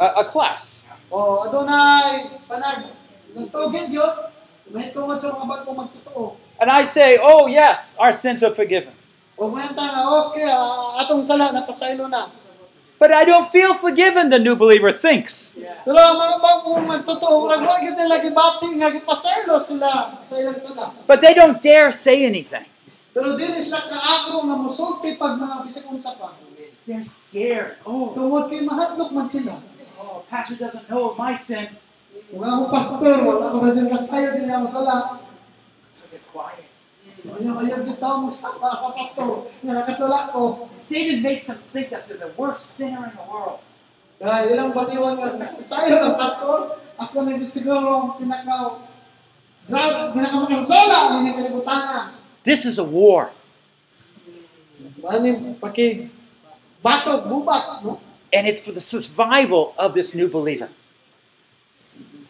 a, 0.00 0.20
a 0.20 0.24
class, 0.24 0.88
O 1.10 1.42
adunay 1.42 2.38
panag 2.46 2.94
nagtugid 3.34 3.90
yun, 3.90 4.14
may 4.70 4.94
tungod 4.94 5.18
sa 5.18 5.34
mga 5.34 5.46
bagong 5.50 5.78
magtotoo. 5.82 6.38
and 6.62 6.70
I 6.70 6.86
say, 6.86 7.18
oh 7.18 7.50
yes, 7.50 7.98
our 7.98 8.14
sins 8.14 8.46
are 8.46 8.54
forgiven. 8.54 8.94
O 9.34 9.50
nga, 9.50 9.72
okay, 10.30 10.46
ah, 10.46 11.00
atong 11.02 11.24
sala, 11.24 11.50
napasaylo 11.50 12.06
na. 12.06 12.30
But 13.00 13.16
I 13.16 13.24
don't 13.24 13.48
feel 13.48 13.72
forgiven, 13.72 14.28
the 14.28 14.36
new 14.36 14.52
believer 14.52 14.92
thinks. 14.92 15.56
Pero 15.56 15.96
ang 15.96 16.20
mga 16.20 16.36
bagong 16.36 16.84
magtotoo, 16.84 17.48
murag 17.48 17.64
gyud 17.80 17.96
nila 17.96 18.20
gibati 18.20 18.76
nga 18.76 18.92
gipasaylo 18.92 19.56
sila 19.56 20.20
sa 20.20 20.34
ilang 20.36 20.60
sala. 20.60 20.92
But 21.08 21.24
they 21.24 21.32
don't 21.32 21.56
dare 21.64 21.88
say 21.96 22.28
anything. 22.28 22.68
Pero 23.16 23.40
dili 23.40 23.56
sila 23.56 23.88
kaagro 23.88 24.44
nga 24.44 24.56
musulti 24.60 25.16
pag 25.16 25.40
mga 25.40 25.64
bisag 25.64 25.88
unsa 25.88 26.12
pa. 26.20 26.36
They're 26.84 27.00
scared. 27.00 27.80
Oh, 27.88 28.12
Tungod 28.12 28.52
kay 28.52 28.68
mahadlok 28.68 29.16
man 29.16 29.24
sila. 29.24 29.64
oh, 29.96 30.20
pastor 30.28 30.60
doesn't 30.60 30.84
know 30.92 31.12
of 31.12 31.16
my 31.16 31.32
sin. 31.40 31.72
Kung 32.28 32.44
ako 32.44 32.68
pastor, 32.68 33.16
wala 33.24 33.48
ko 33.48 33.64
na 33.64 33.72
siyang 33.72 33.90
kasayo 33.96 34.28
din 34.36 34.52
ang 34.52 34.68
masala. 34.68 35.24
So 37.20 37.36
they're 37.36 37.52
ayaw 37.52 37.60
ayaw 37.60 37.78
kita 37.84 38.08
mo 38.24 38.32
sa 38.32 38.56
sa 38.56 38.88
pastor 38.96 39.52
nga 39.60 39.72
nakasala 39.76 40.32
ko. 40.32 40.72
Satan 40.80 41.20
makes 41.20 41.44
them 41.44 41.60
think 41.68 41.92
that 41.92 42.08
they're 42.08 42.16
the 42.16 42.32
worst 42.36 42.80
sinner 42.80 43.04
in 43.04 43.12
the 43.12 43.26
world. 43.28 43.60
Kaya 44.16 44.48
ilang 44.52 44.72
batiwan 44.72 45.20
nga 45.20 45.36
nakasayo 45.36 45.96
ng 46.00 46.16
pastor, 46.16 46.80
ako 46.96 47.16
na 47.24 47.36
gid 47.36 47.52
siguro 47.52 47.88
ang 47.92 48.10
pinaka 48.16 48.88
Grabe, 49.70 50.18
pinakamakasala 50.18 51.22
ni 51.22 51.30
kalibutan. 51.30 52.10
This 52.42 52.66
is 52.66 52.80
a 52.80 52.84
war. 52.84 53.30
Ani 55.06 55.54
paki 55.60 56.10
batok 56.82 57.30
bubat, 57.30 57.84
no? 57.84 58.00
And 58.32 58.46
it's 58.46 58.60
for 58.60 58.72
the 58.72 58.82
survival 58.82 59.74
of 59.78 59.94
this 59.94 60.14
new 60.14 60.26
believer. 60.26 60.70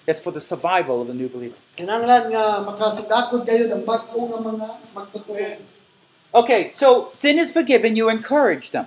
It's 0.06 0.18
for 0.18 0.32
the 0.32 0.40
survival 0.40 1.00
of 1.00 1.08
the 1.08 1.14
new 1.14 1.28
believer. 1.28 1.56
Kinanglan 1.80 2.28
nga 2.28 2.60
makasugakod 2.60 3.48
kayo 3.48 3.64
ng 3.72 3.88
bago 3.88 4.20
nga 4.28 4.38
mga 4.44 4.66
magtuturo. 4.92 5.64
Okay, 6.30 6.76
so 6.76 7.08
sin 7.08 7.40
is 7.40 7.48
forgiven, 7.48 7.96
you 7.96 8.12
encourage 8.12 8.70
them. 8.70 8.84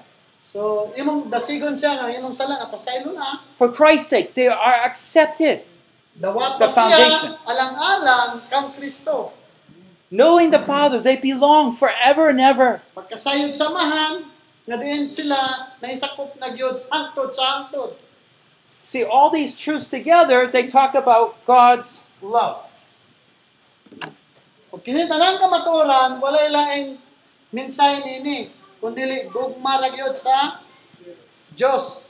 So, 0.53 0.93
imong 0.93 1.33
dasigon 1.33 1.73
siya 1.73 1.97
nga 1.97 2.13
imong 2.13 2.37
sala 2.37 2.61
na 2.61 2.69
pasaylo 2.69 3.17
na. 3.17 3.41
For 3.57 3.73
Christ's 3.73 4.13
sake, 4.13 4.37
they 4.37 4.45
are 4.45 4.85
accepted. 4.85 5.65
Dawat 6.13 6.61
The 6.61 6.69
foundation. 6.69 7.33
alang-alang 7.41 8.45
kang 8.53 8.69
Kristo. 8.77 9.33
Knowing 10.13 10.53
the 10.53 10.61
Father, 10.61 11.01
they 11.01 11.17
belong 11.17 11.73
forever 11.73 12.29
and 12.29 12.37
ever. 12.37 12.85
Pagkasayod 12.93 13.57
samahan, 13.57 14.29
nga 14.63 14.77
diin 14.77 15.09
sila 15.09 15.73
na 15.81 15.89
isakop 15.89 16.37
na 16.37 16.53
gyud 16.53 16.85
hangtod 16.87 17.33
sa 17.33 17.43
hangtod. 17.65 17.97
See, 18.85 19.01
all 19.01 19.33
these 19.33 19.57
truths 19.57 19.89
together, 19.89 20.45
they 20.45 20.69
talk 20.69 20.93
about 20.93 21.41
God's 21.49 22.05
love. 22.21 22.62
Kung 24.73 24.81
kini 24.81 25.05
tanan 25.05 25.37
ka 25.37 25.45
maturan, 25.45 26.17
wala 26.17 26.39
ilaing 26.49 26.97
mensahe 27.53 28.01
nini, 28.01 28.49
kundi 28.81 29.29
gugma 29.29 29.77
ra 29.77 29.93
gyud 29.93 30.17
sa 30.17 30.57
Dios. 31.53 32.09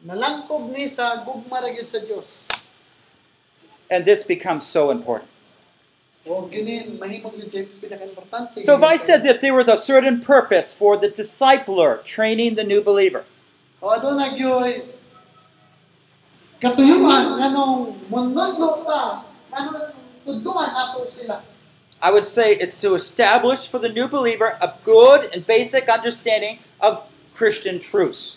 Nalangkob 0.00 0.72
ni 0.72 0.88
sa 0.88 1.20
gugma 1.20 1.60
ra 1.60 1.68
gyud 1.68 1.84
sa 1.84 2.00
Dios. 2.00 2.48
And 3.92 4.08
this 4.08 4.24
becomes 4.24 4.64
so 4.64 4.88
important. 4.88 5.28
O 6.24 6.48
gini 6.48 6.96
mahimong 6.96 7.36
gyud 7.36 7.52
kay 7.52 7.68
pinaka-importante. 7.68 8.64
So 8.64 8.80
if 8.80 8.82
I 8.82 8.96
said 8.96 9.20
that 9.28 9.44
there 9.44 9.52
was 9.52 9.68
a 9.68 9.76
certain 9.76 10.24
purpose 10.24 10.72
for 10.72 10.96
the 10.96 11.12
discipler 11.12 12.00
training 12.00 12.56
the 12.56 12.64
new 12.64 12.80
believer, 12.80 13.28
o 13.84 13.92
adto 13.92 14.16
na 14.16 14.32
gyoy 14.32 14.88
katuyuan 16.56 17.36
nganong 17.36 18.00
munudlo 18.08 18.80
ta 18.88 19.28
nganong 20.24 20.72
ato 20.72 21.04
sila. 21.06 21.44
I 22.04 22.10
would 22.10 22.26
say 22.26 22.52
it's 22.52 22.80
to 22.82 22.94
establish 22.94 23.68
for 23.68 23.78
the 23.78 23.88
new 23.88 24.08
believer 24.08 24.58
a 24.60 24.74
good 24.84 25.30
and 25.32 25.46
basic 25.46 25.88
understanding 25.88 26.58
of 26.80 27.04
Christian 27.32 27.80
truths. 27.80 28.36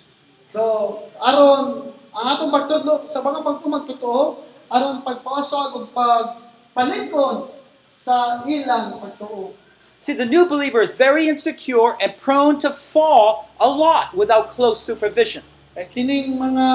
So, 0.55 1.03
aron 1.19 1.91
ang 2.15 2.25
atong 2.31 2.51
pagtudlo 2.51 3.05
sa 3.11 3.19
mga 3.19 3.43
bagong 3.43 3.73
magtotoo, 3.83 4.41
aron 4.71 5.03
pagpausag 5.03 5.75
ug 5.75 5.91
pagpalikon 5.91 7.51
sa 7.91 8.41
ilang 8.47 9.03
pagtuo. 9.03 9.51
See, 9.99 10.15
the 10.15 10.25
new 10.25 10.47
believer 10.47 10.79
is 10.79 10.95
very 10.95 11.27
insecure 11.27 11.99
and 11.99 12.15
prone 12.15 12.61
to 12.63 12.71
fall 12.71 13.49
a 13.59 13.67
lot 13.67 14.15
without 14.15 14.47
close 14.47 14.79
supervision. 14.79 15.43
Kay 15.75 15.91
kining 15.91 16.39
mga 16.39 16.65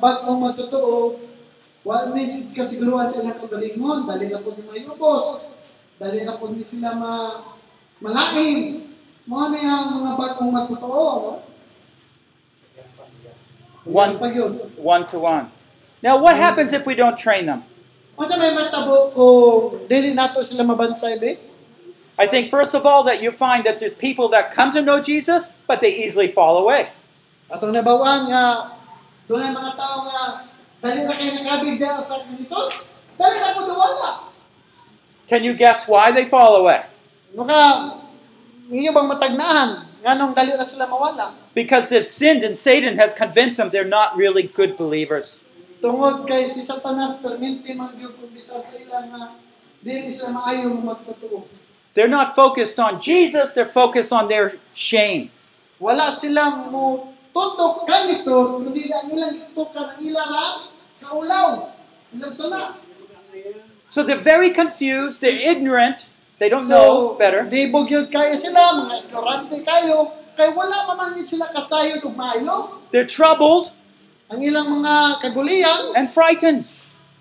bagong 0.00 0.40
magtotoo, 0.40 1.20
ni 2.12 2.22
kasiguruhan 2.52 3.08
sila 3.08 3.40
kung 3.40 3.48
galingon, 3.48 4.04
dali 4.04 4.28
na 4.28 4.44
po 4.44 4.52
ni 4.52 4.68
dali 6.00 6.18
na 6.24 6.36
po 6.36 6.44
ni 6.52 6.60
sila 6.60 6.92
ma 6.96 7.12
malaking. 8.04 8.92
Mo 9.24 9.48
ni 9.48 9.62
ang 9.64 10.00
mga 10.00 10.10
ah, 10.12 10.16
bagong 10.16 10.50
no? 10.52 11.40
One- 13.84 14.16
One 14.76 15.04
to 15.08 15.18
one. 15.20 15.46
Now, 16.02 16.16
what 16.16 16.36
happens 16.36 16.72
if 16.72 16.84
we 16.88 16.96
don't 16.96 17.16
train 17.16 17.46
them? 17.46 17.64
Unsa 18.16 18.36
may 18.36 18.52
matabo 18.52 19.12
kung 19.16 19.88
dili 19.88 20.12
nato 20.12 20.44
sila 20.44 20.64
mabansay 20.64 21.16
be? 21.16 21.40
I 22.20 22.28
think, 22.28 22.52
first 22.52 22.76
of 22.76 22.84
all, 22.84 23.00
that 23.08 23.24
you 23.24 23.32
find 23.32 23.64
that 23.64 23.80
there's 23.80 23.96
people 23.96 24.28
that 24.36 24.52
come 24.52 24.68
to 24.76 24.84
know 24.84 25.00
Jesus, 25.00 25.56
but 25.64 25.80
they 25.80 25.88
easily 25.88 26.28
fall 26.28 26.60
away. 26.60 26.92
Atong 27.48 27.72
nabawaan 27.72 28.28
nga 28.28 28.76
doon 29.24 29.40
ay 29.40 29.52
mga 29.56 29.72
tao 29.72 30.04
nga 30.04 30.49
dali 30.80 31.00
na 31.04 31.12
kayo 31.12 31.30
nakabig 31.36 31.76
dahil 31.76 32.02
sa 32.02 32.24
Jesus, 32.24 32.84
dali 33.20 33.36
na 33.36 33.56
duwala. 33.56 34.10
Can 35.30 35.44
you 35.46 35.54
guess 35.54 35.86
why 35.86 36.10
they 36.10 36.26
fall 36.26 36.58
away? 36.58 36.82
Maka, 37.36 37.58
bang 38.66 39.08
matagnahan? 39.08 39.86
Nganong 40.00 40.32
dali 40.32 40.56
na 40.56 40.64
sila 40.64 40.88
mawala? 40.88 41.36
Because 41.52 41.92
they've 41.92 42.08
sinned 42.08 42.40
and 42.42 42.56
Satan 42.56 42.96
has 42.96 43.12
convinced 43.12 43.60
them 43.60 43.68
they're 43.68 43.86
not 43.86 44.16
really 44.16 44.42
good 44.42 44.80
believers. 44.80 45.36
Tungod 45.80 46.24
kay 46.24 46.48
si 46.48 46.64
Satanas, 46.64 47.20
perminti 47.20 47.76
man 47.76 47.92
kung 47.96 48.32
sa 48.40 48.60
nga 48.64 49.36
dili 49.84 50.08
sila 50.12 50.40
maayo 50.40 50.76
magtotoo. 50.80 51.44
They're 51.92 52.10
not 52.10 52.32
focused 52.36 52.80
on 52.80 53.00
Jesus, 53.00 53.52
they're 53.52 53.68
focused 53.68 54.12
on 54.12 54.28
their 54.28 54.56
shame. 54.72 55.28
Wala 55.80 56.12
silang 56.12 56.72
mo 56.72 57.12
tutok 57.32 57.84
kay 57.88 58.12
Jesus, 58.12 58.60
kundi 58.60 58.88
ang 58.88 59.08
ilang 59.08 59.36
tutok 59.52 59.72
ang 59.76 59.92
ilang 60.00 60.69
kaulaw. 61.00 61.72
So 63.88 64.02
they're 64.02 64.16
very 64.16 64.50
confused, 64.50 65.20
they're 65.20 65.32
mm. 65.38 65.50
ignorant, 65.56 66.08
they 66.38 66.48
don't 66.48 66.68
know 66.68 67.14
better. 67.18 67.42
di 67.46 67.70
bugyod 67.70 68.10
kayo 68.10 68.34
sila, 68.38 68.86
mga 68.86 68.94
ignorante 69.06 69.58
kayo, 69.66 70.14
kay 70.38 70.50
wala 70.54 70.74
sila 71.26 71.50
kasayod 71.50 72.02
ug 72.06 72.14
maayo. 72.14 72.82
They're 72.90 73.06
troubled 73.06 73.72
Ang 74.30 74.46
ilang 74.46 74.78
mga 74.78 74.94
kagulian, 75.26 75.90
and 75.98 76.06
frightened. 76.06 76.62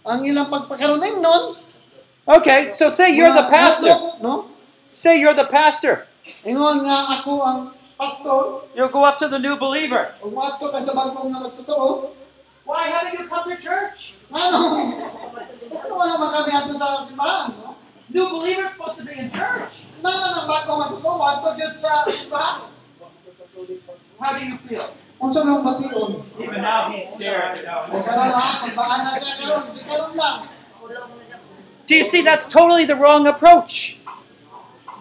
ang 0.06 0.22
ilang 0.22 0.46
nun, 0.46 1.58
Okay, 2.30 2.70
so 2.70 2.94
say 2.94 3.10
you're 3.10 3.34
the 3.34 3.50
pastor. 3.50 3.90
no? 4.22 4.54
Say 4.94 5.18
you're 5.18 5.34
the 5.34 5.50
pastor. 5.50 6.06
Ingon 6.46 6.86
nga 6.86 7.18
ako 7.18 7.42
ang 7.42 7.60
pastor, 7.98 8.70
You 8.78 8.86
go 8.94 9.02
up 9.02 9.18
to 9.18 9.28
the 9.28 9.42
new 9.42 9.58
believer. 9.58 10.14
ug 10.22 10.38
maadto 10.38 10.70
ka 10.70 10.78
sa 10.78 10.94
bagong 10.94 11.34
nga 11.34 11.50
magtotoo, 11.50 12.14
Why 12.70 12.86
haven't 12.94 13.18
you 13.18 13.26
come 13.26 13.50
to 13.50 13.58
church? 13.58 14.14
ano? 14.30 14.62
Ano 15.74 15.94
wala 15.98 16.14
man 16.22 16.30
kami 16.38 16.52
ato 16.54 16.78
sa 16.78 17.02
simbahan, 17.02 17.58
no? 17.58 17.74
New 18.14 18.30
believer's 18.30 18.78
supposed 18.78 19.02
to 19.02 19.10
be 19.10 19.18
in 19.18 19.26
church. 19.34 19.90
Nana 20.06 20.38
ng 20.38 20.46
bagong 20.46 20.78
magtotoo, 20.78 21.18
ato 21.18 21.58
gyud 21.58 21.74
sa 21.74 22.06
simbahan. 22.06 22.70
How 24.22 24.38
do 24.38 24.46
you 24.46 24.54
feel? 24.70 24.86
Unsa 25.18 25.42
nang 25.42 25.66
bation? 25.66 26.22
Even 26.38 26.62
now 26.62 26.94
he's 26.94 27.10
scared. 27.18 27.58
Ay 27.58 28.02
karon 28.06 28.38
ha, 28.38 28.62
pagbaan 28.62 29.02
na 29.02 29.12
siya 29.18 29.34
karon, 29.42 29.66
si 29.74 29.82
karon 29.90 30.14
lang. 30.14 30.38
Do 31.90 31.92
you 31.98 32.06
see 32.06 32.22
that's 32.22 32.46
totally 32.46 32.86
the 32.86 32.94
wrong 32.94 33.26
approach? 33.26 33.98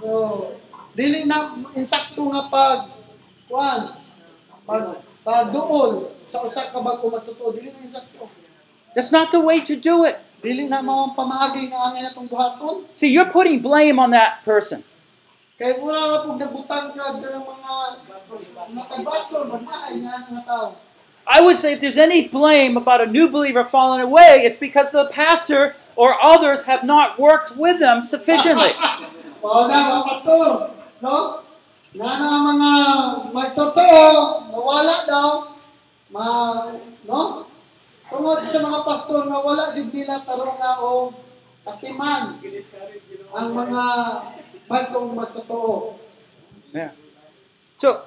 So, 0.00 0.56
dili 0.96 1.28
na 1.28 1.52
insakto 1.76 2.32
nga 2.32 2.48
pag 2.48 2.96
kuan 3.44 4.00
pag 4.64 5.07
Ah, 5.28 5.44
pagduol 5.44 6.16
sa 6.16 6.40
usa 6.40 6.72
ka 6.72 6.80
bagong 6.80 7.20
magtotoo, 7.20 7.52
dili 7.52 7.68
na 7.68 7.84
insakto. 7.84 8.24
Oh. 8.24 8.32
That's 8.96 9.12
not 9.12 9.28
the 9.28 9.44
way 9.44 9.60
to 9.60 9.76
do 9.76 10.08
it. 10.08 10.16
Dili 10.40 10.72
na 10.72 10.80
mao 10.80 11.12
ang 11.12 11.12
pamaagi 11.12 11.68
nga 11.68 11.92
angay 11.92 12.00
natong 12.08 12.32
buhaton. 12.32 12.88
See, 12.96 13.12
you're 13.12 13.28
putting 13.28 13.60
blame 13.60 14.00
on 14.00 14.08
that 14.16 14.40
person. 14.48 14.88
Kay 15.60 15.76
na 15.84 16.24
pug 16.24 16.40
nagbutang 16.40 16.96
ka 16.96 17.20
ng 17.20 17.44
mga 17.44 17.72
mga 18.72 18.84
kabaso, 18.88 19.44
magmahay 19.52 20.00
na 20.00 20.24
nga 20.24 20.42
tao. 20.48 20.68
I 21.28 21.44
would 21.44 21.60
say 21.60 21.76
if 21.76 21.84
there's 21.84 22.00
any 22.00 22.24
blame 22.24 22.80
about 22.80 23.04
a 23.04 23.10
new 23.10 23.28
believer 23.28 23.68
falling 23.68 24.00
away, 24.00 24.48
it's 24.48 24.56
because 24.56 24.96
the 24.96 25.12
pastor 25.12 25.76
or 25.92 26.16
others 26.24 26.64
have 26.64 26.88
not 26.88 27.20
worked 27.20 27.52
with 27.52 27.84
them 27.84 28.00
sufficiently. 28.00 28.72
Oo 29.44 29.68
na, 29.68 30.00
mga 30.00 30.04
pastor, 30.08 30.72
no? 31.04 31.44
Nga 31.88 32.10
na 32.20 32.28
mga 32.52 32.72
magtotoo, 33.32 34.08
nawala 34.52 34.96
daw, 35.08 35.28
ma, 36.12 36.24
no? 37.08 37.48
Tungod 38.08 38.44
sa 38.44 38.60
mga 38.60 38.80
pastor 38.84 39.24
nga 39.24 39.40
wala 39.40 39.72
nila 39.72 40.20
tarunga 40.20 40.84
o 40.84 41.12
katiman 41.64 42.40
ang 43.32 43.48
mga 43.56 43.84
bagong 44.68 45.16
magtotoo. 45.16 45.96
Yeah. 46.76 46.92
So, 47.80 48.04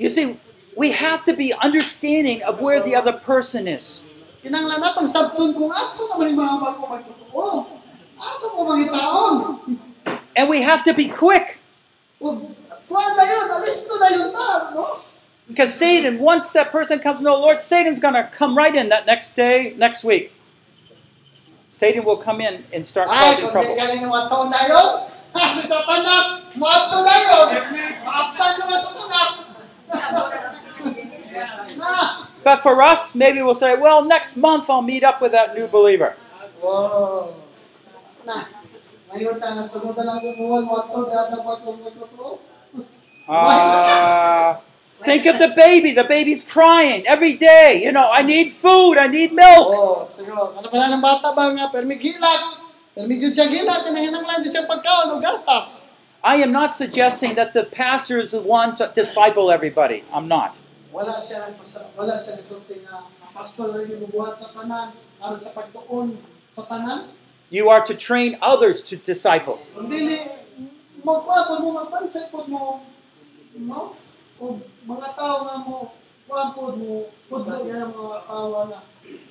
you 0.00 0.08
see, 0.08 0.40
we 0.72 0.96
have 0.96 1.24
to 1.28 1.36
be 1.36 1.52
understanding 1.60 2.40
of 2.40 2.60
where 2.60 2.80
the 2.80 2.96
other 2.96 3.12
person 3.12 3.68
is. 3.68 4.08
Kinanglan 4.40 4.80
natong 4.80 5.08
sabton 5.12 5.52
kung 5.52 5.68
asa 5.68 6.08
naman 6.12 6.32
yung 6.32 6.40
mga 6.40 6.56
bagong 6.56 6.88
magtotoo. 6.88 7.48
Ato 8.16 8.44
ko 8.48 8.58
mga 8.64 8.88
taon. 8.88 9.34
And 10.32 10.48
we 10.48 10.64
have 10.64 10.80
to 10.88 10.96
be 10.96 11.12
quick 11.12 11.61
because 15.48 15.74
Satan, 15.74 16.18
once 16.18 16.52
that 16.52 16.70
person 16.70 16.98
comes 16.98 17.18
to 17.18 17.24
know 17.24 17.36
the 17.36 17.42
Lord, 17.42 17.60
Satan's 17.60 17.98
going 17.98 18.14
to 18.14 18.24
come 18.24 18.56
right 18.56 18.74
in 18.74 18.88
that 18.88 19.06
next 19.06 19.34
day, 19.36 19.74
next 19.76 20.04
week. 20.04 20.32
Satan 21.72 22.04
will 22.04 22.16
come 22.16 22.40
in 22.40 22.64
and 22.72 22.86
start 22.86 23.08
causing 23.08 23.44
kung 23.44 23.50
trouble. 23.50 23.76
galing 23.76 24.00
yung 24.02 24.12
taon 24.28 24.50
na 24.50 24.68
yun, 24.68 25.08
ha, 25.32 25.42
si 25.56 25.64
Satanas, 25.66 26.52
muadto 26.54 27.00
na 27.00 27.16
yun. 27.16 27.48
Maapsan 28.04 28.50
yung 28.60 28.70
Satanas. 28.70 29.32
na. 29.88 30.22
Ah. 31.82 32.28
But 32.44 32.60
for 32.60 32.80
us, 32.82 33.14
maybe 33.14 33.42
we'll 33.42 33.56
say, 33.56 33.74
well, 33.74 34.04
next 34.04 34.36
month 34.36 34.68
I'll 34.68 34.82
meet 34.82 35.02
up 35.02 35.20
with 35.20 35.32
that 35.32 35.56
new 35.56 35.66
believer. 35.66 36.14
Wow. 36.62 37.34
Na. 38.24 38.61
Ngayon 39.12 39.36
ta 39.36 39.48
nga 39.52 39.64
sunod 39.68 39.92
na 39.92 40.08
lang 40.08 40.24
kumuha 40.24 40.64
mo 40.64 40.72
ato 40.80 41.04
dahil 41.04 41.28
dapat 41.36 41.56
kung 41.60 41.78
magtotoo. 41.84 42.40
Uh, 43.28 44.56
think 45.04 45.28
of 45.28 45.36
the 45.36 45.52
baby. 45.52 45.92
The 45.92 46.08
baby's 46.08 46.40
crying 46.40 47.04
every 47.04 47.36
day. 47.36 47.84
You 47.84 47.92
know, 47.92 48.08
I 48.08 48.24
need 48.24 48.56
food. 48.56 48.96
I 48.96 49.12
need 49.12 49.36
milk. 49.36 49.68
Oh, 49.68 50.00
siguro. 50.08 50.56
Ano 50.56 50.64
pala 50.72 50.88
ng 50.96 51.04
bata 51.04 51.36
ba 51.36 51.52
nga 51.52 51.68
permi 51.68 52.00
gilat? 52.00 52.64
Permi 52.96 53.20
gyud 53.20 53.36
siya 53.36 53.52
gilat 53.52 53.84
kana 53.84 54.00
hinanglan 54.00 54.40
gyud 54.40 54.52
siya 54.52 54.64
pagkaon 54.64 55.16
ug 55.16 55.20
gatas. 55.20 55.92
I 56.24 56.40
am 56.40 56.48
not 56.48 56.72
suggesting 56.72 57.36
that 57.36 57.52
the 57.52 57.68
pastor 57.68 58.16
is 58.16 58.32
the 58.32 58.40
one 58.40 58.80
to 58.80 58.88
disciple 58.96 59.52
everybody. 59.52 60.08
I'm 60.08 60.24
not. 60.24 60.56
Wala 60.88 61.20
siya 61.20 61.52
wala 62.00 62.16
siya 62.16 62.40
nagsulti 62.40 62.80
nga 62.88 63.04
ang 63.04 63.32
pastor 63.36 63.76
rin 63.76 63.92
gibubuhat 63.92 64.40
sa 64.40 64.56
tanan 64.56 64.96
aron 65.20 65.40
sa 65.44 65.52
pagtuon 65.52 66.16
sa 66.48 66.64
tanan. 66.64 67.12
You 67.52 67.68
are 67.68 67.84
to 67.84 67.94
train 67.94 68.38
others 68.40 68.80
to 68.88 68.96
disciple. 68.96 69.60
Kung 69.76 69.92
dili 69.92 70.24
mo 71.04 71.20
mo 71.20 71.68
magpansin 71.76 72.32
pod 72.32 72.48
mo 72.48 72.80
no? 73.60 73.92
O 74.40 74.56
mga 74.88 75.08
tao 75.12 75.44
nga 75.44 75.60
mo 75.60 75.92
kuan 76.24 76.56
pod 76.56 76.80
mo 76.80 77.12
pudlo 77.28 77.60
yan 77.68 77.92
mga 77.92 78.18
tao 78.24 78.72
na 78.72 78.80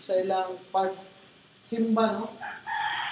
sa 0.00 0.16
ilang 0.16 0.56
pag 0.72 0.96
simba 1.60 2.24
no. 2.24 2.32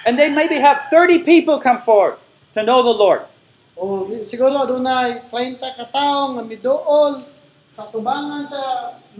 And 0.08 0.18
they 0.18 0.32
maybe 0.32 0.56
have 0.56 0.88
30 0.88 1.22
people 1.22 1.60
come 1.60 1.84
forward 1.84 2.16
to 2.56 2.64
know 2.64 2.80
the 2.80 2.96
Lord. 2.96 3.28
O 3.76 4.08
siguro 4.24 4.56
adunay 4.64 5.28
30 5.28 5.60
ka 5.60 5.86
tawo 5.92 6.36
nga 6.36 6.42
miduol 6.48 7.28
sa 7.76 7.88
tubangan 7.92 8.48
sa 8.48 8.62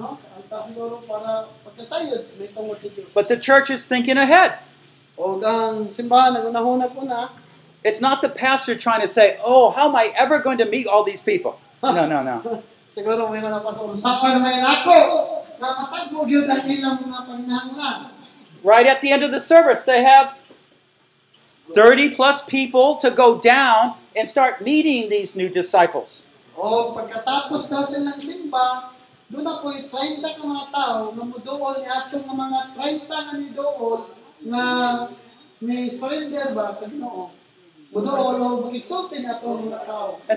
no 0.01 0.16
sa 0.49 0.64
siguro 0.64 1.05
para 1.05 1.49
pagkasayod 1.64 2.41
may 2.41 2.49
tungod 2.49 2.81
sa. 2.81 2.89
But 3.12 3.29
the 3.29 3.37
church 3.37 3.68
is 3.68 3.85
thinking 3.85 4.16
ahead. 4.16 4.64
O 5.20 5.37
ang 5.45 5.93
simbahan 5.93 6.41
ang 6.41 6.49
unahunag 6.49 6.97
una 6.97 7.41
It's 7.83 8.01
not 8.01 8.22
the 8.22 8.28
pastor 8.28 8.74
trying 8.78 9.01
to 9.01 9.09
say, 9.09 9.39
oh, 9.43 9.70
how 9.70 9.89
am 9.89 9.97
I 9.97 10.12
ever 10.16 10.39
going 10.39 10.59
to 10.59 10.66
meet 10.66 10.87
all 10.87 11.05
these 11.05 11.22
people? 11.22 11.61
No, 11.83 12.07
no, 12.07 12.22
no. 12.22 12.62
siguro 12.93 13.26
may 13.33 13.43
mga 13.43 13.59
pastor 13.59 13.91
may 14.39 14.62
nako 14.62 14.99
nga 15.59 15.70
matagbo 15.83 16.28
gyud 16.28 16.47
ang 16.47 16.62
ilang 16.68 17.01
mga 17.09 17.20
panginahanglan. 17.26 17.99
Right 18.62 18.87
at 18.87 19.03
the 19.03 19.11
end 19.11 19.26
of 19.26 19.35
the 19.35 19.43
service, 19.43 19.83
they 19.83 20.07
have 20.07 20.39
30 21.74 22.14
plus 22.14 22.45
people 22.45 23.03
to 23.03 23.11
go 23.11 23.41
down 23.41 23.99
and 24.14 24.28
start 24.28 24.62
meeting 24.62 25.09
these 25.09 25.35
new 25.35 25.49
disciples. 25.49 26.22
O 26.55 26.93
pagkatapos 26.95 27.66
daw 27.66 27.83
silang 27.83 28.20
simba, 28.20 28.93
doon 29.33 29.43
na 29.43 29.59
po'y 29.64 29.89
30 29.89 30.20
ka 30.20 30.43
mga 30.45 30.66
tao 30.68 31.16
na 31.16 31.22
muduol 31.24 31.80
ni 31.80 31.89
atong 31.89 32.28
nga 32.28 32.37
mga 32.37 32.61
30 32.76 33.09
nga 33.09 33.35
ni 33.41 33.49
dool 33.57 34.12
nga 34.53 34.64
ni 35.64 35.89
surrender 35.89 36.53
ba 36.53 36.76
sa 36.76 36.85
Ginoo. 36.87 37.33
And 37.93 38.09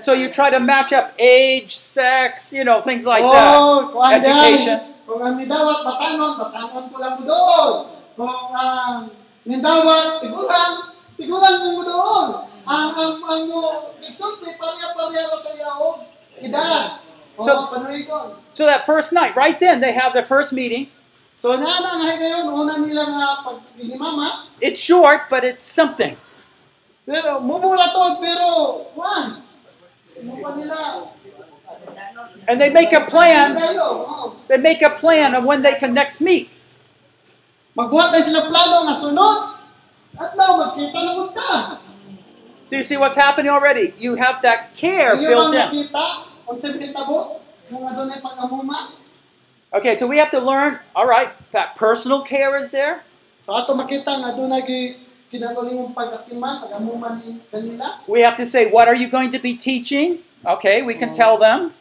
so 0.02 0.12
you 0.12 0.28
try 0.28 0.50
to 0.50 0.60
match 0.60 0.92
up 0.92 1.14
age, 1.18 1.74
sex, 1.76 2.52
you 2.52 2.64
know, 2.64 2.82
things 2.82 3.06
like 3.06 3.24
oh, 3.24 3.32
that. 3.32 3.56
Oh, 3.56 3.88
kuan 3.96 4.12
Education. 4.20 4.92
Kung 5.08 5.24
ang 5.24 5.40
nidawat 5.40 5.80
batanon, 5.86 6.36
batanon 6.36 6.84
ko 6.92 6.96
lang 7.00 7.16
muduol. 7.22 7.88
Kung 8.12 8.28
um, 8.28 8.52
ang 8.52 9.08
nidawat 9.48 10.20
tigulang, 10.20 10.92
tigulang 11.16 11.56
mo. 11.64 12.44
Ang 12.66 12.88
ang 12.92 13.14
ang 13.24 13.42
mo 13.48 13.94
igsulti 14.04 14.52
pareha-pareha 14.58 15.38
sa 15.40 15.50
edad. 16.42 17.00
So- 17.40 17.68
So 18.52 18.64
that 18.64 18.84
first 18.84 19.12
night, 19.12 19.36
right 19.36 19.60
then, 19.60 19.80
they 19.80 19.92
have 19.92 20.12
their 20.12 20.24
first 20.24 20.52
meeting. 20.52 20.88
So 21.36 21.52
naana 21.52 22.00
nga 22.00 22.16
ngayon, 22.16 22.48
una 22.48 22.80
nila 22.80 23.04
nga 23.12 23.28
pagginimama, 23.44 24.48
It's 24.60 24.80
short, 24.80 25.28
but 25.28 25.44
it's 25.44 25.64
something. 25.64 26.16
Pero 27.06 27.38
mumura 27.38 27.86
to, 27.94 28.18
pero, 28.18 28.48
one, 28.98 29.46
mo 30.26 30.34
pa 30.42 30.50
nila. 30.58 31.06
And 32.50 32.58
they 32.60 32.70
make 32.70 32.90
a 32.92 33.06
plan. 33.06 33.54
Oh. 33.54 34.34
They 34.50 34.58
make 34.58 34.82
a 34.82 34.90
plan 34.90 35.34
of 35.38 35.46
when 35.46 35.62
they 35.62 35.78
can 35.78 35.94
next 35.94 36.20
meet. 36.20 36.50
Magbuhat 37.78 38.10
na 38.10 38.18
sila 38.18 38.50
plano 38.50 38.90
nga 38.90 38.96
sunod, 38.98 39.38
at 40.16 40.32
magkita 40.34 40.98
na 40.98 41.12
punta. 41.14 41.50
Do 42.66 42.74
you 42.74 42.82
see 42.82 42.96
what's 42.96 43.14
happening 43.14 43.52
already? 43.52 43.94
You 44.00 44.18
have 44.18 44.42
that 44.42 44.74
care 44.74 45.14
built 45.14 45.54
in. 45.54 45.62
nakita, 45.62 46.34
kung 46.42 46.58
sa 46.58 46.74
binitabo, 46.74 47.38
kung 47.70 47.86
ano 47.86 48.10
na 48.10 48.18
pag-amuma. 48.18 48.98
Okay, 49.70 49.94
so 49.94 50.08
we 50.08 50.18
have 50.18 50.32
to 50.34 50.42
learn, 50.42 50.80
all 50.96 51.06
right, 51.06 51.30
that 51.52 51.76
personal 51.78 52.26
care 52.26 52.58
is 52.58 52.74
there. 52.74 53.06
So 53.46 53.54
ato 53.54 53.78
makita 53.78 54.10
nga 54.10 54.34
doon 54.34 54.50
nagi 55.26 55.42
kinagaling 55.42 55.74
mong 55.74 55.94
pag-atiman, 55.94 56.62
pag-amuma 56.62 57.18
ni 57.18 57.40
kanila. 57.50 57.98
We 58.06 58.22
have 58.22 58.36
to 58.36 58.46
say, 58.46 58.70
what 58.70 58.88
are 58.88 58.94
you 58.94 59.08
going 59.08 59.30
to 59.30 59.38
be 59.38 59.56
teaching? 59.56 60.22
Okay, 60.44 60.82
we 60.82 60.94
can 60.94 61.12
tell 61.12 61.38
them. 61.38 61.74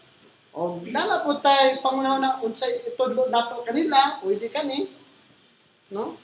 O 0.55 0.81
nala 0.81 1.21
po 1.21 1.37
tayo, 1.43 1.77
pangunaw 1.83 2.17
na, 2.17 2.39
unsay 2.41 2.87
itudlo 2.87 3.29
nato 3.29 3.61
kanila, 3.67 4.23
pwede 4.23 4.49
kani. 4.49 4.89
No? 5.91 6.17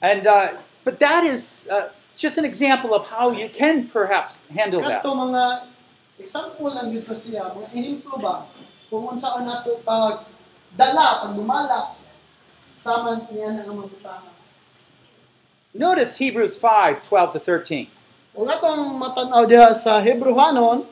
And 0.00 0.26
uh, 0.26 0.62
but 0.84 1.00
that 1.00 1.24
is 1.24 1.68
uh, 1.68 1.90
just 2.16 2.38
an 2.38 2.44
example 2.44 2.94
of 2.94 3.10
how 3.10 3.32
you 3.32 3.48
can 3.50 3.88
perhaps 3.88 4.46
handle 4.46 4.80
that. 4.86 5.02
Example 6.14 6.70
lang 6.70 6.94
dito 6.94 7.10
siya, 7.18 7.50
mga 7.50 7.74
inimplo 7.74 8.22
ba, 8.22 8.46
kung 8.86 9.10
unsa 9.10 9.42
nato 9.42 9.82
pag 9.82 10.22
dala, 10.78 11.26
pag 11.26 11.34
lumala, 11.34 11.98
sama 12.46 13.26
niya 13.34 13.58
nga 13.58 13.74
mabutahan. 13.74 14.33
Notice 15.74 16.18
Hebrews 16.18 16.56
5, 16.56 17.02
12 17.02 17.32
to 17.32 17.40
13. 17.40 17.88
Kung 18.30 18.46
atong 18.46 18.94
matanaw 18.94 19.42
diha 19.42 19.74
sa 19.74 19.98
Hebrewanon, 19.98 20.86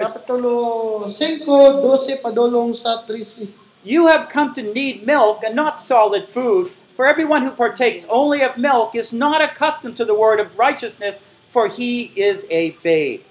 Kapitulo 0.00 1.12
5, 1.12 1.44
12 1.44 2.24
padulong 2.24 2.72
sa 2.72 3.04
13. 3.04 3.52
You 3.84 4.08
have 4.08 4.32
come 4.32 4.56
to 4.56 4.64
need 4.64 5.04
milk 5.04 5.44
and 5.44 5.52
not 5.52 5.76
solid 5.76 6.32
food, 6.32 6.72
for 6.96 7.04
everyone 7.04 7.44
who 7.44 7.52
partakes 7.52 8.08
only 8.08 8.40
of 8.40 8.56
milk 8.56 8.96
is 8.96 9.12
not 9.12 9.44
accustomed 9.44 10.00
to 10.00 10.08
the 10.08 10.16
word 10.16 10.40
of 10.40 10.56
righteousness, 10.56 11.20
for 11.52 11.68
he 11.68 12.08
is 12.16 12.48
a 12.48 12.72
babe. 12.80 13.28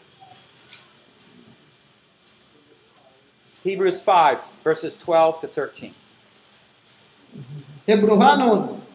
Hebrews 3.65 3.99
5, 4.05 4.39
verses 4.63 4.93
12 4.95 5.41
to 5.41 5.47
13. 5.47 5.93
Hebrehanon, 7.89 8.86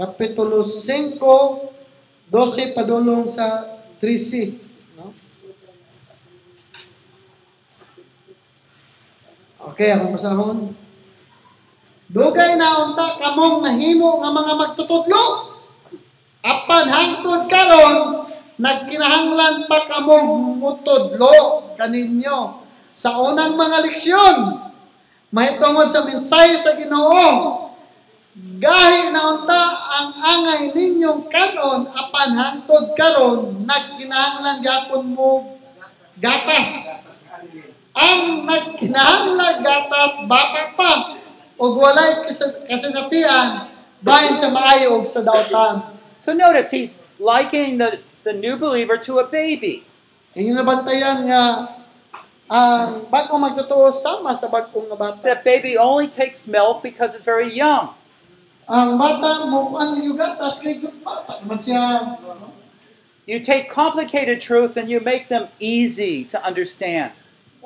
Kapitulo 0.00 0.64
5, 0.64 1.20
12 1.20 2.72
padulong 2.72 3.28
sa 3.28 3.68
13. 4.00 4.96
No? 4.96 5.12
Okay, 9.60 9.92
akong 9.92 10.16
basahon. 10.16 10.72
Dugay 12.08 12.56
na 12.56 12.88
unta 12.88 13.20
kamong 13.20 13.60
nahimo 13.60 14.24
nga 14.24 14.32
mga 14.32 14.52
magtutudlo. 14.56 15.52
Apan 16.40 16.88
hangtod 16.88 17.44
karon 17.52 18.24
nagkinahanglan 18.56 19.68
pa 19.68 19.84
kamong 19.84 20.56
mutudlo 20.56 21.28
kaninyo 21.76 22.64
sa 22.88 23.20
unang 23.20 23.52
mga 23.52 23.84
leksyon. 23.84 24.64
Mahitungod 25.28 25.92
sa 25.92 26.08
mensahe 26.08 26.56
sa 26.56 26.72
Ginoo. 26.80 27.68
Gahi 28.60 29.08
na 29.08 29.40
unta 29.40 29.62
ang 29.88 30.12
angay 30.20 30.76
ninyong 30.76 31.32
kanon 31.32 31.88
apan 31.88 32.36
hangtod 32.36 32.92
karon 32.92 33.64
nagkinahanglan 33.64 34.60
gyapon 34.60 35.16
mo 35.16 35.56
gatas. 36.20 36.68
Ang 37.96 38.44
nagkinahanglan 38.44 39.64
gatas 39.64 40.28
bata 40.28 40.76
pa 40.76 40.92
ug 41.56 41.72
walay 41.80 42.20
kas- 42.20 42.60
kasinatian 42.68 43.72
bahin 44.04 44.36
sa 44.36 44.52
maayo 44.52 45.00
ug 45.00 45.08
sa 45.08 45.24
dautan. 45.24 45.96
So 46.20 46.36
notice 46.36 46.68
he's 46.68 47.00
likening 47.16 47.80
the, 47.80 48.04
the 48.28 48.36
new 48.36 48.60
believer 48.60 49.00
to 49.08 49.24
a 49.24 49.24
baby. 49.24 49.88
Inyong 50.36 50.60
nabantayan 50.60 51.24
nga 51.24 51.44
ang 52.44 53.08
bagong 53.08 53.40
magtotoo 53.40 53.88
sama 53.88 54.36
sa 54.36 54.52
bagong 54.52 54.84
nga 54.92 54.98
bata. 55.00 55.16
That 55.24 55.48
baby 55.48 55.80
only 55.80 56.12
takes 56.12 56.44
milk 56.44 56.84
because 56.84 57.16
it's 57.16 57.24
very 57.24 57.48
young. 57.48 57.96
Ang 58.70 59.02
bata 59.02 59.50
mo 59.50 59.74
ang 59.74 59.98
kay 60.62 60.78
bata 60.78 61.42
siya. 61.58 62.14
You 63.26 63.42
take 63.42 63.66
complicated 63.66 64.38
truth 64.38 64.78
and 64.78 64.86
you 64.86 65.02
make 65.02 65.26
them 65.26 65.50
easy 65.58 66.22
to 66.30 66.38
understand. 66.38 67.10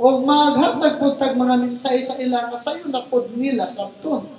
O 0.01 0.25
maghatag 0.25 0.97
tag 1.21 1.37
mga 1.37 1.61
mensahe 1.61 2.01
sa 2.01 2.17
na 2.17 3.05
nila 3.37 3.69
sabton. 3.69 4.33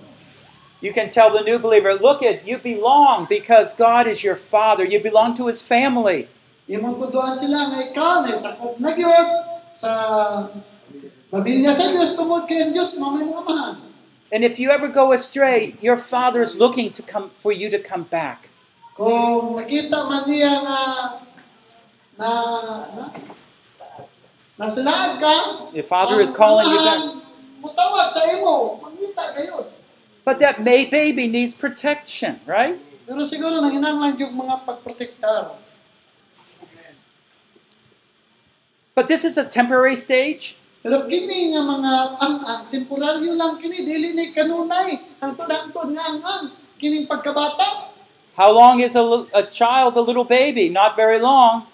You 0.81 0.89
can 0.89 1.13
tell 1.13 1.29
the 1.29 1.45
new 1.45 1.61
believer, 1.61 1.93
look 1.93 2.25
at 2.25 2.49
you 2.49 2.57
belong 2.57 3.29
because 3.29 3.71
God 3.77 4.09
is 4.09 4.25
your 4.25 4.35
father. 4.35 4.83
You 4.83 4.97
belong 4.99 5.37
to 5.37 5.45
his 5.45 5.61
family. 5.61 6.33
Imong 6.65 6.97
kuduan 6.97 7.37
sila 7.37 7.77
nga 7.77 7.79
ikaw 7.93 8.25
na 8.25 8.33
sakop 8.33 8.81
na 8.81 8.89
gyud 8.97 9.29
sa 9.77 9.91
pamilya 11.29 11.69
sa 11.69 11.93
Dios 11.93 12.17
tungod 12.17 12.49
kay 12.49 12.65
ang 12.65 12.73
Dios 12.73 12.97
mo 12.97 13.13
may 13.13 13.29
amahan. 13.29 13.84
And 14.35 14.43
if 14.43 14.59
you 14.59 14.69
ever 14.69 14.89
go 14.89 15.13
astray, 15.13 15.79
your 15.79 15.95
father 15.95 16.41
is 16.41 16.57
looking 16.57 16.91
to 16.91 17.01
come 17.01 17.31
for 17.39 17.53
you 17.53 17.69
to 17.71 17.79
come 17.79 18.03
back. 18.03 18.51
Kung 18.91 19.55
nakita 19.55 19.95
man 20.11 20.27
niya 20.27 20.59
nga 20.59 20.81
na 22.19 22.29
na 22.91 23.03
nasilaag 24.59 25.23
ka, 25.23 25.35
Your 25.71 25.87
father 25.87 26.19
is 26.19 26.35
calling 26.35 26.67
you 26.67 26.83
back. 26.83 27.23
Mutawag 27.63 28.11
sa 28.11 28.27
imo, 28.35 28.83
mangita 28.83 29.23
kayo. 29.39 29.71
But 30.27 30.43
that 30.43 30.59
may 30.59 30.83
baby 30.83 31.31
needs 31.31 31.55
protection, 31.55 32.43
right? 32.43 32.75
Pero 33.07 33.23
siguro 33.23 33.63
nanginanglan 33.63 34.19
yung 34.19 34.35
mga 34.35 34.67
pagprotektar. 34.67 35.55
But 38.99 39.07
this 39.07 39.23
is 39.23 39.39
a 39.39 39.47
temporary 39.47 39.95
stage. 39.95 40.59
Pero 40.85 41.09
kini 41.09 41.49
nga 41.49 41.65
mga 41.65 41.93
ang, 42.21 42.35
ang 42.45 42.61
temporaryo 42.69 43.33
lang 43.33 43.57
kini 43.57 43.89
dili 43.89 44.13
ni 44.13 44.29
kanunay 44.37 45.17
nga 45.17 45.33
ang 45.33 46.21
ang 46.21 46.45
kining 46.77 47.09
pagkabata. 47.09 47.89
How 48.37 48.53
long 48.53 48.77
is 48.85 48.93
a, 48.93 49.01
a 49.33 49.41
child 49.49 49.97
a 49.97 50.03
little 50.05 50.29
baby? 50.29 50.69
Not 50.69 50.93
very 50.93 51.17
long. 51.17 51.65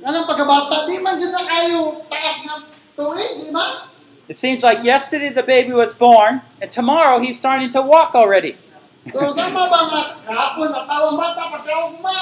Anong 0.00 0.24
pagkabata 0.24 0.88
di 0.88 0.96
man 1.04 1.20
gyud 1.20 1.36
na 1.36 1.44
kayo 1.44 2.00
taas 2.08 2.40
nga 2.40 2.64
tuig, 2.96 3.44
di 3.44 3.52
ba? 3.52 3.92
It 4.24 4.40
seems 4.40 4.64
like 4.64 4.88
yesterday 4.88 5.28
the 5.28 5.44
baby 5.44 5.76
was 5.76 5.92
born, 5.92 6.40
and 6.64 6.72
tomorrow 6.72 7.20
he's 7.20 7.36
starting 7.36 7.68
to 7.76 7.84
walk 7.84 8.16
already. 8.16 8.56
So 9.12 9.36
sama 9.36 9.68
ba 9.68 9.80
nga 9.92 10.02
kahapon 10.24 10.72
na 10.72 10.88
tawang 10.88 11.20
bata 11.20 11.60
pagkaugma. 11.60 12.16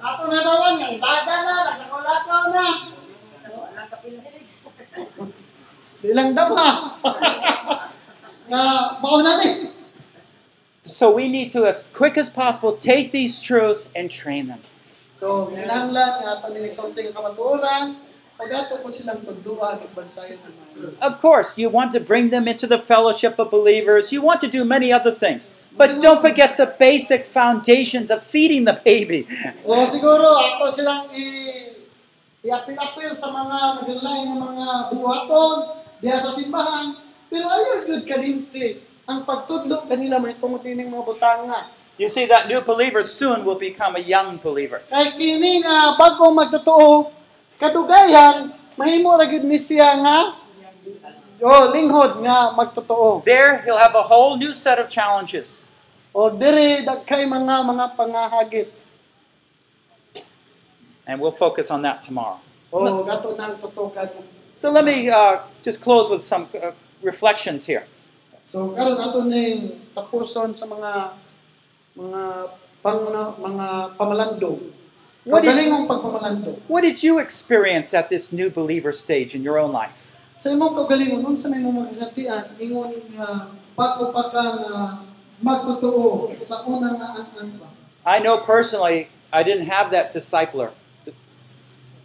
Ato 0.00 0.24
na 0.24 0.40
bawan 0.40 0.80
nga 0.80 0.88
idaga 0.88 1.36
na, 1.44 1.56
naglakolakaw 1.68 2.44
na. 2.48 2.66
Di 6.00 6.12
lang 6.16 6.32
dama. 6.32 6.96
nga 8.50 8.64
mauna 8.98 9.38
ni. 9.38 9.70
So 10.82 11.12
we 11.12 11.28
need 11.28 11.52
to, 11.52 11.66
as 11.66 11.88
quick 11.88 12.18
as 12.18 12.28
possible, 12.28 12.74
take 12.74 13.12
these 13.12 13.38
truths 13.40 13.86
and 13.94 14.10
train 14.10 14.48
them. 14.48 14.64
So, 15.20 15.52
kinahanglan 15.52 16.24
nga 16.24 16.40
ato 16.40 16.48
ni 16.50 16.66
something 16.66 17.12
kamatuoran, 17.12 18.00
pag 18.40 18.48
ato 18.50 18.80
po 18.80 18.88
silang 18.88 19.20
tudluan 19.20 19.78
ug 19.84 19.92
bansayon 19.92 20.40
ng 20.40 20.54
mga 20.56 20.96
Of 21.04 21.20
course, 21.20 21.60
you 21.60 21.68
want 21.68 21.92
to 21.92 22.00
bring 22.00 22.32
them 22.32 22.48
into 22.48 22.64
the 22.64 22.80
fellowship 22.80 23.36
of 23.36 23.52
believers. 23.52 24.10
You 24.10 24.24
want 24.24 24.40
to 24.40 24.48
do 24.48 24.64
many 24.64 24.88
other 24.88 25.12
things. 25.12 25.52
But 25.76 26.02
don't 26.02 26.18
forget 26.18 26.56
the 26.56 26.66
basic 26.66 27.28
foundations 27.28 28.10
of 28.10 28.24
feeding 28.24 28.64
the 28.66 28.80
baby. 28.82 29.28
So 29.62 29.76
siguro 29.86 30.26
ato 30.40 30.72
silang 30.72 31.12
i 31.14 31.68
iapil-apil 32.40 33.12
sa 33.12 33.28
mga 33.28 33.84
naglalay 33.84 34.20
ng 34.32 34.40
mga 34.40 34.66
buhaton 34.96 35.79
diha 36.00 36.16
sa 36.18 36.32
simbahan. 36.32 36.96
Pero 37.30 37.46
ayaw 37.46 37.86
yun 37.86 38.02
kalimti 38.02 38.82
ang 39.06 39.22
pagtudlo 39.22 39.86
kanila 39.86 40.18
may 40.18 40.34
tungod 40.34 40.64
ining 40.66 40.90
mga 40.90 41.04
butanga. 41.06 41.70
You 42.00 42.08
see, 42.08 42.24
that 42.32 42.48
new 42.48 42.64
believer 42.64 43.04
soon 43.04 43.44
will 43.44 43.60
become 43.60 43.92
a 43.94 44.00
young 44.00 44.40
believer. 44.40 44.80
Kay 44.88 45.20
kini 45.20 45.60
nga 45.60 46.00
bagong 46.00 46.32
magtotoo 46.32 47.12
kadugayan 47.60 48.56
mahimo 48.80 49.12
ra 49.20 49.28
gyud 49.28 49.44
ni 49.44 49.60
siya 49.60 50.00
nga 50.00 50.32
o 51.40 51.68
linghod 51.68 52.24
nga 52.24 52.56
magtotoo. 52.56 53.20
There, 53.24 53.60
he'll 53.64 53.80
have 53.80 53.92
a 53.92 54.04
whole 54.04 54.40
new 54.40 54.56
set 54.56 54.80
of 54.80 54.88
challenges. 54.88 55.68
O 56.16 56.32
diri 56.32 56.84
dagkay 56.84 57.28
mga 57.28 57.68
mga 57.68 57.84
pangahagit. 58.00 58.68
And 61.04 61.20
we'll 61.20 61.36
focus 61.36 61.68
on 61.68 61.84
that 61.84 62.00
tomorrow. 62.00 62.40
O 62.72 63.04
gato 63.04 63.36
nang 63.36 63.60
totoo 63.60 63.92
kadto. 63.92 64.24
So 64.60 64.68
let 64.70 64.84
me 64.84 65.08
uh, 65.08 65.40
just 65.64 65.80
close 65.80 66.12
with 66.12 66.20
some 66.20 66.44
uh, 66.52 66.76
reflections 67.00 67.64
here. 67.64 67.88
So 68.44 68.76
karon 68.76 69.00
ato 69.00 69.24
ning 69.24 69.88
tapuson 69.96 70.52
sa 70.52 70.68
mga 70.68 71.16
mga 71.96 72.22
pang 72.84 73.08
mga 73.40 73.96
pamalandong. 73.96 74.60
What 75.24 75.48
did-. 75.48 75.56
What 76.68 76.84
did 76.84 77.00
you 77.00 77.16
experience 77.16 77.96
at 77.96 78.12
this 78.12 78.36
new 78.36 78.52
believer 78.52 78.92
stage 78.92 79.32
in 79.32 79.40
your 79.40 79.56
own 79.56 79.72
life? 79.72 80.12
Sa 80.36 80.52
imong 80.52 80.76
kagalingon 80.76 81.24
unsa 81.24 81.48
may 81.48 81.64
mga 81.64 81.96
kasantian 81.96 82.44
ingon 82.60 83.00
nga 83.16 83.56
bago 83.72 84.12
pa 84.12 84.28
ka 84.28 84.44
magtotoo 85.40 86.36
sa 86.44 86.68
unang 86.68 87.00
nga 87.00 87.16
ang. 87.16 87.48
I 88.04 88.20
know 88.20 88.44
personally, 88.44 89.08
I 89.32 89.40
didn't 89.40 89.72
have 89.72 89.88
that 89.92 90.12
discipler. 90.12 90.76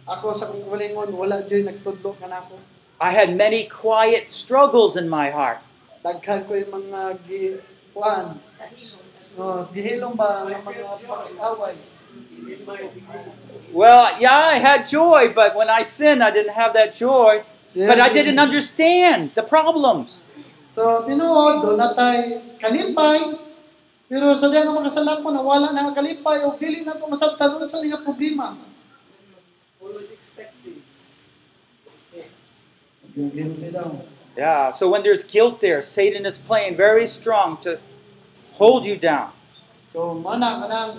Ako 0.06 0.30
sa 0.30 0.54
kong 0.54 0.70
wala 0.70 1.42
joy 1.50 1.66
nagtudlo 1.66 2.14
kanako. 2.14 2.62
I 3.02 3.10
had 3.10 3.34
many 3.34 3.66
quiet 3.66 4.30
struggles 4.30 4.94
in 4.94 5.10
my 5.10 5.34
heart. 5.34 5.58
Daghan 6.06 6.46
ko 6.46 6.54
yung 6.54 6.70
mga 6.70 7.18
gi 7.26 7.58
kuan. 7.90 8.38
Oh, 9.36 9.60
no, 9.60 9.66
gihilom 9.66 10.14
ba 10.14 10.46
nga 10.46 10.62
mga 10.62 10.62
pakikaway. 10.64 11.74
Well, 13.74 14.04
yeah, 14.22 14.56
I 14.56 14.62
had 14.62 14.86
joy, 14.86 15.34
but 15.34 15.52
when 15.58 15.68
I 15.68 15.82
sinned, 15.82 16.22
I 16.22 16.30
didn't 16.30 16.54
have 16.54 16.72
that 16.72 16.94
joy. 16.94 17.44
But 17.74 17.98
I 17.98 18.08
didn't 18.08 18.38
understand 18.38 19.34
the 19.34 19.42
problems. 19.42 20.22
So, 20.70 21.02
tinuod, 21.02 21.66
doon 21.66 21.76
natay 21.82 22.46
kalipay. 22.62 23.42
Pero 24.06 24.38
sa 24.38 24.46
diyan 24.54 24.70
mga 24.70 24.86
kasalanan 24.86 25.20
ko, 25.26 25.34
nawala 25.34 25.74
na 25.74 25.90
ang 25.90 25.96
kalipay 25.98 26.46
o 26.46 26.54
dili 26.54 26.86
na 26.86 26.94
ito 26.94 27.10
masabtalon 27.10 27.66
sa 27.66 27.82
mga 27.82 28.06
problema. 28.06 28.54
Yung 33.16 33.32
guilty 33.32 33.72
daw. 33.72 34.04
Yeah, 34.36 34.68
so 34.76 34.92
when 34.92 35.00
there's 35.00 35.24
guilt 35.24 35.64
there, 35.64 35.80
Satan 35.80 36.28
is 36.28 36.36
playing 36.36 36.76
very 36.76 37.08
strong 37.08 37.56
to 37.64 37.80
hold 38.60 38.84
you 38.84 39.00
down. 39.00 39.32
So, 39.96 40.12
mana 40.12 40.60
ka 40.60 40.66
nang 40.68 40.90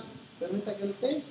perminta 0.42 0.74
guilty. 0.74 1.22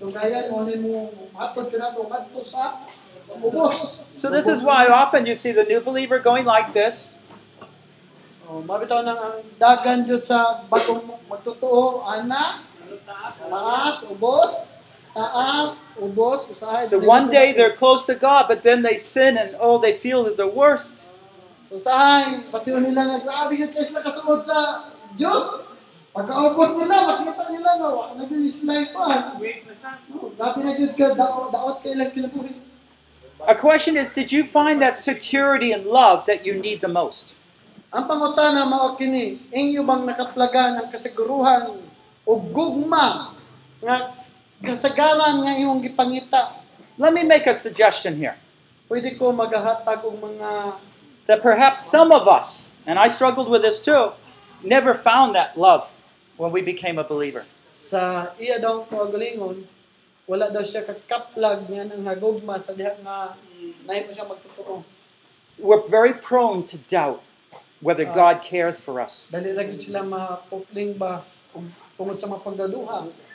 Ito 0.00 0.08
gaya, 0.08 0.48
mo 0.48 0.64
ano 0.64 0.72
mo 0.80 1.12
matod 1.36 1.68
ka 1.68 1.76
na 1.76 1.92
ito, 1.92 2.08
matod 2.08 2.40
sa 2.40 2.88
ubos. 3.28 4.08
So 4.16 4.32
this 4.32 4.48
is 4.48 4.64
why 4.64 4.88
often 4.88 5.28
you 5.28 5.36
see 5.36 5.52
the 5.52 5.68
new 5.68 5.84
believer 5.84 6.16
going 6.16 6.48
like 6.48 6.72
this. 6.72 7.20
Oh, 8.48 8.64
mabitaw 8.64 9.04
nang 9.04 9.20
ang 9.20 9.44
dagan 9.60 10.08
jud 10.08 10.24
sa 10.24 10.64
bagong 10.66 11.04
magtotoo, 11.28 12.02
ana, 12.02 12.64
taas, 13.04 13.36
ubos, 13.44 13.52
taas, 13.52 13.96
ubos, 14.08 14.50
usahay. 14.56 14.79
So 15.14 16.98
one 17.02 17.30
day 17.30 17.52
they're 17.52 17.74
close 17.74 18.04
to 18.06 18.14
God, 18.14 18.46
but 18.46 18.62
then 18.62 18.82
they 18.82 18.96
sin 18.96 19.36
and 19.36 19.56
oh, 19.58 19.78
they 19.78 19.92
feel 19.92 20.24
that 20.24 20.36
they're 20.36 20.46
worst. 20.46 21.06
So 21.70 21.78
pati 22.50 22.70
nila 22.70 23.02
nga 23.06 23.18
grabe 23.22 23.54
yun 23.58 23.70
kayo 23.70 23.86
sila 23.86 24.02
kasunod 24.02 24.42
sa 24.46 24.90
Diyos. 25.14 25.70
Pagkaupos 26.10 26.74
nila, 26.74 27.22
makita 27.22 27.46
nila 27.54 27.70
nga, 27.78 27.88
wala 27.94 28.18
na 28.18 28.26
yung 28.26 28.50
slide 28.50 28.90
pa. 28.90 29.38
No, 30.10 30.34
grabe 30.34 30.58
na 30.66 30.74
yun 30.74 30.90
ka, 30.98 31.14
daot, 31.14 31.54
daot 31.54 31.76
kayo 31.86 31.94
lang 31.94 32.10
kinabuhi. 32.10 32.54
A 33.46 33.54
question 33.54 33.94
is 33.94 34.10
Did 34.10 34.34
you 34.34 34.42
find 34.42 34.82
that 34.82 34.98
security 34.98 35.70
and 35.70 35.86
love 35.86 36.26
that 36.26 36.44
you 36.44 36.58
need 36.58 36.82
the 36.82 36.90
most? 36.90 37.38
Ang 37.90 38.06
pangutana 38.06 38.66
mao 38.66 38.94
kini, 38.94 39.42
inyo 39.50 39.82
bang 39.82 40.06
nakaplaga 40.06 40.78
ng 40.78 40.86
kasiguruhan 40.94 41.82
o 42.22 42.30
gugma 42.38 43.34
nga 43.82 44.19
kasagaran 44.62 45.40
nga 45.44 45.52
imong 45.56 45.80
gipangita? 45.82 46.60
Let 47.00 47.16
me 47.16 47.24
make 47.24 47.48
a 47.48 47.56
suggestion 47.56 48.16
here 48.16 48.36
Pwede 48.90 49.14
ko 49.14 49.30
magahatag 49.30 50.02
og 50.02 50.18
mga 50.18 50.74
that 51.30 51.38
perhaps 51.38 51.86
some 51.86 52.10
of 52.10 52.26
us, 52.26 52.74
and 52.90 52.98
I 52.98 53.06
struggled 53.06 53.46
with 53.46 53.62
this 53.62 53.78
too, 53.78 54.18
never 54.66 54.98
found 54.98 55.38
that 55.38 55.54
love 55.54 55.86
when 56.34 56.50
we 56.50 56.58
became 56.58 56.98
a 56.98 57.06
believer. 57.06 57.46
sa 57.70 58.34
iya 58.36 58.60
daw 58.60 58.84
ko 58.84 59.08
galingon, 59.08 59.64
wala 60.28 60.52
daw 60.52 60.60
siya 60.60 60.84
kakaplag 60.84 61.70
nga 61.70 61.86
ng 61.86 62.02
hagugma 62.04 62.60
sa 62.60 62.76
diha 62.76 62.98
nga 63.00 63.38
nahi 63.88 64.00
mo 64.04 64.10
siya 64.12 64.26
magtotoo. 64.28 64.84
We're 65.56 65.86
very 65.86 66.12
prone 66.12 66.66
to 66.68 66.76
doubt 66.90 67.22
whether 67.78 68.04
God 68.04 68.42
cares 68.42 68.82
for 68.82 68.98
us. 68.98 69.30
Dali 69.32 69.54
lagi 69.54 69.78
sila 69.80 70.04
mapupling 70.04 70.98
ba 70.98 71.24
kung 71.54 71.70
sa 72.18 72.26
mga 72.26 72.42
pagdaduha. 72.42 73.29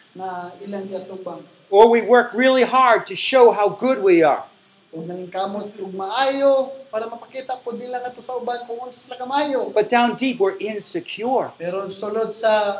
Or 1.69 1.91
we 1.91 2.01
work 2.01 2.31
really 2.31 2.63
hard 2.63 3.03
to 3.07 3.15
show 3.15 3.51
how 3.51 3.69
good 3.69 3.99
we 3.99 4.23
are. 4.23 4.47
Kung 4.95 5.11
nanging 5.11 5.27
kamot 5.27 5.75
ug 5.75 5.91
maayo 5.91 6.71
para 6.87 7.03
mapakita 7.11 7.59
po 7.59 7.75
nila 7.75 7.99
nga 7.99 8.15
to 8.15 8.23
sa 8.23 8.39
uban 8.39 8.63
kung 8.63 8.79
unsa 8.87 9.11
sila 9.11 9.19
kamayo. 9.19 9.75
But 9.75 9.91
down 9.91 10.15
deep, 10.15 10.39
we're 10.39 10.55
insecure. 10.55 11.51
Pero 11.59 11.91
sulod 11.91 12.31
sa 12.31 12.79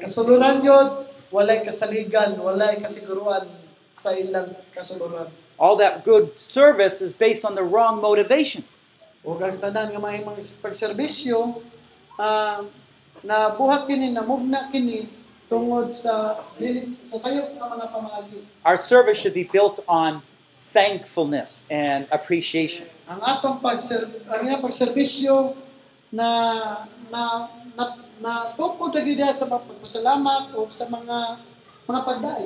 kasuluran 0.00 0.64
yun, 0.64 1.04
walay 1.28 1.60
kasaligan, 1.60 2.40
walay 2.40 2.80
kasiguruan 2.80 3.44
sa 3.92 4.16
ilang 4.16 4.56
kasuluran. 4.72 5.28
All 5.60 5.76
that 5.76 6.00
good 6.00 6.40
service 6.40 7.04
is 7.04 7.12
based 7.12 7.44
on 7.44 7.52
the 7.52 7.60
wrong 7.60 8.00
motivation. 8.00 8.64
Huwag 9.20 9.44
ang 9.44 9.60
tanan 9.60 9.92
nga 9.92 10.00
mahimang 10.00 10.40
pagserbisyo, 10.64 11.60
ah, 12.16 12.64
na 13.20 13.52
buhat 13.52 13.84
kini, 13.84 14.16
na 14.16 14.24
mugna 14.24 14.72
kini, 14.72 15.19
tungod 15.50 15.90
sa 15.90 16.46
sa 17.02 17.16
sayop 17.18 17.58
nga 17.58 17.66
mga 17.66 17.86
pamaagi. 17.90 18.38
Our 18.62 18.78
service 18.78 19.18
should 19.18 19.34
be 19.34 19.42
built 19.42 19.82
on 19.90 20.22
thankfulness 20.54 21.66
and 21.66 22.06
appreciation. 22.14 22.86
Ang 23.10 23.18
atong 23.18 23.58
pagser 23.58 24.22
ang 24.30 24.46
iyang 24.46 24.62
pagserbisyo 24.62 25.58
na 26.14 26.28
na 27.10 27.50
na, 27.74 27.84
na 28.22 28.32
tungkol 28.54 28.94
lagi 28.94 29.18
sa 29.34 29.50
pagpasalamat 29.50 30.54
o 30.54 30.70
sa 30.70 30.86
mga 30.86 31.42
mga 31.90 32.00
pagdai. 32.06 32.44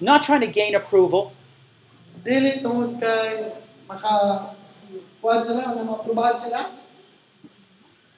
Not 0.00 0.24
trying 0.24 0.40
to 0.40 0.48
gain 0.48 0.72
approval, 0.72 1.36
Dili 2.24 2.64
tungod 2.64 2.96
kay 2.96 3.52
maka 3.84 4.12
kuan 5.20 5.44
sila 5.44 5.76
na 5.76 5.84
sila. 6.34 6.60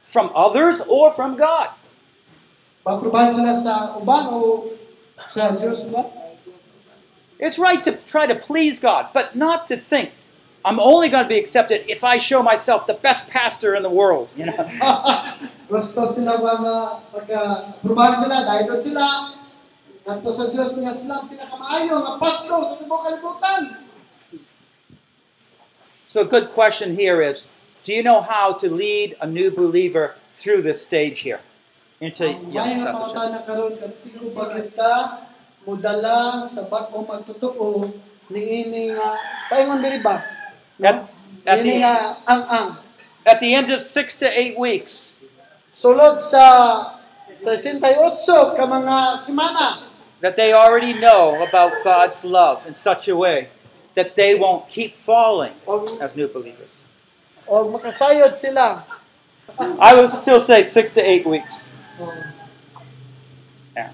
from 0.01 0.31
others 0.35 0.83
or 0.89 1.11
from 1.15 1.37
God. 1.37 1.71
Maaprubahan 2.81 3.37
sila 3.37 3.53
sa 3.53 3.75
uban 4.01 4.33
o 4.33 4.73
sa 5.29 5.53
Dios 5.53 5.85
ba? 5.93 6.09
It's 7.37 7.61
right 7.61 7.81
to 7.85 7.97
try 8.09 8.25
to 8.25 8.37
please 8.37 8.81
God, 8.81 9.13
but 9.13 9.37
not 9.37 9.65
to 9.73 9.77
think, 9.77 10.13
I'm 10.65 10.81
only 10.81 11.09
going 11.09 11.25
to 11.25 11.29
be 11.29 11.41
accepted 11.41 11.89
if 11.89 12.05
I 12.05 12.17
show 12.17 12.43
myself 12.43 12.87
the 12.87 12.97
best 12.97 13.29
pastor 13.29 13.75
in 13.75 13.83
the 13.83 13.93
world. 13.93 14.29
You 14.37 14.47
know, 14.53 14.57
Gusto 15.69 16.05
sila 16.05 16.37
mga 16.37 16.75
pagka-aprobahan 17.15 18.17
sila, 18.21 18.37
dahil 18.45 18.65
sila, 18.81 19.05
nganto 20.05 20.31
sa 20.33 20.45
Diyos 20.53 20.73
nga 20.85 20.93
sila 20.93 21.15
pinakamaayo, 21.29 21.95
nga 22.01 22.13
pasto 22.21 22.55
sa 22.65 22.75
tibuok 22.77 23.03
kalibutan. 23.09 23.63
so 26.11 26.21
a 26.21 26.29
good 26.29 26.51
question 26.51 26.99
here 26.99 27.23
is, 27.23 27.49
do 27.85 27.93
you 27.95 28.03
know 28.03 28.21
how 28.21 28.53
to 28.53 28.69
lead 28.69 29.17
a 29.21 29.27
new 29.29 29.49
believer 29.49 30.17
through 30.35 30.61
this 30.61 30.83
stage 30.83 31.23
here 31.23 31.41
Ang 32.01 32.17
young 32.17 32.65
may 32.65 32.81
nga 32.81 32.97
discipleship? 32.97 32.97
pangutana 32.97 33.39
karon 33.45 33.75
kan 33.77 33.93
sino 33.93 34.33
bagit 34.33 34.73
ka 34.73 34.93
mudala 35.69 36.49
sa 36.49 36.65
bag-o 36.65 37.05
magtotoo 37.05 37.93
niini 38.33 38.97
nga 38.97 39.21
paingon 39.53 39.85
diri 39.85 40.01
ba? 40.01 40.25
At- 40.81 41.13
at 41.45 41.61
the- 41.61 41.77
nga 41.85 42.17
ang-ang. 42.25 42.69
At 43.29 43.45
the 43.45 43.53
end 43.53 43.69
of 43.69 43.85
six 43.85 44.17
to 44.17 44.27
eight 44.33 44.57
weeks, 44.57 45.21
Sulod 45.77 46.17
sa 46.25 46.45
sa 47.37 47.51
68 47.53 48.57
ka 48.57 48.65
mga 48.65 49.21
semana 49.21 49.85
that 50.25 50.41
they 50.41 50.57
already 50.57 50.97
know 50.97 51.37
about 51.45 51.85
God's 51.85 52.25
love 52.25 52.65
in 52.65 52.73
such 52.73 53.13
a 53.13 53.17
way 53.17 53.53
that 53.93 54.17
they 54.17 54.33
won't 54.33 54.73
keep 54.73 54.97
falling 54.97 55.53
as 56.01 56.17
new 56.17 56.33
believers. 56.33 56.73
o 57.45 57.69
makasayod 57.69 58.33
sila. 58.33 58.89
I 59.77 59.93
would 59.93 60.09
still 60.09 60.41
say 60.41 60.65
six 60.65 60.97
to 60.97 61.05
eight 61.05 61.29
weeks. 61.29 61.77
Yeah. 63.77 63.93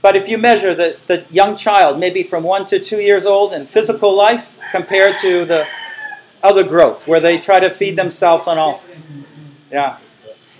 But 0.00 0.16
if 0.16 0.28
you 0.28 0.38
measure 0.38 0.74
the, 0.74 0.96
the 1.06 1.24
young 1.30 1.56
child, 1.56 1.98
maybe 1.98 2.22
from 2.22 2.44
one 2.44 2.66
to 2.66 2.78
two 2.78 2.98
years 2.98 3.26
old 3.26 3.52
in 3.52 3.66
physical 3.66 4.14
life, 4.14 4.50
compared 4.70 5.18
to 5.18 5.44
the 5.44 5.66
other 6.42 6.62
growth, 6.62 7.06
where 7.08 7.20
they 7.20 7.38
try 7.38 7.60
to 7.60 7.70
feed 7.70 7.96
themselves 7.96 8.46
on 8.46 8.58
all. 8.58 8.82
Yeah. 9.70 9.98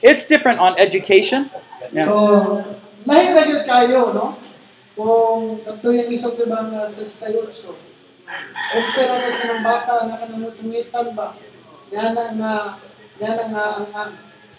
It's 0.02 0.26
different 0.26 0.58
on 0.60 0.78
education. 0.78 1.50
Yeah. 1.92 2.04
So, 2.04 2.14
lahi 3.06 3.34
ra 3.34 3.42
gyud 3.46 3.64
kayo, 3.66 4.00
no? 4.14 4.36
Kung 4.98 5.62
kadto 5.62 5.94
yung 5.94 6.10
isang 6.10 6.34
ibang 6.36 6.74
uh, 6.74 6.90
sa 6.90 7.02
stayoso. 7.06 7.78
Kung 8.74 8.86
pera 8.92 9.14
na 9.22 9.30
sa 9.30 9.44
ng 9.48 9.62
bata 9.62 9.94
na 10.10 10.14
kanang 10.18 10.52
tungitan 10.58 11.14
ba? 11.14 11.38
Yan 11.94 12.12
ang 12.12 12.34
nga 12.36 12.54
yan 13.22 13.36
ang 13.48 13.52
ang 13.54 13.86
ang 13.94 14.12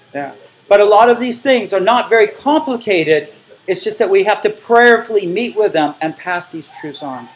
Yeah. 0.10 0.34
But 0.70 0.80
a 0.80 0.86
lot 0.86 1.10
of 1.10 1.20
these 1.20 1.42
things 1.42 1.74
are 1.74 1.80
not 1.80 2.10
very 2.10 2.28
complicated. 2.28 3.34
It's 3.68 3.84
just 3.84 3.98
that 4.00 4.10
we 4.10 4.24
have 4.24 4.42
to 4.42 4.50
prayerfully 4.50 5.26
meet 5.26 5.56
with 5.56 5.74
them 5.74 5.96
and 6.00 6.16
pass 6.16 6.52
these 6.52 6.70
truths 6.80 7.02
on. 7.02 7.28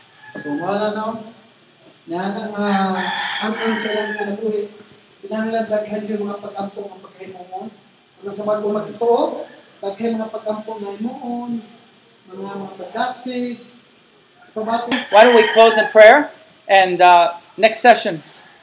Why 15.09 15.23
don't 15.23 15.35
we 15.35 15.47
close 15.53 15.77
in 15.77 15.87
prayer? 15.87 16.31
And 16.67 17.01
uh, 17.01 17.33
next 17.57 17.79
session, 17.79 18.21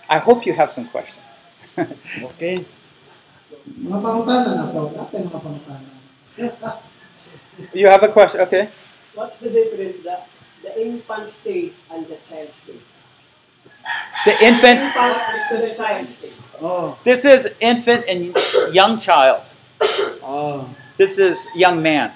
I 0.09 0.19
hope 0.19 0.47
you 0.47 0.55
have 0.55 0.73
some 0.73 0.87
questions. 0.87 1.19
Okay. 2.23 2.57
Mga 3.67 3.99
pangutana 4.03 4.51
na 4.57 4.65
po. 4.73 4.89
Natin 4.95 5.29
mga 5.29 5.41
pangutana. 5.41 5.91
you 7.77 7.87
have 7.89 8.03
a 8.03 8.09
question? 8.09 8.41
Okay. 8.43 8.69
What's 9.15 9.37
the 9.39 9.51
difference, 9.51 10.01
the, 10.05 10.17
the 10.63 10.73
infant 10.81 11.29
state 11.29 11.75
and 11.93 12.07
the 12.09 12.17
child 12.29 12.53
state? 12.53 12.81
The 14.25 14.35
infant, 14.45 14.79
Infant 14.81 15.17
is 15.35 15.45
to 15.51 15.57
the 15.59 15.73
child 15.75 16.09
state. 16.09 16.37
oh. 16.61 16.97
this 17.05 17.25
is 17.25 17.49
infant 17.61 18.05
and 18.09 18.37
young 18.73 18.99
child. 19.01 19.43
Oh. 20.23 20.69
This 20.97 21.19
is 21.19 21.47
young 21.57 21.83
man. 21.83 22.13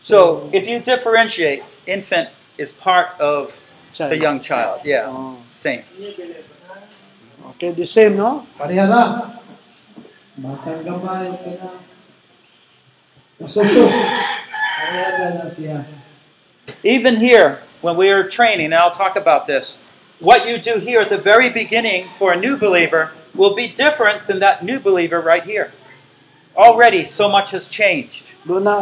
So 0.00 0.48
if 0.52 0.66
you 0.68 0.78
differentiate, 0.80 1.62
infant 1.86 2.30
is 2.56 2.72
part 2.72 3.18
of 3.20 3.58
the 3.98 4.16
young 4.16 4.40
child. 4.40 4.80
Yeah, 4.84 5.10
Oh. 5.10 5.36
same. 5.52 5.82
Okay, 7.56 7.72
the 7.72 7.84
same, 7.84 8.16
no? 8.16 8.46
Pareha 8.56 8.88
na. 8.88 9.39
Batang 10.40 10.84
gamay, 10.84 11.36
kana. 11.44 11.70
Masuso. 13.40 13.88
Pareha 13.88 15.10
na 15.20 15.28
na 15.44 15.46
siya. 15.52 15.84
Even 16.82 17.16
here, 17.16 17.60
when 17.80 17.96
we 17.96 18.10
are 18.10 18.24
training, 18.24 18.72
and 18.72 18.74
I'll 18.74 18.96
talk 18.96 19.16
about 19.16 19.46
this, 19.46 19.84
what 20.18 20.48
you 20.48 20.56
do 20.56 20.78
here 20.78 21.00
at 21.00 21.08
the 21.08 21.18
very 21.18 21.50
beginning 21.50 22.08
for 22.18 22.32
a 22.32 22.40
new 22.40 22.56
believer 22.56 23.12
will 23.34 23.54
be 23.54 23.68
different 23.68 24.26
than 24.26 24.40
that 24.40 24.64
new 24.64 24.80
believer 24.80 25.20
right 25.20 25.44
here. 25.44 25.72
Already, 26.56 27.04
so 27.04 27.28
much 27.28 27.52
has 27.52 27.68
changed. 27.68 28.32
Doon 28.46 28.64
na. 28.64 28.80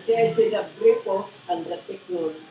Says 0.00 0.36
the 0.36 0.66
prepost 0.78 1.38
and 1.48 1.64
the 1.66 1.78
technology. 1.86 2.42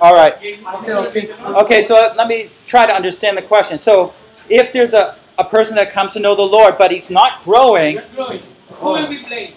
All 0.00 0.14
right. 0.14 0.34
Okay, 0.34 0.94
okay. 0.94 1.32
Okay, 1.62 1.82
so 1.82 1.94
let 2.16 2.26
me 2.26 2.50
try 2.66 2.86
to 2.86 2.92
understand 2.92 3.38
the 3.38 3.42
question. 3.42 3.78
So, 3.78 4.12
if 4.48 4.72
there's 4.72 4.94
a, 4.94 5.14
a 5.38 5.44
person 5.44 5.76
that 5.76 5.92
comes 5.92 6.12
to 6.14 6.20
know 6.20 6.34
the 6.34 6.42
Lord, 6.42 6.76
but 6.76 6.90
he's 6.90 7.10
not 7.10 7.42
growing, 7.44 8.00
growing. 8.14 8.42
Who 8.70 8.92
will 8.92 9.08
be 9.08 9.22
playing? 9.22 9.52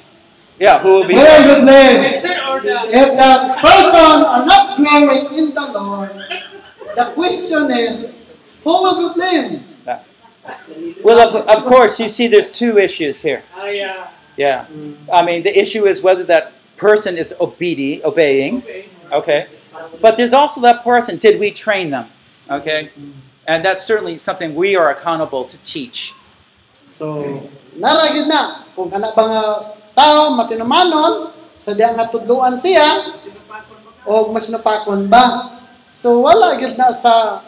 yeah, 0.59 0.79
who 0.79 0.89
will 0.89 1.07
be? 1.07 1.15
Very 1.15 1.43
good 1.43 1.65
name. 1.65 2.11
Vincent 2.11 2.39
or 2.47 2.61
the 2.61 2.77
If 2.85 3.07
the 3.17 3.55
person 3.59 4.25
are 4.25 4.45
not 4.45 4.77
growing 4.77 5.33
in 5.37 5.53
the 5.53 5.71
Lord, 5.73 6.11
the 6.95 7.11
question 7.13 7.71
is, 7.71 8.15
who 8.63 8.69
will 8.69 9.09
be 9.09 9.19
blamed? 9.19 9.63
Well, 11.03 11.19
of, 11.19 11.47
of 11.47 11.65
course, 11.65 11.99
you 11.99 12.09
see 12.09 12.27
there's 12.27 12.49
two 12.49 12.77
issues 12.77 13.21
here. 13.21 13.43
I 13.55 13.79
uh, 13.79 14.07
Yeah. 14.37 14.65
I 15.11 15.23
mean, 15.25 15.43
the 15.43 15.57
issue 15.57 15.85
is 15.85 16.01
whether 16.01 16.23
that 16.25 16.53
person 16.77 17.17
is 17.17 17.33
obedient, 17.39 18.03
obeying. 18.03 18.57
Okay. 18.57 18.85
Okay. 19.11 19.47
But 20.01 20.17
there's 20.17 20.33
also 20.33 20.61
that 20.61 20.83
person, 20.83 21.17
did 21.17 21.39
we 21.39 21.51
train 21.51 21.89
them? 21.91 22.07
Okay. 22.49 22.89
And 23.47 23.65
that's 23.65 23.85
certainly 23.85 24.21
something 24.21 24.53
we 24.53 24.77
are 24.77 24.93
accountable 24.93 25.45
to 25.49 25.57
teach. 25.65 26.13
So, 26.91 27.41
naragid 27.73 28.29
na. 28.29 28.67
Kung 28.77 28.93
anak 28.93 29.17
ba 29.17 29.23
nga 29.25 29.43
tao, 29.97 30.37
matinumanon, 30.37 31.33
sa 31.57 31.73
diya 31.73 31.97
nga 31.97 32.09
tudluan 32.13 32.57
siya, 32.57 33.17
o 34.05 34.29
masinapakon 34.29 35.09
ba. 35.09 35.57
So, 35.97 36.21
wala 36.21 36.57
gid 36.57 36.77
na 36.77 36.93
sa 36.93 37.41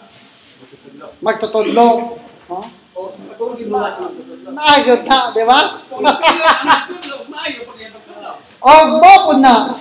magtutudlo. 1.21 2.17
No? 2.49 2.59
Kung 3.37 3.57
ginawa 3.57 3.89
sa 3.93 4.05
mga 4.07 4.33
Naagid 4.53 5.01
na, 5.09 5.33
di 5.33 5.43
ba? 5.43 5.59
Kung 5.89 6.05
anak 6.05 6.93
tulog, 7.01 7.25
maayo 7.25 7.59
pag 7.65 7.77
yan 7.81 7.91
magtulog. 7.95 8.37
O, 8.61 8.71
bopod 9.01 9.39
na. 9.41 9.73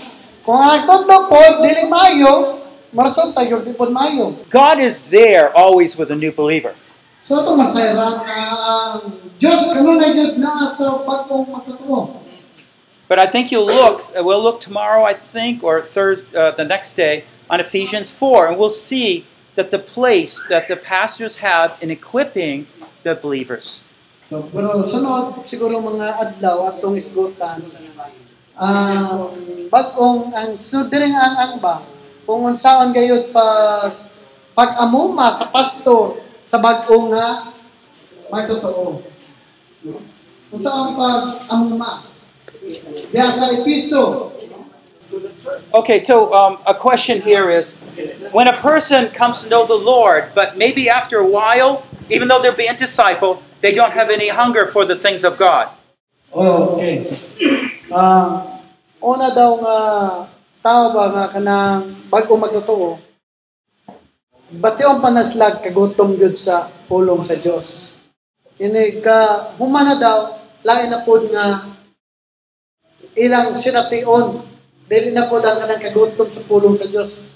Kung 0.43 0.59
ang 0.59 0.71
nagtudlo 0.81 1.17
po, 1.29 1.41
dili 1.61 1.87
mayo, 1.93 2.52
maresulta 2.93 3.41
yun, 3.43 3.65
di 3.65 3.73
po 3.73 3.89
mayo. 3.89 4.37
God 4.53 4.79
is 4.79 5.09
there 5.09 5.49
always 5.57 5.97
with 5.97 6.13
a 6.13 6.17
new 6.17 6.31
believer. 6.31 6.77
So, 7.25 7.41
ito 7.41 7.57
masayran 7.57 8.21
ang 8.21 9.15
Diyos, 9.41 9.73
kano 9.73 9.97
na 9.97 10.11
na 10.37 10.67
sa 10.69 11.01
bagong 11.03 11.49
matutuo. 11.49 12.21
But 13.09 13.19
I 13.19 13.27
think 13.27 13.53
you'll 13.53 13.69
look, 13.69 14.09
uh, 14.17 14.25
we'll 14.25 14.43
look 14.43 14.61
tomorrow, 14.61 15.05
I 15.05 15.15
think, 15.15 15.63
or 15.63 15.83
Thursday, 15.83 16.33
uh, 16.33 16.51
the 16.53 16.65
next 16.65 16.97
day, 16.97 17.25
on 17.51 17.61
Ephesians 17.61 18.09
4, 18.09 18.49
and 18.49 18.55
we'll 18.57 18.73
see 18.73 19.29
that 19.55 19.71
the 19.71 19.79
place 19.79 20.47
that 20.49 20.67
the 20.67 20.77
pastors 20.77 21.45
have 21.45 21.77
in 21.85 21.91
equipping 21.91 22.67
the 23.05 23.15
believers. 23.15 23.85
So, 24.33 24.49
pero 24.49 24.81
sunod, 24.89 25.45
siguro 25.45 25.77
mga 25.77 26.09
adlaw 26.17 26.73
atong 26.73 26.97
isgutan, 26.97 27.61
ang 28.57 29.29
bagong 29.69 30.33
ang 30.33 30.57
sunod 30.57 30.89
din 30.89 31.13
ang 31.13 31.37
ang 31.37 31.55
ba, 31.61 31.85
kung 32.27 32.47
unsaon 32.49 32.95
gayud 32.95 33.35
pag 33.35 33.95
pag-amuma 34.53 35.33
sa 35.33 35.49
pastor 35.49 36.21
sa 36.45 36.61
bagong 36.61 37.15
nga 37.17 37.55
magtotoo. 38.29 39.01
No? 39.87 39.99
Unsaon 40.53 40.95
pag-amuma? 40.95 42.07
Diya 43.11 43.29
sa 43.33 43.51
episo, 43.51 44.33
Okay, 45.75 46.01
so 46.01 46.33
um, 46.33 46.59
a 46.67 46.75
question 46.75 47.21
here 47.21 47.51
is 47.51 47.81
when 48.33 48.49
a 48.49 48.57
person 48.57 49.09
comes 49.09 49.43
to 49.43 49.49
know 49.49 49.67
the 49.67 49.77
Lord, 49.77 50.33
but 50.35 50.57
maybe 50.57 50.89
after 50.89 51.19
a 51.19 51.27
while, 51.27 51.85
even 52.09 52.29
though 52.29 52.41
they're 52.41 52.57
being 52.57 52.77
discipled, 52.77 53.43
they 53.61 53.75
don't 53.75 53.93
have 53.93 54.09
any 54.11 54.29
hunger 54.29 54.67
for 54.67 54.85
the 54.85 54.97
things 54.97 55.25
of 55.25 55.37
God. 55.37 55.69
Oh, 56.33 56.77
okay. 56.77 57.05
Ah, 57.93 58.57
una 59.05 59.37
daw 59.37 59.61
nga 59.61 59.77
tao 60.63 60.95
ba 60.95 61.05
nga 61.11 61.25
kanang 61.35 62.07
bago 62.07 62.39
magtotoo. 62.39 63.03
Bationg 64.53 65.03
panaslag 65.03 65.59
kagutom 65.59 66.15
gyud 66.15 66.39
sa 66.39 66.71
pulong 66.87 67.27
sa 67.27 67.35
Dios. 67.35 67.99
Ini 68.63 69.03
ka 69.03 69.53
humana 69.59 69.99
daw 69.99 70.39
lain 70.63 70.89
na 70.89 71.03
pud 71.03 71.35
nga 71.35 71.67
ilang 73.19 73.51
sination 73.59 74.47
dili 74.87 75.11
na 75.11 75.27
pud 75.27 75.43
ang 75.43 75.67
kanang 75.67 75.83
kagutom 75.83 76.31
sa 76.31 76.47
pulong 76.47 76.79
sa 76.79 76.87
Dios. 76.87 77.35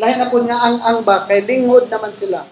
Lain 0.00 0.16
na 0.16 0.32
pud 0.32 0.48
nga 0.48 0.56
ang 0.56 0.80
ang 0.80 0.98
ba 1.04 1.28
kay 1.28 1.44
lingod 1.44 1.92
naman 1.92 2.16
sila. 2.16 2.48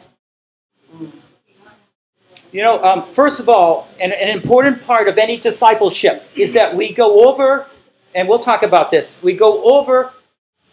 You 2.54 2.62
know, 2.62 2.78
um, 2.86 3.02
first 3.10 3.42
of 3.42 3.50
all, 3.50 3.90
an, 3.98 4.14
an 4.14 4.30
important 4.30 4.86
part 4.86 5.10
of 5.10 5.18
any 5.18 5.34
discipleship 5.34 6.22
is 6.38 6.54
that 6.54 6.70
we 6.78 6.94
go 6.94 7.26
over, 7.26 7.66
and 8.14 8.28
we'll 8.28 8.38
talk 8.42 8.62
about 8.62 8.90
this, 8.90 9.18
we 9.22 9.34
go 9.34 9.62
over 9.64 10.12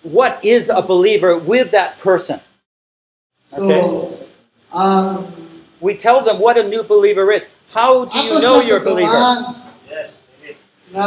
what 0.04 0.40
is 0.46 0.70
a 0.70 0.82
believer 0.82 1.38
with 1.38 1.72
that 1.72 2.00
person. 2.00 2.40
So, 3.54 3.62
Okay. 3.62 3.82
um, 4.72 5.28
We 5.82 5.98
tell 5.98 6.22
them 6.22 6.38
what 6.38 6.62
a 6.62 6.64
new 6.64 6.86
believer 6.86 7.34
is. 7.34 7.50
How 7.74 8.06
do 8.06 8.14
you 8.22 8.38
know 8.38 8.62
you're 8.62 8.78
a 8.78 8.86
believer? 8.86 9.18
tutuan 9.18 9.58
Na 10.94 11.06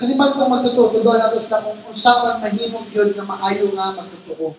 kaliman 0.00 0.32
ko 0.32 0.48
magtotoo, 0.48 0.96
tuduan 0.96 1.20
nato 1.20 1.36
sila 1.36 1.60
kung 1.60 1.76
unsaon 1.92 2.40
mahimong 2.40 2.88
yun 2.88 3.12
nga 3.12 3.24
maayo 3.28 3.68
nga 3.76 3.92
magtotoo. 4.00 4.56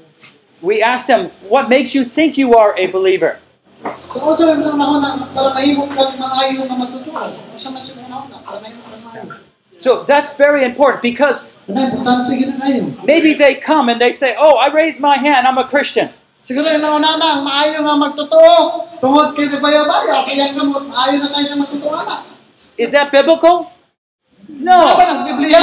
We 0.61 0.86
ask 0.86 1.09
them, 1.09 1.34
what 1.49 1.66
makes 1.68 1.97
you 1.97 2.05
think 2.05 2.38
you 2.38 2.53
are 2.53 2.78
a 2.78 2.86
believer? 2.88 3.41
So, 3.97 4.22
also 4.22 4.45
lang 4.47 4.61
sa 4.61 4.78
ako 4.78 4.95
na 5.01 5.09
para 5.34 5.49
mahimong 5.57 5.89
kang 5.89 6.14
maayo 6.22 6.61
nga 6.70 6.78
magtotoo. 6.78 7.26
Unsa 7.51 7.74
man 7.74 7.82
siya 7.82 8.05
una 8.05 8.18
una, 8.30 8.38
para 8.45 8.61
mahimong 8.61 8.86
kang 8.86 9.03
maayo. 9.03 9.53
So 9.84 10.07
that's 10.07 10.31
very 10.39 10.63
important 10.63 11.03
because 11.03 11.51
Ano, 11.67 11.75
importante 11.84 12.31
gina 12.39 12.55
kayo. 12.55 12.88
maybe 13.03 13.36
they 13.36 13.59
come 13.59 13.91
and 13.91 13.99
they 13.99 14.15
say, 14.15 14.31
Oh, 14.39 14.55
I 14.55 14.71
raised 14.71 15.03
my 15.03 15.19
hand, 15.19 15.43
I'm 15.43 15.59
a 15.59 15.67
Christian. 15.67 16.07
Siguro 16.47 16.71
nauna 16.79 17.19
na, 17.19 17.43
maayo 17.43 17.84
nga 17.84 17.95
magtotoo. 17.99 18.88
Tungod 19.03 19.36
kay 19.36 19.51
baya-baya, 19.59 20.23
sa 20.23 20.31
iyang 20.31 20.55
maayo 20.71 21.19
na 21.19 21.27
tayo 21.27 21.45
sa 21.51 21.55
magtotoo. 21.59 21.99
Is 22.79 22.95
that 22.95 23.11
biblical? 23.11 23.75
No. 24.47 24.95
ba 24.95 25.03
na 25.03 25.13
sa 25.19 25.23
Biblia? 25.27 25.59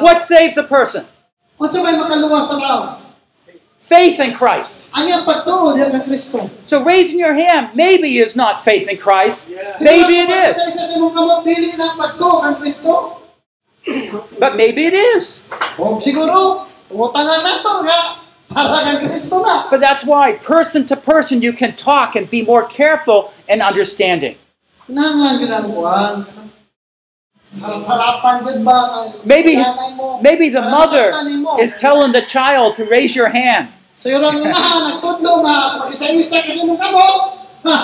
What 0.00 0.24
saves 0.24 0.56
a 0.56 0.64
person? 0.64 1.04
Unsa 1.60 1.84
may 1.84 1.92
makaluwas 2.00 2.48
sa 2.48 2.56
tao? 2.56 2.80
Faith 3.84 4.16
in 4.20 4.32
Christ. 4.32 4.88
Ang 4.96 5.12
iyang 5.12 5.28
pagtuo 5.28 5.76
diyan 5.76 5.92
ng 5.92 6.04
Kristo. 6.08 6.48
So 6.64 6.80
raising 6.80 7.20
your 7.20 7.36
hand 7.36 7.76
maybe 7.76 8.16
is 8.16 8.32
not 8.32 8.64
faith 8.64 8.88
in 8.88 8.96
Christ. 8.96 9.44
Maybe 9.80 10.24
it 10.24 10.32
is, 10.32 10.56
but 14.38 14.56
maybe 14.56 14.86
it 14.86 14.94
is. 14.94 15.42
O 15.78 15.96
siguro, 16.00 16.66
tungutangan 16.88 17.40
na 17.44 17.52
to 17.62 17.72
nga, 17.84 18.00
para 18.48 18.78
kang 18.84 19.00
Kristo 19.04 19.40
na. 19.44 19.68
But 19.70 19.80
that's 19.80 20.04
why, 20.04 20.40
person 20.40 20.86
to 20.88 20.96
person, 20.96 21.42
you 21.42 21.52
can 21.52 21.76
talk 21.76 22.16
and 22.16 22.28
be 22.28 22.42
more 22.42 22.64
careful 22.64 23.32
and 23.48 23.62
understanding. 23.62 24.36
Nanglan 24.88 25.40
yun 25.40 25.52
ang 25.52 25.68
buwan. 25.68 26.14
Harapan 27.58 28.44
gud 28.44 28.60
ba? 28.64 28.78
ang 29.04 29.24
Maybe, 29.24 29.56
maybe 30.20 30.48
the 30.48 30.62
mother 30.62 31.12
is 31.60 31.72
telling 31.76 32.12
the 32.12 32.22
child 32.22 32.76
to 32.76 32.84
raise 32.84 33.16
your 33.16 33.28
hand. 33.28 33.72
Siguro 33.98 34.30
ang 34.30 34.38
inahan, 34.38 34.94
nagtudlo 34.94 35.42
nga, 35.42 35.82
pag 35.82 35.88
isa-isa 35.90 36.38
kasi 36.44 36.62
mong 36.62 36.78
kamot, 36.78 37.20
ha, 37.66 37.76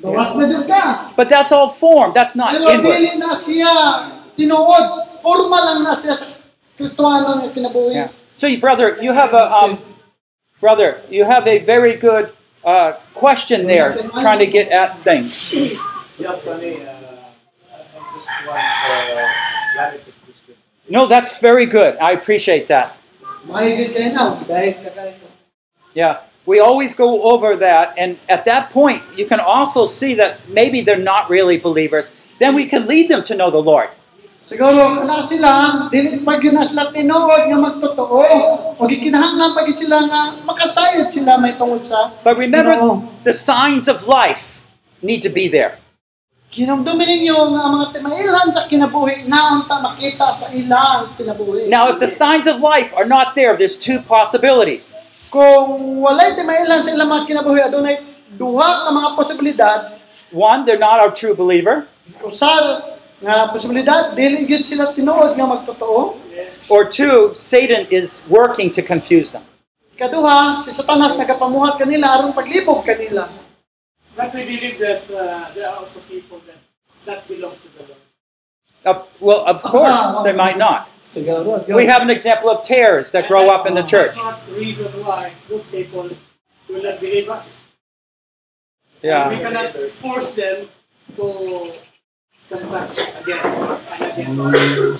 duwas 0.00 0.34
na 0.36 0.44
dyan 0.48 0.64
ka. 0.66 0.82
But 1.14 1.30
that's 1.30 1.54
all 1.54 1.70
form. 1.70 2.12
That's 2.12 2.34
not 2.34 2.52
inward. 2.52 3.00
Dili 5.26 5.50
na 5.50 5.50
siya 5.50 5.50
tinuod. 5.50 5.50
Formal 5.50 5.62
lang 5.64 5.80
na 5.82 5.94
siya 5.98 6.14
sa 6.14 6.26
Kristohano 6.76 7.40
nga 7.42 7.48
kinabuhi. 7.50 7.94
Yeah. 7.94 8.10
So, 8.36 8.46
brother, 8.60 9.00
you 9.00 9.16
have 9.16 9.32
a 9.32 9.48
um, 9.50 9.80
brother, 10.60 11.00
you 11.08 11.24
have 11.24 11.48
a 11.48 11.58
very 11.58 11.96
good 11.96 12.30
uh, 12.64 12.92
question 13.14 13.66
there, 13.66 13.96
trying 14.20 14.38
to 14.38 14.46
get 14.46 14.68
at 14.68 15.00
things. 15.00 15.54
Yeah, 16.18 16.36
funny. 16.36 16.84
Uh, 16.84 16.92
I 17.96 18.00
just 18.12 18.46
want 18.46 18.60
uh. 19.80 19.98
No, 20.88 21.06
that's 21.06 21.40
very 21.40 21.66
good. 21.66 21.96
I 21.96 22.12
appreciate 22.12 22.68
that. 22.68 22.96
Mahigit 23.48 23.94
kayo 23.94 24.12
na, 24.14 24.36
dahil 24.44 24.84
ka 24.84 24.90
kayo. 24.92 25.14
Yeah, 25.96 26.20
we 26.44 26.60
always 26.60 26.94
go 26.94 27.22
over 27.22 27.56
that, 27.56 27.94
and 27.96 28.18
at 28.28 28.44
that 28.44 28.70
point, 28.70 29.02
you 29.16 29.26
can 29.26 29.40
also 29.40 29.86
see 29.86 30.14
that 30.14 30.48
maybe 30.48 30.80
they're 30.80 31.00
not 31.00 31.30
really 31.30 31.56
believers. 31.56 32.12
Then 32.38 32.54
we 32.54 32.66
can 32.66 32.86
lead 32.86 33.08
them 33.08 33.24
to 33.24 33.34
know 33.34 33.50
the 33.50 33.62
Lord. 33.62 33.88
Siguro, 34.46 35.02
kana 35.02 35.18
sila, 35.18 35.50
dili 35.90 36.22
pag 36.22 36.38
yun 36.38 36.54
sila 36.62 36.94
tinuod 36.94 37.50
nga 37.50 37.58
magtotoo, 37.58 38.22
o 38.78 38.82
gikinahanglan 38.86 39.58
pag 39.58 39.66
sila 39.74 40.06
nga 40.06 40.20
makasayod 40.46 41.10
sila 41.10 41.34
may 41.34 41.58
tungod 41.58 41.82
sa 41.82 42.14
But 42.22 42.38
remember, 42.38 42.78
Ginoo. 42.78 43.10
the 43.26 43.34
signs 43.34 43.90
of 43.90 44.06
life 44.06 44.62
need 45.02 45.18
to 45.26 45.32
be 45.34 45.50
there. 45.50 45.82
Kinamdumin 46.54 47.10
ninyo 47.10 47.58
nga 47.58 47.60
ang 47.66 47.72
mga 47.74 47.86
timailan 47.98 48.48
sa 48.54 48.70
kinabuhi 48.70 49.26
na 49.26 49.58
unta 49.58 49.82
makita 49.82 50.30
sa 50.30 50.46
ilang 50.54 51.10
kinabuhi. 51.18 51.66
Now, 51.66 51.90
if 51.90 51.98
the 51.98 52.06
signs 52.06 52.46
of 52.46 52.62
life 52.62 52.94
are 52.94 53.04
not 53.04 53.34
there, 53.34 53.58
there's 53.58 53.74
two 53.74 53.98
possibilities. 53.98 54.94
Kung 55.26 55.98
walay 55.98 56.38
timailan 56.38 56.86
sa 56.86 56.94
ilang 56.94 57.10
mga 57.10 57.34
kinabuhi, 57.34 57.66
adunay 57.66 57.98
duha 58.38 58.86
ka 58.86 58.90
mga 58.94 59.10
posibilidad, 59.18 59.78
One, 60.30 60.62
they're 60.66 60.78
not 60.78 61.02
a 61.02 61.10
true 61.10 61.34
believer, 61.34 61.90
usar 62.22 62.94
nga 63.22 63.48
posibilidad, 63.52 64.12
dili 64.14 64.44
gyud 64.46 64.64
sila 64.66 64.92
tinuod 64.92 65.36
nga 65.36 65.46
magtotoo. 65.46 66.16
or 66.68 66.84
two, 66.84 67.32
Satan 67.36 67.86
is 67.90 68.24
working 68.28 68.70
to 68.72 68.82
confuse 68.82 69.32
them. 69.32 69.44
Kaduha, 69.96 70.60
si 70.60 70.70
Satanas 70.70 71.16
nagapamuhat 71.16 71.80
kanila 71.80 72.20
aron 72.20 72.32
paglibog 72.36 72.84
kanila. 72.84 73.28
But 74.16 74.34
we 74.34 74.44
believe 74.44 74.78
that 74.78 75.08
uh, 75.10 75.48
there 75.54 75.68
are 75.68 75.76
also 75.80 76.00
people 76.08 76.40
that 76.46 76.60
that 77.06 77.28
belongs 77.28 77.60
to 77.62 77.68
the 77.76 77.84
Lord. 77.88 78.02
Of, 78.84 78.96
well, 79.20 79.42
of 79.46 79.62
course, 79.62 80.24
they 80.24 80.32
might 80.32 80.58
not. 80.58 80.88
We 81.68 81.86
have 81.86 82.02
an 82.02 82.10
example 82.10 82.50
of 82.50 82.62
tares 82.62 83.12
that 83.12 83.28
grow 83.28 83.48
up 83.48 83.66
in 83.66 83.74
the 83.74 83.82
church. 83.82 84.16
Not 84.16 84.44
the 84.46 84.54
reason 84.58 84.86
why 85.04 85.32
those 85.48 85.64
people 85.70 86.10
will 86.68 86.82
not 86.82 87.00
believe 87.00 87.28
us. 87.30 87.62
We 89.02 89.08
cannot 89.08 89.72
force 90.02 90.34
them 90.34 90.68
to 91.14 91.72
Mm. 92.50 92.86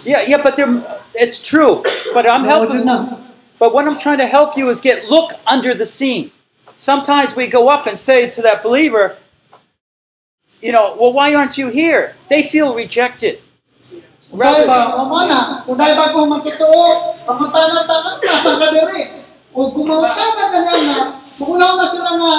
Yeah, 0.05 0.25
yeah, 0.27 0.43
but 0.43 0.57
they're, 0.57 0.83
it's 1.15 1.47
true. 1.47 1.83
But 2.13 2.29
I'm 2.29 2.45
helping. 2.45 2.85
But 3.59 3.73
what 3.73 3.87
I'm 3.87 3.99
trying 3.99 4.19
to 4.19 4.27
help 4.27 4.57
you 4.57 4.69
is 4.69 4.81
get 4.81 5.09
look 5.09 5.33
under 5.47 5.73
the 5.73 5.87
scene. 5.87 6.33
Sometimes 6.75 7.35
we 7.37 7.47
go 7.47 7.69
up 7.69 7.87
and 7.87 7.99
say 7.99 8.29
to 8.31 8.43
that 8.43 8.63
believer, 8.63 9.17
you 10.61 10.73
know, 10.73 10.97
well, 10.99 11.13
why 11.13 11.35
aren't 11.35 11.57
you 11.57 11.69
here? 11.69 12.17
They 12.29 12.43
feel 12.43 12.75
rejected. 12.75 13.41
Rather 14.33 14.67
ba, 14.67 14.93
o 14.93 15.07
oh, 15.07 15.09
mana, 15.09 15.63
kung 15.65 15.79
dahil 15.79 15.95
ba 15.95 16.11
kung 16.11 16.29
magtotoo, 16.29 17.15
mangutangan-tangan, 17.25 18.15
nasa 18.21 18.59
ka 18.59 18.69
diri. 18.75 19.23
Oh, 19.55 19.71
o 19.71 19.73
kung 19.73 19.87
mangutangan 19.87 20.51
ka 20.51 20.59
niya 20.67 20.77
na, 20.83 20.99
magulaw 21.39 21.79
na 21.79 21.87
sila 21.87 22.11
nga, 22.11 22.35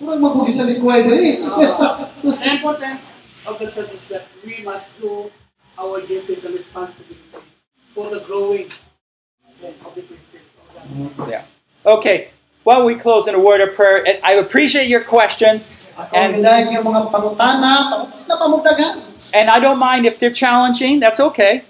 kurang 0.00 0.24
mabugi 0.24 0.50
sa 0.50 0.64
likway 0.64 1.04
diri. 1.04 1.44
The 2.26 2.32
importance 2.48 3.14
of 3.46 3.58
the 3.58 3.70
church 3.70 3.92
is 3.92 4.04
that 4.06 4.26
we 4.44 4.62
must 4.64 4.86
do 5.00 5.30
our 5.78 6.00
duties 6.00 6.44
and 6.44 6.54
responsibilities 6.54 7.64
for 7.94 8.10
the 8.10 8.20
growing 8.20 8.70
of 9.62 9.94
the 9.94 10.02
Christians. 10.02 10.46
Yeah. 11.28 11.44
Okay. 11.84 12.30
Why 12.62 12.76
don't 12.76 12.86
we 12.86 12.96
close 12.96 13.28
in 13.28 13.34
a 13.34 13.40
word 13.40 13.60
of 13.60 13.74
prayer? 13.74 14.04
I 14.24 14.32
appreciate 14.42 14.88
your 14.88 15.02
questions, 15.02 15.76
and 16.12 16.42
ang 16.44 16.74
yung 16.74 16.82
mga 16.82 17.14
pangutana, 17.14 17.94
pangutana 17.94 18.34
pamugdagan. 18.42 19.06
and 19.34 19.50
I 19.50 19.60
don't 19.60 19.78
mind 19.78 20.06
if 20.06 20.18
they're 20.18 20.34
challenging. 20.34 20.98
That's 20.98 21.20
okay. 21.20 21.64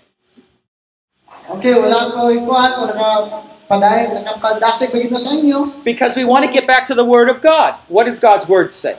Okay, 1.53 1.75
wala 1.79 2.11
ko 2.11 2.33
ikuan, 2.33 2.71
wala 2.81 2.93
ka 2.97 3.09
paday, 3.71 4.09
nakapaldasig 4.25 4.91
ba 4.91 4.99
gito 4.99 5.19
sa 5.21 5.31
inyo. 5.37 5.85
Because 5.85 6.17
we 6.17 6.25
want 6.25 6.49
to 6.49 6.51
get 6.51 6.67
back 6.67 6.87
to 6.91 6.95
the 6.95 7.05
Word 7.05 7.29
of 7.29 7.45
God. 7.45 7.77
What 7.87 8.09
does 8.09 8.19
God's 8.19 8.49
Word 8.49 8.73
say? 8.73 8.99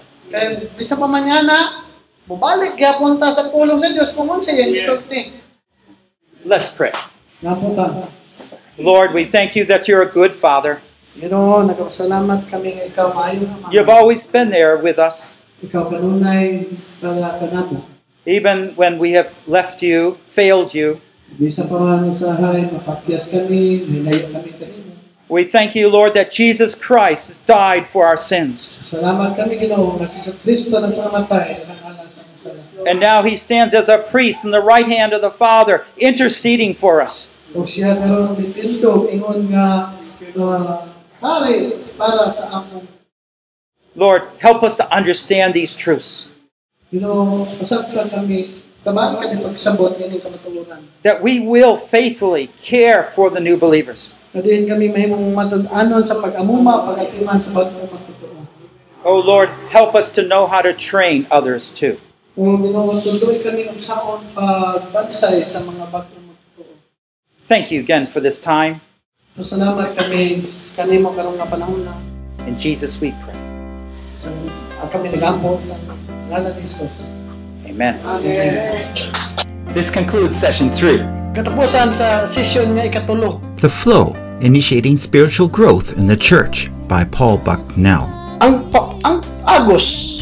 Kaya 2.27 2.35
bisa 2.35 2.43
pa 2.43 2.49
man 2.51 2.59
yan 2.59 2.75
na, 2.75 2.75
bubalik 2.75 2.75
kaya 2.75 2.93
punta 2.99 3.27
sa 3.31 3.47
pulong 3.47 3.79
sa 3.79 3.87
kung 4.11 4.27
unsa 4.27 4.51
yan 4.51 4.75
isulti. 4.75 5.31
Let's 6.43 6.67
pray. 6.67 6.91
Nga 7.39 7.53
po 7.55 7.67
ka. 7.71 7.85
Lord, 8.77 9.15
we 9.15 9.23
thank 9.23 9.55
you 9.55 9.63
that 9.65 9.87
you're 9.87 10.03
a 10.03 10.11
good 10.11 10.35
Father. 10.35 10.83
Ginoo, 11.17 11.65
nagpasalamat 11.65 12.45
kami 12.51 12.77
nga 12.77 12.83
ikaw 12.85 13.09
maayo 13.15 13.47
You've 13.73 13.89
always 13.89 14.27
been 14.27 14.51
there 14.53 14.77
with 14.77 14.99
us, 14.99 15.39
Ikaw 15.63 15.89
kanunay 15.89 16.69
para 17.01 17.41
kanamo. 17.41 17.81
even 18.27 18.75
when 18.77 18.99
we 18.99 19.17
have 19.17 19.33
left 19.47 19.81
you, 19.81 20.21
failed 20.29 20.75
you. 20.77 21.01
Bisa 21.41 21.65
pa 21.65 21.79
man 21.79 22.11
usahay, 22.11 22.69
mapakyas 22.69 23.33
kami, 23.33 23.81
hilayo 23.87 24.29
kami 24.29 24.51
kanino. 24.53 24.93
We 25.27 25.43
thank 25.43 25.75
you, 25.75 25.89
Lord, 25.89 26.13
that 26.13 26.31
Jesus 26.31 26.71
Christ 26.71 27.27
has 27.27 27.39
died 27.43 27.83
for 27.89 28.07
our 28.07 28.15
sins. 28.15 28.77
And 32.87 33.03
now 33.03 33.27
he 33.27 33.35
stands 33.35 33.75
as 33.75 33.91
a 33.91 33.99
priest 33.99 34.47
in 34.47 34.51
the 34.55 34.63
right 34.63 34.87
hand 34.87 35.11
of 35.11 35.19
the 35.19 35.29
Father, 35.29 35.83
interceding 35.99 36.71
for 36.71 37.03
us. 37.03 37.35
Ug 37.51 37.67
siya 37.67 37.99
karon 37.99 38.39
mitindog 38.39 39.11
ingon 39.11 39.51
nga 39.51 39.91
ah, 40.39 40.87
para 41.19 42.31
sa 42.31 42.63
among 42.63 42.87
Lord, 43.97 44.29
help 44.39 44.61
us 44.61 44.77
to 44.77 44.85
understand 44.93 45.57
these 45.57 45.73
truths, 45.75 46.29
Ginoo, 46.93 47.43
pasabtan 47.59 48.07
kami 48.07 48.61
tabang 48.85 49.19
kami 49.19 49.43
pagsabot 49.43 49.99
ini 49.99 50.23
kamatuoran. 50.23 50.87
that 51.03 51.19
we 51.19 51.43
will 51.43 51.75
faithfully 51.75 52.47
care 52.55 53.11
for 53.11 53.27
the 53.27 53.43
new 53.43 53.59
believers. 53.59 54.15
Kadiin 54.31 54.71
kami 54.71 54.93
mahimong 54.93 55.35
matud-anon 55.35 56.07
sa 56.07 56.23
pag-amuma, 56.23 56.93
pag-atiman 56.93 57.41
sa 57.43 57.51
bagong 57.51 57.89
magtotoo. 57.91 58.39
Oh 59.03 59.19
Lord, 59.19 59.51
help 59.75 59.97
us 59.97 60.13
to 60.15 60.23
know 60.23 60.47
how 60.47 60.63
to 60.63 60.71
train 60.71 61.27
others 61.27 61.73
too. 61.73 61.99
Kung 62.37 62.61
Ginoo, 62.61 63.01
tundoy 63.01 63.41
kami 63.41 63.65
ng 63.65 63.81
saon 63.81 64.21
pagbansay 64.37 65.41
sa 65.41 65.57
mga 65.65 65.89
bagong 65.89 66.21
magtotoo. 66.21 66.69
Thank 67.49 67.73
you 67.73 67.81
again 67.81 68.05
for 68.05 68.21
this 68.21 68.37
time. 68.37 68.77
Pasalamat 69.33 69.97
kami 69.97 70.45
kanimo 70.77 71.17
karong 71.17 71.41
nga 71.41 71.49
panahon 71.49 71.81
na 71.81 71.97
In 72.45 72.53
Jesus 72.53 73.01
we 73.01 73.09
pray. 73.25 73.33
sa 73.89 74.29
ang 74.77 74.89
kami 74.93 75.09
nagampo 75.17 75.57
sa 75.65 75.81
ngalan 76.29 76.53
ni 76.53 76.61
Jesus. 76.61 77.17
Amen. 77.65 77.97
Amen. 78.05 78.85
This 79.73 79.89
concludes 79.89 80.37
session 80.37 80.69
3. 80.69 81.33
Katapusan 81.33 81.89
sa 81.89 82.29
session 82.29 82.77
nga 82.77 82.85
ikatulo. 82.85 83.41
The 83.57 83.69
Flow 83.73 84.13
Initiating 84.45 85.01
Spiritual 85.01 85.49
Growth 85.49 85.97
in 85.97 86.05
the 86.05 86.13
Church 86.13 86.69
by 86.85 87.01
Paul 87.01 87.41
Bucknell. 87.41 88.05
Ang 88.45 88.69
pa, 88.69 88.93
ang 89.01 89.25
agos 89.41 90.16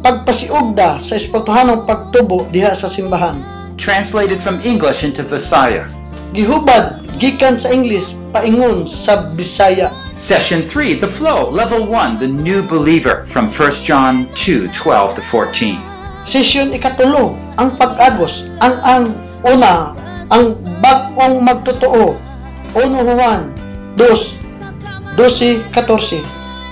pagpasiugda 0.00 0.96
sa 0.98 1.12
espirituhanong 1.16 1.84
pagtubo 1.84 2.48
diha 2.48 2.72
sa 2.72 2.88
simbahan. 2.88 3.36
Translated 3.76 4.40
from 4.40 4.60
English 4.64 5.04
into 5.04 5.24
Visaya. 5.24 5.88
Gihubad 6.32 7.04
gikan 7.20 7.60
sa 7.60 7.68
English 7.72 8.16
paingon 8.32 8.88
sa 8.88 9.28
Bisaya. 9.36 9.92
Session 10.16 10.64
3, 10.64 11.00
The 11.04 11.08
Flow, 11.08 11.52
Level 11.52 11.84
1, 11.84 12.20
The 12.20 12.28
New 12.28 12.64
Believer, 12.64 13.28
from 13.28 13.52
1 13.52 13.84
John 13.84 14.28
2 14.36 14.72
12 14.72 15.20
to 15.20 15.22
14. 15.24 15.76
Session 16.24 16.72
ikatulo, 16.72 17.36
ang 17.60 17.76
pag-agos, 17.76 18.48
ang 18.60 18.76
ang 18.84 19.04
una, 19.44 19.96
ang 20.32 20.56
bagong 20.80 21.44
magtotoo. 21.44 22.16
Uno 22.70 22.98
Juan, 23.02 23.50
dos, 23.98 24.38
dosi, 25.18 25.60
katorsi. 25.74 26.22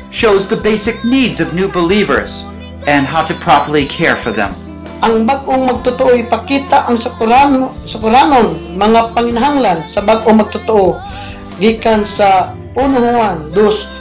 Shows 0.08 0.48
the 0.48 0.56
basic 0.56 1.04
needs 1.04 1.42
of 1.42 1.52
new 1.52 1.68
believers 1.68 2.48
and 2.89 3.05
how 3.05 3.20
to 3.20 3.36
properly 3.36 3.84
care 3.84 4.16
for 4.16 4.32
them. 4.32 4.57
Ang 5.05 5.28
bagong 5.28 5.68
magtotoo 5.68 6.16
ipakita 6.16 6.89
ang 6.89 6.97
sakurano, 6.97 7.76
sakuranon, 7.84 8.80
mga 8.80 9.12
panginahanglan 9.12 9.84
sa 9.84 10.01
bagong 10.01 10.41
magtotoo. 10.41 10.97
Gikan 11.61 12.09
sa 12.09 12.57
Uno 12.72 13.05
Juan, 13.05 13.53
dos, 13.53 13.93